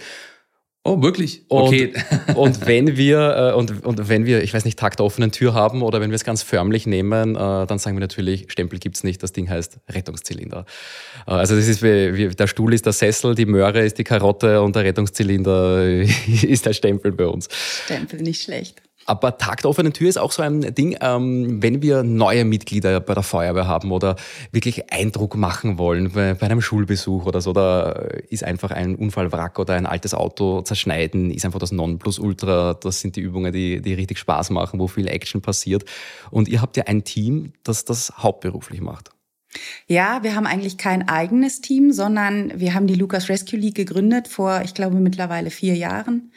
Oh, 0.85 1.03
wirklich? 1.03 1.45
Okay. 1.49 1.93
Und, 2.29 2.37
und, 2.37 2.67
wenn 2.67 2.97
wir, 2.97 3.53
äh, 3.53 3.57
und, 3.57 3.85
und 3.85 4.09
wenn 4.09 4.25
wir, 4.25 4.43
ich 4.43 4.55
weiß 4.55 4.65
nicht, 4.65 4.79
Tag 4.79 4.97
der 4.97 5.05
offenen 5.05 5.33
Tür 5.33 5.53
haben 5.53 5.83
oder 5.83 6.01
wenn 6.01 6.11
wir 6.11 6.17
es 6.17 6.25
ganz 6.25 6.43
förmlich 6.43 6.87
nehmen, 6.87 7.35
äh, 7.35 7.67
dann 7.67 7.79
sagen 7.79 7.97
wir 7.97 8.01
natürlich, 8.01 8.51
Stempel 8.51 8.79
gibt's 8.79 9.05
nicht, 9.05 9.23
das 9.23 9.33
Ding 9.33 9.51
heißt 9.51 9.79
Rettungszylinder. 9.89 10.65
Äh, 11.27 11.33
also 11.33 11.57
das 11.57 11.69
ist 11.69 11.83
wie, 11.83 12.17
wie, 12.17 12.29
der 12.29 12.47
Stuhl 12.47 12.73
ist 12.73 12.87
der 12.87 12.93
Sessel, 12.93 13.35
die 13.35 13.47
Möhre 13.47 13.85
ist 13.85 13.99
die 13.99 14.05
Karotte 14.05 14.63
und 14.63 14.77
der 14.77 14.85
Rettungszylinder 14.85 15.85
ist 16.43 16.65
der 16.65 16.73
Stempel 16.73 17.13
bei 17.13 17.27
uns. 17.27 17.49
Stempel, 17.85 18.23
nicht 18.23 18.43
schlecht. 18.43 18.81
Aber 19.09 19.39
Tag 19.39 19.63
der 19.63 19.71
offenen 19.71 19.95
Tür 19.95 20.11
ist 20.11 20.19
auch 20.19 20.33
so 20.33 20.43
ein 20.43 20.75
Ding, 20.75 20.95
ähm, 21.01 21.63
wenn 21.63 21.81
wir 21.81 22.03
neue 22.03 22.45
Mitglieder 22.45 23.01
bei 23.01 23.15
der 23.15 23.23
Feuerwehr 23.23 23.67
haben 23.67 23.91
oder 23.91 24.17
wirklich 24.53 24.93
Eindruck 24.93 25.35
machen 25.35 25.79
wollen 25.79 26.13
bei, 26.13 26.35
bei 26.35 26.45
einem 26.45 26.61
Schulbesuch 26.61 27.25
oder 27.25 27.41
so, 27.41 27.55
da 27.55 27.93
ist 28.29 28.45
einfach 28.45 28.71
ein 28.71 28.97
Unfallwrack 28.97 29.59
oder 29.59 29.73
ein 29.75 29.87
altes 29.87 30.13
Auto 30.13 30.61
zerschneiden, 30.61 31.31
ist 31.31 31.47
einfach 31.47 31.59
das 31.59 31.73
Nonplusultra. 31.73 32.75
Das 32.75 33.01
sind 33.01 33.17
die 33.17 33.23
Übungen, 33.23 33.51
die, 33.51 33.81
die 33.81 33.95
richtig 33.95 34.19
Spaß 34.19 34.51
machen, 34.51 34.79
wo 34.79 34.89
viel 34.89 35.09
Action 35.09 35.41
passiert. 35.41 35.87
Und 36.31 36.47
ihr 36.47 36.61
habt 36.61 36.77
ja 36.77 36.85
ein 36.85 37.03
Team, 37.03 37.55
das 37.65 37.87
das 37.87 38.13
hauptberuflich 38.19 38.83
macht. 38.83 39.11
Ja, 39.87 40.23
wir 40.23 40.35
haben 40.35 40.47
eigentlich 40.47 40.77
kein 40.77 41.09
eigenes 41.09 41.63
Team, 41.63 41.93
sondern 41.93 42.61
wir 42.61 42.75
haben 42.75 42.87
die 42.87 42.95
Lucas 42.95 43.31
Rescue 43.31 43.59
League 43.59 43.77
gegründet 43.77 44.29
vor, 44.29 44.61
ich 44.63 44.75
glaube, 44.75 44.97
mittlerweile 44.97 45.51
vier 45.51 45.75
Jahren. 45.77 46.31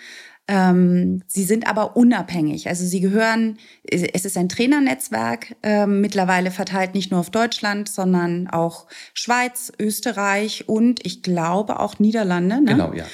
Ähm, 0.51 1.23
sie 1.27 1.45
sind 1.45 1.65
aber 1.65 1.95
unabhängig. 1.95 2.67
Also 2.67 2.85
sie 2.85 2.99
gehören, 2.99 3.57
es 3.89 4.25
ist 4.25 4.37
ein 4.37 4.49
Trainernetzwerk, 4.49 5.55
äh, 5.63 5.87
mittlerweile 5.87 6.51
verteilt 6.51 6.93
nicht 6.93 7.09
nur 7.09 7.21
auf 7.21 7.29
Deutschland, 7.29 7.87
sondern 7.87 8.49
auch 8.49 8.87
Schweiz, 9.13 9.71
Österreich 9.79 10.67
und 10.67 11.05
ich 11.05 11.23
glaube 11.23 11.79
auch 11.79 11.99
Niederlande. 11.99 12.61
Ne? 12.61 12.71
Genau, 12.71 12.93
ja. 12.93 13.05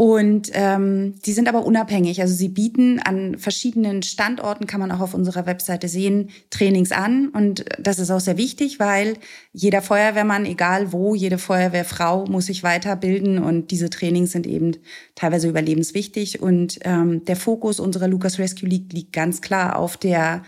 Und 0.00 0.50
ähm, 0.54 1.16
die 1.26 1.34
sind 1.34 1.46
aber 1.46 1.66
unabhängig. 1.66 2.22
Also 2.22 2.32
sie 2.32 2.48
bieten 2.48 3.00
an 3.00 3.36
verschiedenen 3.36 4.02
Standorten, 4.02 4.66
kann 4.66 4.80
man 4.80 4.90
auch 4.92 5.00
auf 5.00 5.12
unserer 5.12 5.44
Webseite 5.44 5.88
sehen, 5.88 6.30
Trainings 6.48 6.90
an. 6.90 7.28
Und 7.28 7.66
das 7.78 7.98
ist 7.98 8.10
auch 8.10 8.20
sehr 8.20 8.38
wichtig, 8.38 8.80
weil 8.80 9.18
jeder 9.52 9.82
Feuerwehrmann, 9.82 10.46
egal 10.46 10.94
wo, 10.94 11.14
jede 11.14 11.36
Feuerwehrfrau 11.36 12.24
muss 12.24 12.46
sich 12.46 12.62
weiterbilden. 12.62 13.40
Und 13.40 13.72
diese 13.72 13.90
Trainings 13.90 14.32
sind 14.32 14.46
eben 14.46 14.78
teilweise 15.16 15.50
überlebenswichtig. 15.50 16.40
Und 16.40 16.78
ähm, 16.84 17.26
der 17.26 17.36
Fokus 17.36 17.78
unserer 17.78 18.08
Lucas 18.08 18.38
Rescue 18.38 18.70
League 18.70 18.94
liegt 18.94 19.12
ganz 19.12 19.42
klar 19.42 19.78
auf 19.78 19.98
der 19.98 20.44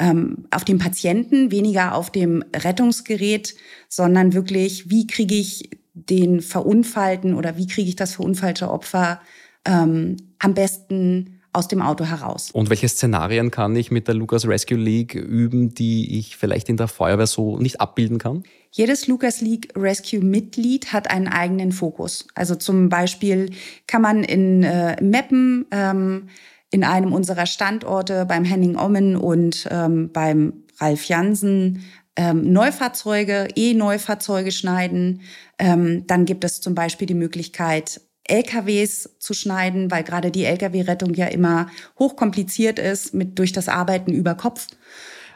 ähm, 0.00 0.46
auf 0.50 0.64
dem 0.64 0.78
Patienten, 0.78 1.50
weniger 1.50 1.94
auf 1.94 2.10
dem 2.10 2.42
Rettungsgerät, 2.56 3.54
sondern 3.90 4.32
wirklich, 4.32 4.88
wie 4.88 5.06
kriege 5.06 5.34
ich 5.34 5.68
den 5.94 6.40
Verunfallten 6.40 7.34
oder 7.34 7.56
wie 7.56 7.66
kriege 7.66 7.88
ich 7.88 7.96
das 7.96 8.14
verunfallte 8.14 8.70
Opfer 8.70 9.20
ähm, 9.64 10.16
am 10.38 10.54
besten 10.54 11.40
aus 11.54 11.68
dem 11.68 11.80
Auto 11.80 12.04
heraus. 12.04 12.50
Und 12.50 12.68
welche 12.68 12.88
Szenarien 12.88 13.50
kann 13.50 13.76
ich 13.76 13.90
mit 13.92 14.08
der 14.08 14.14
Lucas 14.16 14.46
Rescue 14.46 14.76
League 14.76 15.14
üben, 15.14 15.72
die 15.72 16.18
ich 16.18 16.36
vielleicht 16.36 16.68
in 16.68 16.76
der 16.76 16.88
Feuerwehr 16.88 17.28
so 17.28 17.58
nicht 17.58 17.80
abbilden 17.80 18.18
kann? 18.18 18.42
Jedes 18.72 19.06
Lucas 19.06 19.40
League 19.40 19.72
Rescue 19.76 20.20
Mitglied 20.20 20.92
hat 20.92 21.08
einen 21.08 21.28
eigenen 21.28 21.70
Fokus. 21.70 22.26
Also 22.34 22.56
zum 22.56 22.88
Beispiel 22.88 23.50
kann 23.86 24.02
man 24.02 24.24
in 24.24 24.64
äh, 24.64 25.00
Meppen 25.00 25.66
ähm, 25.70 26.28
in 26.72 26.82
einem 26.82 27.12
unserer 27.12 27.46
Standorte 27.46 28.26
beim 28.26 28.44
Henning 28.44 28.76
Ommen 28.76 29.14
und 29.14 29.68
ähm, 29.70 30.10
beim 30.12 30.64
Ralf 30.80 31.04
Jansen 31.04 31.84
ähm, 32.16 32.52
Neufahrzeuge, 32.52 33.48
E-Neufahrzeuge 33.54 34.52
schneiden. 34.52 35.22
Ähm, 35.58 36.06
dann 36.06 36.24
gibt 36.24 36.44
es 36.44 36.60
zum 36.60 36.74
Beispiel 36.74 37.06
die 37.06 37.14
Möglichkeit, 37.14 38.00
LKWs 38.26 39.10
zu 39.18 39.34
schneiden, 39.34 39.90
weil 39.90 40.02
gerade 40.02 40.30
die 40.30 40.44
LKW-Rettung 40.44 41.14
ja 41.14 41.26
immer 41.26 41.68
hochkompliziert 41.98 42.78
ist 42.78 43.14
mit 43.14 43.38
durch 43.38 43.52
das 43.52 43.68
Arbeiten 43.68 44.12
über 44.12 44.34
Kopf. 44.34 44.66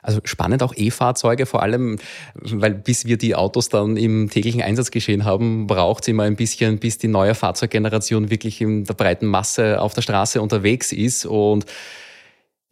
Also 0.01 0.21
spannend 0.25 0.63
auch 0.63 0.73
E-Fahrzeuge, 0.75 1.45
vor 1.45 1.63
allem, 1.63 1.99
weil 2.35 2.73
bis 2.73 3.05
wir 3.05 3.19
die 3.19 3.35
Autos 3.35 3.69
dann 3.69 3.97
im 3.97 4.31
täglichen 4.31 4.63
Einsatzgeschehen 4.63 5.25
haben, 5.25 5.67
braucht 5.67 6.05
es 6.05 6.09
immer 6.09 6.23
ein 6.23 6.37
bisschen, 6.37 6.79
bis 6.79 6.99
die 6.99 7.09
neue 7.09 7.35
Fahrzeuggeneration 7.35 8.31
wirklich 8.31 8.61
in 8.61 8.85
der 8.85 8.95
breiten 8.95 9.27
Masse 9.27 9.81
auf 9.81 9.95
der 9.95 10.03
Straße 10.03 10.41
unterwegs 10.41 10.93
ist. 10.93 11.27
Und 11.27 11.67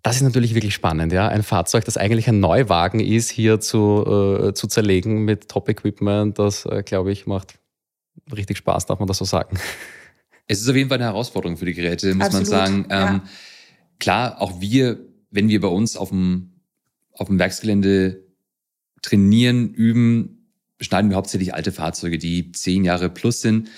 das 0.07 0.17
ist 0.17 0.23
natürlich 0.23 0.55
wirklich 0.55 0.73
spannend, 0.73 1.13
ja. 1.13 1.27
Ein 1.27 1.43
Fahrzeug, 1.43 1.85
das 1.85 1.97
eigentlich 1.97 2.29
ein 2.29 2.39
Neuwagen 2.39 3.01
ist, 3.01 3.29
hier 3.29 3.59
zu, 3.59 4.05
äh, 4.07 4.55
zu 4.55 4.69
zerlegen 4.69 5.25
mit 5.25 5.49
Top-Equipment, 5.49 6.39
das, 6.39 6.65
äh, 6.65 6.85
glaube 6.85 7.11
ich, 7.11 7.27
macht 7.27 7.59
richtig 8.33 8.57
Spaß, 8.59 8.87
darf 8.87 9.01
man 9.01 9.09
das 9.09 9.19
so 9.19 9.25
sagen. 9.25 9.59
Es 10.47 10.61
ist 10.61 10.69
auf 10.69 10.77
jeden 10.77 10.89
Fall 10.89 10.99
eine 10.99 11.07
Herausforderung 11.07 11.57
für 11.57 11.65
die 11.65 11.75
Geräte, 11.75 12.15
muss 12.15 12.27
Absolut, 12.27 12.49
man 12.49 12.67
sagen. 12.67 12.77
Ähm, 12.85 12.89
ja. 12.89 13.25
Klar, 13.99 14.41
auch 14.41 14.61
wir, 14.61 15.01
wenn 15.33 15.49
wir 15.49 15.61
bei 15.61 15.67
uns 15.67 15.97
auf 15.97 16.11
dem 16.11 16.53
auf 17.11 17.27
dem 17.27 17.41
Werksgelände 17.41 18.23
trainieren, 19.03 19.71
üben, 19.71 20.53
beschneiden 20.79 21.11
wir 21.11 21.17
hauptsächlich 21.17 21.53
alte 21.53 21.73
Fahrzeuge, 21.73 22.19
die 22.19 22.53
zehn 22.53 22.85
Jahre 22.85 23.11
plus 23.11 23.41
sind. 23.41 23.71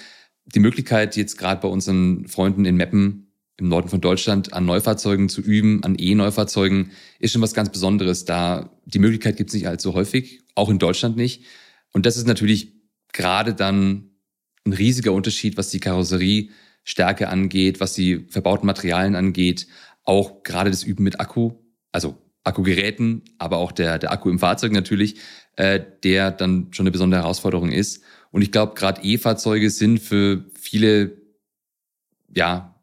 Die 0.44 0.60
Möglichkeit, 0.60 1.16
jetzt 1.16 1.38
gerade 1.38 1.62
bei 1.62 1.68
unseren 1.68 2.28
Freunden 2.28 2.66
in 2.66 2.76
Meppen 2.76 3.27
im 3.58 3.68
Norden 3.68 3.88
von 3.88 4.00
Deutschland 4.00 4.52
an 4.52 4.64
Neufahrzeugen 4.64 5.28
zu 5.28 5.40
üben, 5.40 5.82
an 5.82 5.96
E-Neufahrzeugen, 5.98 6.92
ist 7.18 7.32
schon 7.32 7.42
was 7.42 7.54
ganz 7.54 7.70
Besonderes. 7.70 8.24
Da 8.24 8.70
die 8.84 9.00
Möglichkeit 9.00 9.36
gibt 9.36 9.50
es 9.50 9.54
nicht 9.54 9.66
allzu 9.66 9.94
häufig, 9.94 10.40
auch 10.54 10.68
in 10.68 10.78
Deutschland 10.78 11.16
nicht. 11.16 11.44
Und 11.92 12.06
das 12.06 12.16
ist 12.16 12.26
natürlich 12.26 12.72
gerade 13.12 13.54
dann 13.54 14.10
ein 14.64 14.72
riesiger 14.72 15.12
Unterschied, 15.12 15.56
was 15.56 15.70
die 15.70 15.80
Karosseriestärke 15.80 17.28
angeht, 17.28 17.80
was 17.80 17.94
die 17.94 18.26
verbauten 18.28 18.66
Materialien 18.66 19.16
angeht, 19.16 19.66
auch 20.04 20.42
gerade 20.44 20.70
das 20.70 20.84
Üben 20.84 21.02
mit 21.02 21.18
Akku, 21.18 21.52
also 21.90 22.16
Akkugeräten, 22.44 23.24
aber 23.38 23.58
auch 23.58 23.72
der, 23.72 23.98
der 23.98 24.12
Akku 24.12 24.30
im 24.30 24.38
Fahrzeug 24.38 24.72
natürlich, 24.72 25.16
äh, 25.56 25.80
der 26.04 26.30
dann 26.30 26.68
schon 26.70 26.84
eine 26.84 26.92
besondere 26.92 27.22
Herausforderung 27.22 27.72
ist. 27.72 28.02
Und 28.30 28.42
ich 28.42 28.52
glaube, 28.52 28.74
gerade 28.74 29.02
E-Fahrzeuge 29.02 29.70
sind 29.70 29.98
für 29.98 30.44
viele, 30.54 31.20
ja, 32.34 32.77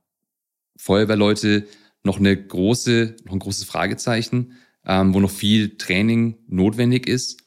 Feuerwehrleute 0.77 1.67
noch 2.03 2.19
eine 2.19 2.35
große, 2.35 3.15
noch 3.25 3.33
ein 3.33 3.39
großes 3.39 3.63
Fragezeichen, 3.65 4.53
ähm, 4.85 5.13
wo 5.13 5.19
noch 5.19 5.31
viel 5.31 5.77
Training 5.77 6.38
notwendig 6.47 7.07
ist. 7.07 7.43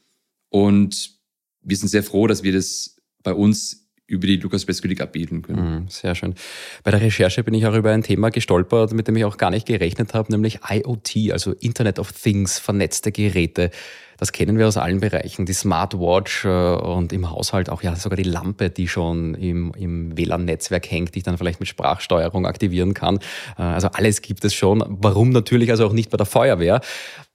Und 0.48 1.18
wir 1.62 1.76
sind 1.76 1.88
sehr 1.88 2.02
froh, 2.02 2.26
dass 2.26 2.42
wir 2.42 2.52
das 2.52 2.96
bei 3.22 3.32
uns 3.32 3.87
über 4.08 4.26
die 4.26 4.36
Lukas 4.36 4.64
Beskulik 4.64 5.00
abbilden 5.00 5.42
können. 5.42 5.82
Mhm, 5.82 5.88
sehr 5.88 6.14
schön. 6.14 6.34
Bei 6.82 6.90
der 6.90 7.00
Recherche 7.00 7.44
bin 7.44 7.54
ich 7.54 7.66
auch 7.66 7.74
über 7.74 7.92
ein 7.92 8.02
Thema 8.02 8.30
gestolpert, 8.30 8.92
mit 8.92 9.06
dem 9.06 9.16
ich 9.16 9.24
auch 9.24 9.36
gar 9.36 9.50
nicht 9.50 9.66
gerechnet 9.66 10.14
habe, 10.14 10.32
nämlich 10.32 10.60
IoT, 10.68 11.30
also 11.30 11.52
Internet 11.52 11.98
of 11.98 12.12
Things, 12.12 12.58
vernetzte 12.58 13.12
Geräte. 13.12 13.70
Das 14.16 14.32
kennen 14.32 14.58
wir 14.58 14.66
aus 14.66 14.78
allen 14.78 14.98
Bereichen. 14.98 15.46
Die 15.46 15.52
Smartwatch 15.52 16.44
äh, 16.44 16.48
und 16.48 17.12
im 17.12 17.30
Haushalt 17.30 17.68
auch 17.68 17.82
ja 17.82 17.94
sogar 17.94 18.16
die 18.16 18.24
Lampe, 18.24 18.70
die 18.70 18.88
schon 18.88 19.34
im, 19.34 19.72
im 19.76 20.16
WLAN-Netzwerk 20.16 20.90
hängt, 20.90 21.14
die 21.14 21.18
ich 21.18 21.24
dann 21.24 21.38
vielleicht 21.38 21.60
mit 21.60 21.68
Sprachsteuerung 21.68 22.46
aktivieren 22.46 22.94
kann. 22.94 23.18
Äh, 23.58 23.62
also 23.62 23.88
alles 23.88 24.22
gibt 24.22 24.44
es 24.44 24.54
schon. 24.54 24.82
Warum 24.88 25.30
natürlich 25.30 25.70
also 25.70 25.86
auch 25.86 25.92
nicht 25.92 26.10
bei 26.10 26.16
der 26.16 26.26
Feuerwehr? 26.26 26.80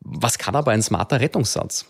Was 0.01 0.37
kann 0.37 0.55
aber 0.55 0.71
ein 0.71 0.81
smarter 0.81 1.21
Rettungssatz? 1.21 1.85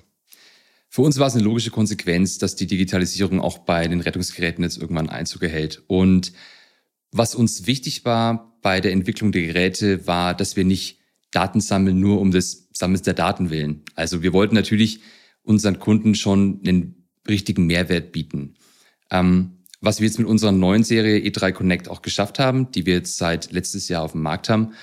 Für 0.93 1.01
uns 1.01 1.17
war 1.17 1.25
es 1.25 1.34
eine 1.34 1.43
logische 1.43 1.71
Konsequenz, 1.71 2.38
dass 2.38 2.56
die 2.56 2.67
Digitalisierung 2.67 3.41
auch 3.41 3.58
bei 3.58 3.88
den 3.88 3.99
Rettungsgeräten 3.99 4.63
jetzt 4.63 4.77
irgendwann 4.77 5.10
Einzug 5.10 5.41
erhält. 5.41 5.82
Und 5.88 6.34
was 7.12 7.34
uns 7.34 7.65
wichtig 7.65 8.06
war 8.06 8.60
bei 8.62 8.79
der 8.79 8.91
Entwicklung 8.91 9.32
der 9.32 9.41
Geräte, 9.41 10.06
war, 10.06 10.36
dass 10.36 10.56
wir 10.56 10.65
nicht 10.65 10.99
Daten 11.32 11.62
sammeln 11.62 11.99
nur 11.99 12.21
um 12.21 12.29
des 12.29 12.69
Sammels 12.73 13.01
der 13.01 13.15
Daten 13.15 13.49
willen. 13.49 13.82
Also 13.95 14.21
wir 14.21 14.34
wollten 14.34 14.53
natürlich 14.53 14.99
unseren 15.41 15.79
Kunden 15.79 16.13
schon 16.13 16.62
einen 16.63 17.08
richtigen 17.27 17.65
Mehrwert 17.65 18.12
bieten. 18.12 18.53
Ähm, 19.10 19.63
was 19.82 19.99
wir 19.99 20.06
jetzt 20.06 20.19
mit 20.19 20.27
unserer 20.27 20.51
neuen 20.51 20.84
Serie 20.84 21.27
E3 21.27 21.53
Connect 21.53 21.89
auch 21.89 22.03
geschafft 22.03 22.38
haben, 22.38 22.69
die 22.69 22.86
wir 22.86 22.93
jetzt 22.93 23.17
seit 23.17 23.51
letztes 23.51 23.88
Jahr 23.88 24.03
auf 24.03 24.12
dem 24.12 24.21
Markt 24.21 24.47
haben, 24.47 24.73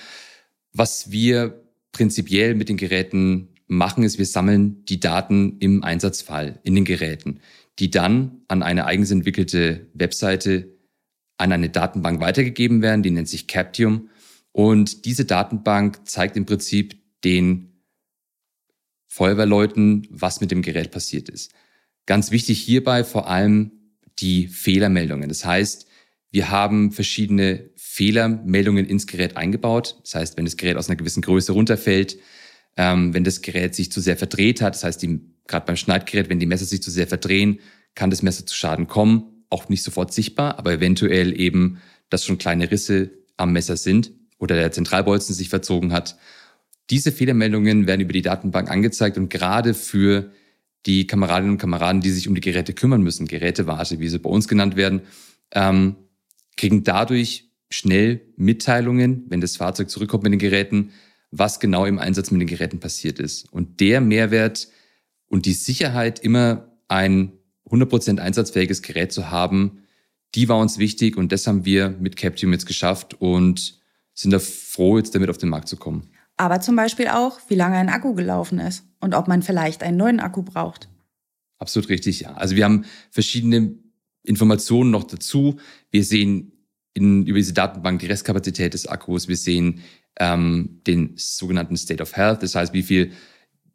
was 0.73 1.09
wir 1.09 1.63
prinzipiell 1.93 2.53
mit 2.53 2.67
den 2.67 2.75
Geräten 2.75 3.50
machen, 3.71 4.03
ist, 4.03 4.17
wir 4.17 4.25
sammeln 4.25 4.83
die 4.85 4.99
Daten 4.99 5.57
im 5.59 5.83
Einsatzfall 5.83 6.59
in 6.63 6.75
den 6.75 6.83
Geräten, 6.83 7.39
die 7.79 7.89
dann 7.89 8.41
an 8.49 8.63
eine 8.63 8.85
eigens 8.85 9.11
entwickelte 9.11 9.87
Webseite 9.93 10.77
an 11.37 11.53
eine 11.53 11.69
Datenbank 11.69 12.19
weitergegeben 12.19 12.81
werden, 12.81 13.01
die 13.01 13.11
nennt 13.11 13.29
sich 13.29 13.47
Captium. 13.47 14.09
Und 14.51 15.05
diese 15.05 15.23
Datenbank 15.23 16.07
zeigt 16.07 16.35
im 16.35 16.45
Prinzip 16.45 17.01
den 17.23 17.81
Feuerwehrleuten, 19.07 20.05
was 20.11 20.41
mit 20.41 20.51
dem 20.51 20.61
Gerät 20.61 20.91
passiert 20.91 21.29
ist. 21.29 21.53
Ganz 22.05 22.31
wichtig 22.31 22.61
hierbei 22.61 23.05
vor 23.05 23.29
allem 23.29 23.71
die 24.19 24.47
Fehlermeldungen. 24.47 25.29
Das 25.29 25.45
heißt, 25.45 25.87
wir 26.29 26.49
haben 26.49 26.91
verschiedene 26.91 27.69
Fehlermeldungen 27.77 28.85
ins 28.85 29.07
Gerät 29.07 29.37
eingebaut. 29.37 29.97
Das 30.03 30.15
heißt, 30.15 30.37
wenn 30.37 30.45
das 30.45 30.57
Gerät 30.57 30.75
aus 30.75 30.89
einer 30.89 30.97
gewissen 30.97 31.21
Größe 31.21 31.53
runterfällt, 31.53 32.17
ähm, 32.77 33.13
wenn 33.13 33.23
das 33.23 33.41
Gerät 33.41 33.75
sich 33.75 33.91
zu 33.91 34.01
sehr 34.01 34.17
verdreht 34.17 34.61
hat, 34.61 34.75
das 34.75 34.83
heißt, 34.83 35.05
gerade 35.47 35.65
beim 35.65 35.75
Schneidgerät, 35.75 36.29
wenn 36.29 36.39
die 36.39 36.45
Messer 36.45 36.65
sich 36.65 36.81
zu 36.81 36.91
sehr 36.91 37.07
verdrehen, 37.07 37.59
kann 37.95 38.09
das 38.09 38.23
Messer 38.23 38.45
zu 38.45 38.55
Schaden 38.55 38.87
kommen. 38.87 39.43
Auch 39.49 39.67
nicht 39.69 39.83
sofort 39.83 40.13
sichtbar, 40.13 40.57
aber 40.57 40.71
eventuell 40.73 41.37
eben, 41.39 41.79
dass 42.09 42.25
schon 42.25 42.37
kleine 42.37 42.71
Risse 42.71 43.11
am 43.37 43.53
Messer 43.53 43.75
sind 43.75 44.11
oder 44.37 44.55
der 44.55 44.71
Zentralbolzen 44.71 45.35
sich 45.35 45.49
verzogen 45.49 45.91
hat. 45.91 46.17
Diese 46.89 47.11
Fehlermeldungen 47.11 47.87
werden 47.87 48.01
über 48.01 48.13
die 48.13 48.21
Datenbank 48.21 48.69
angezeigt 48.69 49.17
und 49.17 49.29
gerade 49.29 49.73
für 49.73 50.31
die 50.85 51.05
Kameradinnen 51.05 51.53
und 51.53 51.57
Kameraden, 51.57 52.01
die 52.01 52.09
sich 52.11 52.27
um 52.27 52.35
die 52.35 52.41
Geräte 52.41 52.73
kümmern 52.73 53.01
müssen, 53.01 53.27
Gerätewarte, 53.27 53.99
wie 53.99 54.09
sie 54.09 54.19
bei 54.19 54.29
uns 54.29 54.47
genannt 54.47 54.75
werden, 54.75 55.01
ähm, 55.51 55.95
kriegen 56.57 56.83
dadurch 56.83 57.49
schnell 57.69 58.21
Mitteilungen, 58.35 59.25
wenn 59.29 59.41
das 59.41 59.57
Fahrzeug 59.57 59.89
zurückkommt 59.89 60.23
mit 60.23 60.33
den 60.33 60.39
Geräten, 60.39 60.91
was 61.31 61.59
genau 61.59 61.85
im 61.85 61.97
Einsatz 61.97 62.29
mit 62.31 62.41
den 62.41 62.47
Geräten 62.47 62.79
passiert 62.79 63.19
ist. 63.19 63.51
Und 63.51 63.79
der 63.79 64.01
Mehrwert 64.01 64.67
und 65.27 65.45
die 65.45 65.53
Sicherheit, 65.53 66.19
immer 66.19 66.69
ein 66.87 67.31
100% 67.69 68.19
einsatzfähiges 68.19 68.81
Gerät 68.81 69.13
zu 69.13 69.31
haben, 69.31 69.83
die 70.35 70.49
war 70.49 70.59
uns 70.59 70.77
wichtig 70.77 71.17
und 71.17 71.31
das 71.31 71.47
haben 71.47 71.65
wir 71.65 71.89
mit 71.89 72.17
Captium 72.17 72.51
jetzt 72.51 72.65
geschafft 72.65 73.15
und 73.19 73.79
sind 74.13 74.31
da 74.31 74.39
froh, 74.39 74.97
jetzt 74.97 75.15
damit 75.15 75.29
auf 75.29 75.37
den 75.37 75.49
Markt 75.49 75.67
zu 75.67 75.77
kommen. 75.77 76.09
Aber 76.37 76.59
zum 76.59 76.75
Beispiel 76.75 77.07
auch, 77.07 77.39
wie 77.47 77.55
lange 77.55 77.77
ein 77.77 77.89
Akku 77.89 78.13
gelaufen 78.13 78.59
ist 78.59 78.83
und 78.99 79.13
ob 79.13 79.27
man 79.27 79.41
vielleicht 79.41 79.83
einen 79.83 79.97
neuen 79.97 80.19
Akku 80.19 80.43
braucht. 80.43 80.89
Absolut 81.59 81.89
richtig, 81.89 82.21
ja. 82.21 82.33
Also 82.33 82.55
wir 82.55 82.65
haben 82.65 82.85
verschiedene 83.09 83.75
Informationen 84.23 84.91
noch 84.91 85.03
dazu. 85.03 85.57
Wir 85.91 86.03
sehen 86.03 86.51
in, 86.93 87.25
über 87.25 87.37
diese 87.37 87.53
Datenbank 87.53 87.99
die 87.99 88.07
Restkapazität 88.07 88.73
des 88.73 88.87
Akkus. 88.87 89.27
Wir 89.27 89.37
sehen 89.37 89.81
ähm, 90.19 90.81
den 90.85 91.13
sogenannten 91.15 91.77
State 91.77 92.01
of 92.01 92.15
Health, 92.15 92.43
das 92.43 92.55
heißt, 92.55 92.73
wie 92.73 92.83
viel 92.83 93.11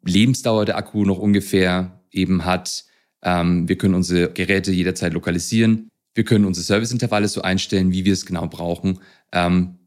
Lebensdauer 0.03 0.65
der 0.65 0.77
Akku 0.77 1.05
noch 1.05 1.17
ungefähr 1.17 2.01
eben 2.11 2.45
hat. 2.45 2.85
Ähm, 3.21 3.67
wir 3.67 3.77
können 3.77 3.95
unsere 3.95 4.31
Geräte 4.31 4.71
jederzeit 4.71 5.13
lokalisieren. 5.13 5.89
Wir 6.13 6.23
können 6.23 6.45
unsere 6.45 6.63
Serviceintervalle 6.63 7.27
so 7.27 7.41
einstellen, 7.41 7.91
wie 7.91 8.05
wir 8.05 8.13
es 8.13 8.25
genau 8.25 8.47
brauchen. 8.47 8.99
Ähm, 9.31 9.77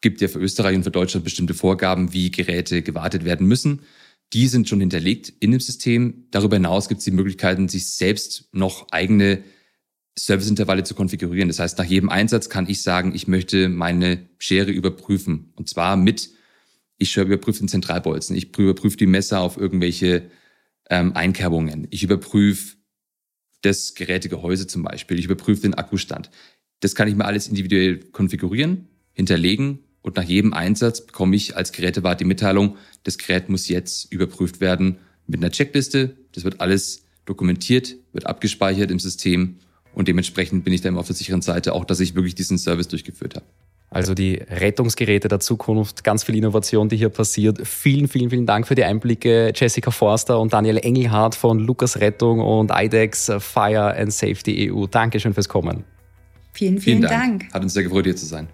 gibt 0.00 0.20
ja 0.20 0.28
für 0.28 0.38
Österreich 0.38 0.76
und 0.76 0.82
für 0.82 0.90
Deutschland 0.90 1.24
bestimmte 1.24 1.54
Vorgaben, 1.54 2.12
wie 2.12 2.30
Geräte 2.30 2.82
gewartet 2.82 3.24
werden 3.24 3.46
müssen. 3.46 3.82
Die 4.32 4.48
sind 4.48 4.68
schon 4.68 4.80
hinterlegt 4.80 5.32
in 5.40 5.52
dem 5.52 5.60
System. 5.60 6.26
Darüber 6.30 6.56
hinaus 6.56 6.88
gibt 6.88 6.98
es 6.98 7.04
die 7.04 7.10
Möglichkeiten, 7.10 7.68
sich 7.68 7.86
selbst 7.86 8.48
noch 8.52 8.88
eigene 8.90 9.42
Serviceintervalle 10.18 10.84
zu 10.84 10.94
konfigurieren. 10.94 11.48
Das 11.48 11.58
heißt, 11.58 11.78
nach 11.78 11.84
jedem 11.84 12.10
Einsatz 12.10 12.48
kann 12.48 12.68
ich 12.68 12.82
sagen, 12.82 13.14
ich 13.14 13.28
möchte 13.28 13.68
meine 13.68 14.28
Schere 14.38 14.70
überprüfen. 14.70 15.52
Und 15.56 15.68
zwar 15.68 15.96
mit, 15.96 16.30
ich 16.98 17.16
überprüfe 17.16 17.60
den 17.60 17.68
Zentralbolzen, 17.68 18.36
ich 18.36 18.56
überprüfe 18.56 18.96
die 18.96 19.06
Messer 19.06 19.40
auf 19.40 19.56
irgendwelche 19.56 20.30
ähm, 20.90 21.16
Einkerbungen, 21.16 21.86
ich 21.90 22.02
überprüfe 22.02 22.76
das 23.62 23.94
Gerätegehäuse 23.94 24.66
zum 24.66 24.82
Beispiel, 24.82 25.18
ich 25.18 25.24
überprüfe 25.24 25.62
den 25.62 25.74
Akkustand. 25.74 26.30
Das 26.80 26.94
kann 26.94 27.08
ich 27.08 27.14
mir 27.14 27.24
alles 27.24 27.48
individuell 27.48 27.98
konfigurieren, 27.98 28.88
hinterlegen 29.12 29.80
und 30.02 30.16
nach 30.16 30.24
jedem 30.24 30.52
Einsatz 30.52 31.06
bekomme 31.06 31.36
ich 31.36 31.56
als 31.56 31.72
Gerätewart 31.72 32.20
die 32.20 32.24
Mitteilung, 32.24 32.76
das 33.04 33.18
Gerät 33.18 33.48
muss 33.48 33.68
jetzt 33.68 34.12
überprüft 34.12 34.60
werden 34.60 34.98
mit 35.26 35.40
einer 35.40 35.50
Checkliste. 35.50 36.16
Das 36.32 36.44
wird 36.44 36.60
alles 36.60 37.04
dokumentiert, 37.24 37.96
wird 38.12 38.26
abgespeichert 38.26 38.90
im 38.90 38.98
System 38.98 39.58
und 39.94 40.08
dementsprechend 40.08 40.64
bin 40.64 40.72
ich 40.72 40.80
da 40.80 40.88
immer 40.88 41.00
auf 41.00 41.06
der 41.06 41.16
sicheren 41.16 41.42
Seite, 41.42 41.72
auch 41.72 41.84
dass 41.84 42.00
ich 42.00 42.14
wirklich 42.14 42.34
diesen 42.34 42.58
Service 42.58 42.88
durchgeführt 42.88 43.36
habe. 43.36 43.46
Also 43.90 44.14
die 44.14 44.36
Rettungsgeräte 44.36 45.28
der 45.28 45.38
Zukunft, 45.40 46.02
ganz 46.02 46.24
viel 46.24 46.36
Innovation, 46.36 46.88
die 46.88 46.96
hier 46.96 47.10
passiert. 47.10 47.66
Vielen, 47.66 48.08
vielen, 48.08 48.30
vielen 48.30 48.46
Dank 48.46 48.66
für 48.66 48.74
die 48.74 48.84
Einblicke, 48.84 49.52
Jessica 49.54 49.90
Forster 49.90 50.40
und 50.40 50.54
Daniel 50.54 50.78
Engelhardt 50.78 51.34
von 51.34 51.58
Lukas 51.58 52.00
Rettung 52.00 52.40
und 52.40 52.70
IDEX 52.72 53.30
Fire 53.38 53.94
and 53.94 54.10
Safety 54.10 54.72
EU. 54.72 54.86
Dankeschön 54.86 55.34
fürs 55.34 55.48
Kommen. 55.48 55.84
Vielen, 56.54 56.78
vielen, 56.78 56.80
vielen 56.80 57.02
Dank. 57.02 57.40
Dank. 57.40 57.54
Hat 57.54 57.62
uns 57.62 57.74
sehr 57.74 57.82
gefreut, 57.82 58.06
hier 58.06 58.16
zu 58.16 58.24
sein. 58.24 58.48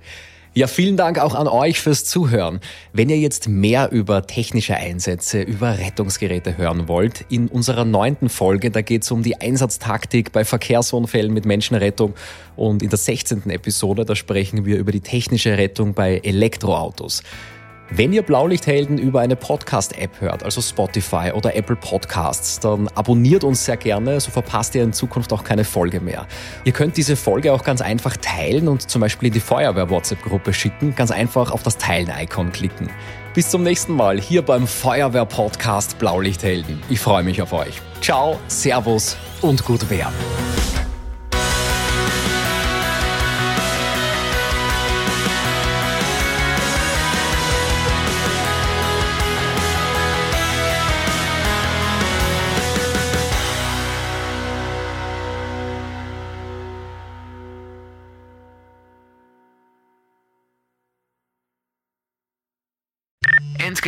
Ja, 0.59 0.66
vielen 0.66 0.96
Dank 0.96 1.20
auch 1.20 1.36
an 1.36 1.46
euch 1.46 1.78
fürs 1.78 2.04
Zuhören. 2.04 2.59
Wenn 2.92 3.11
ihr 3.11 3.16
jetzt 3.16 3.46
mehr 3.46 3.92
über 3.92 4.26
technische 4.26 4.74
Einsätze, 4.74 5.40
über 5.40 5.78
Rettungsgeräte 5.78 6.59
hören 6.59 6.88
wollt, 6.88 7.24
in 7.28 7.46
unserer 7.46 7.84
neunten 7.84 8.28
Folge, 8.28 8.72
da 8.72 8.82
geht 8.82 9.04
es 9.04 9.12
um 9.12 9.22
die 9.22 9.40
Einsatztaktik 9.40 10.32
bei 10.32 10.44
Verkehrsunfällen 10.44 11.32
mit 11.32 11.44
Menschenrettung 11.44 12.14
und 12.56 12.82
in 12.82 12.88
der 12.88 12.98
16. 12.98 13.48
Episode, 13.50 14.04
da 14.04 14.16
sprechen 14.16 14.64
wir 14.64 14.78
über 14.78 14.90
die 14.90 15.00
technische 15.00 15.56
Rettung 15.56 15.94
bei 15.94 16.18
Elektroautos. 16.24 17.22
Wenn 17.91 18.12
ihr 18.12 18.22
Blaulichthelden 18.22 18.99
über 18.99 19.20
eine 19.20 19.34
Podcast-App 19.34 20.20
hört, 20.20 20.43
also 20.43 20.61
Spotify 20.61 21.32
oder 21.34 21.57
Apple 21.57 21.76
Podcasts, 21.76 22.61
dann 22.61 22.86
abonniert 22.89 23.45
uns 23.45 23.64
sehr 23.64 23.78
gerne, 23.78 24.20
so 24.20 24.30
verpasst 24.30 24.74
ihr 24.74 24.82
in 24.82 24.93
Zukunft 24.93 25.32
auch 25.32 25.43
keine 25.43 25.64
Folge 25.64 26.01
mehr. 26.01 26.26
Ihr 26.64 26.72
könnt 26.72 26.99
diese 26.99 27.16
Folge 27.16 27.53
auch 27.53 27.64
ganz 27.64 27.80
einfach 27.80 28.18
teilen 28.18 28.68
und 28.68 28.91
zum 28.91 29.01
Beispiel 29.01 29.28
in 29.28 29.32
die 29.32 29.41
Feuerwehr-WhatsApp-Gruppe 29.41 30.53
schicken, 30.53 30.95
ganz 30.95 31.11
einfach 31.11 31.51
auf 31.51 31.62
das 31.62 31.78
Teilen-Icon 31.78 32.53
klicken. 32.53 32.91
Bis 33.32 33.49
zum 33.49 33.62
nächsten 33.62 33.95
Mal 33.95 34.20
hier 34.20 34.43
beim 34.43 34.66
Feuerwehr-Podcast 34.66 35.99
Blaulichthelden. 35.99 36.82
Ich 36.91 37.01
freue 37.01 37.22
mich 37.22 37.41
auf 37.41 37.55
euch. 37.55 37.80
Ciao, 38.03 38.39
Servus 38.49 39.16
und 39.41 39.64
gut 39.64 39.89
Wehr. 39.89 40.12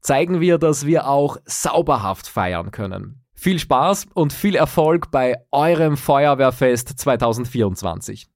Zeigen 0.00 0.40
wir, 0.40 0.58
dass 0.58 0.86
wir 0.86 1.08
auch 1.08 1.38
sauberhaft 1.44 2.28
feiern 2.28 2.70
können. 2.70 3.24
Viel 3.34 3.58
Spaß 3.58 4.06
und 4.14 4.32
viel 4.32 4.54
Erfolg 4.56 5.10
bei 5.10 5.36
eurem 5.50 5.96
Feuerwehrfest 5.96 6.98
2024. 6.98 8.28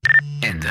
Ende. 0.43 0.69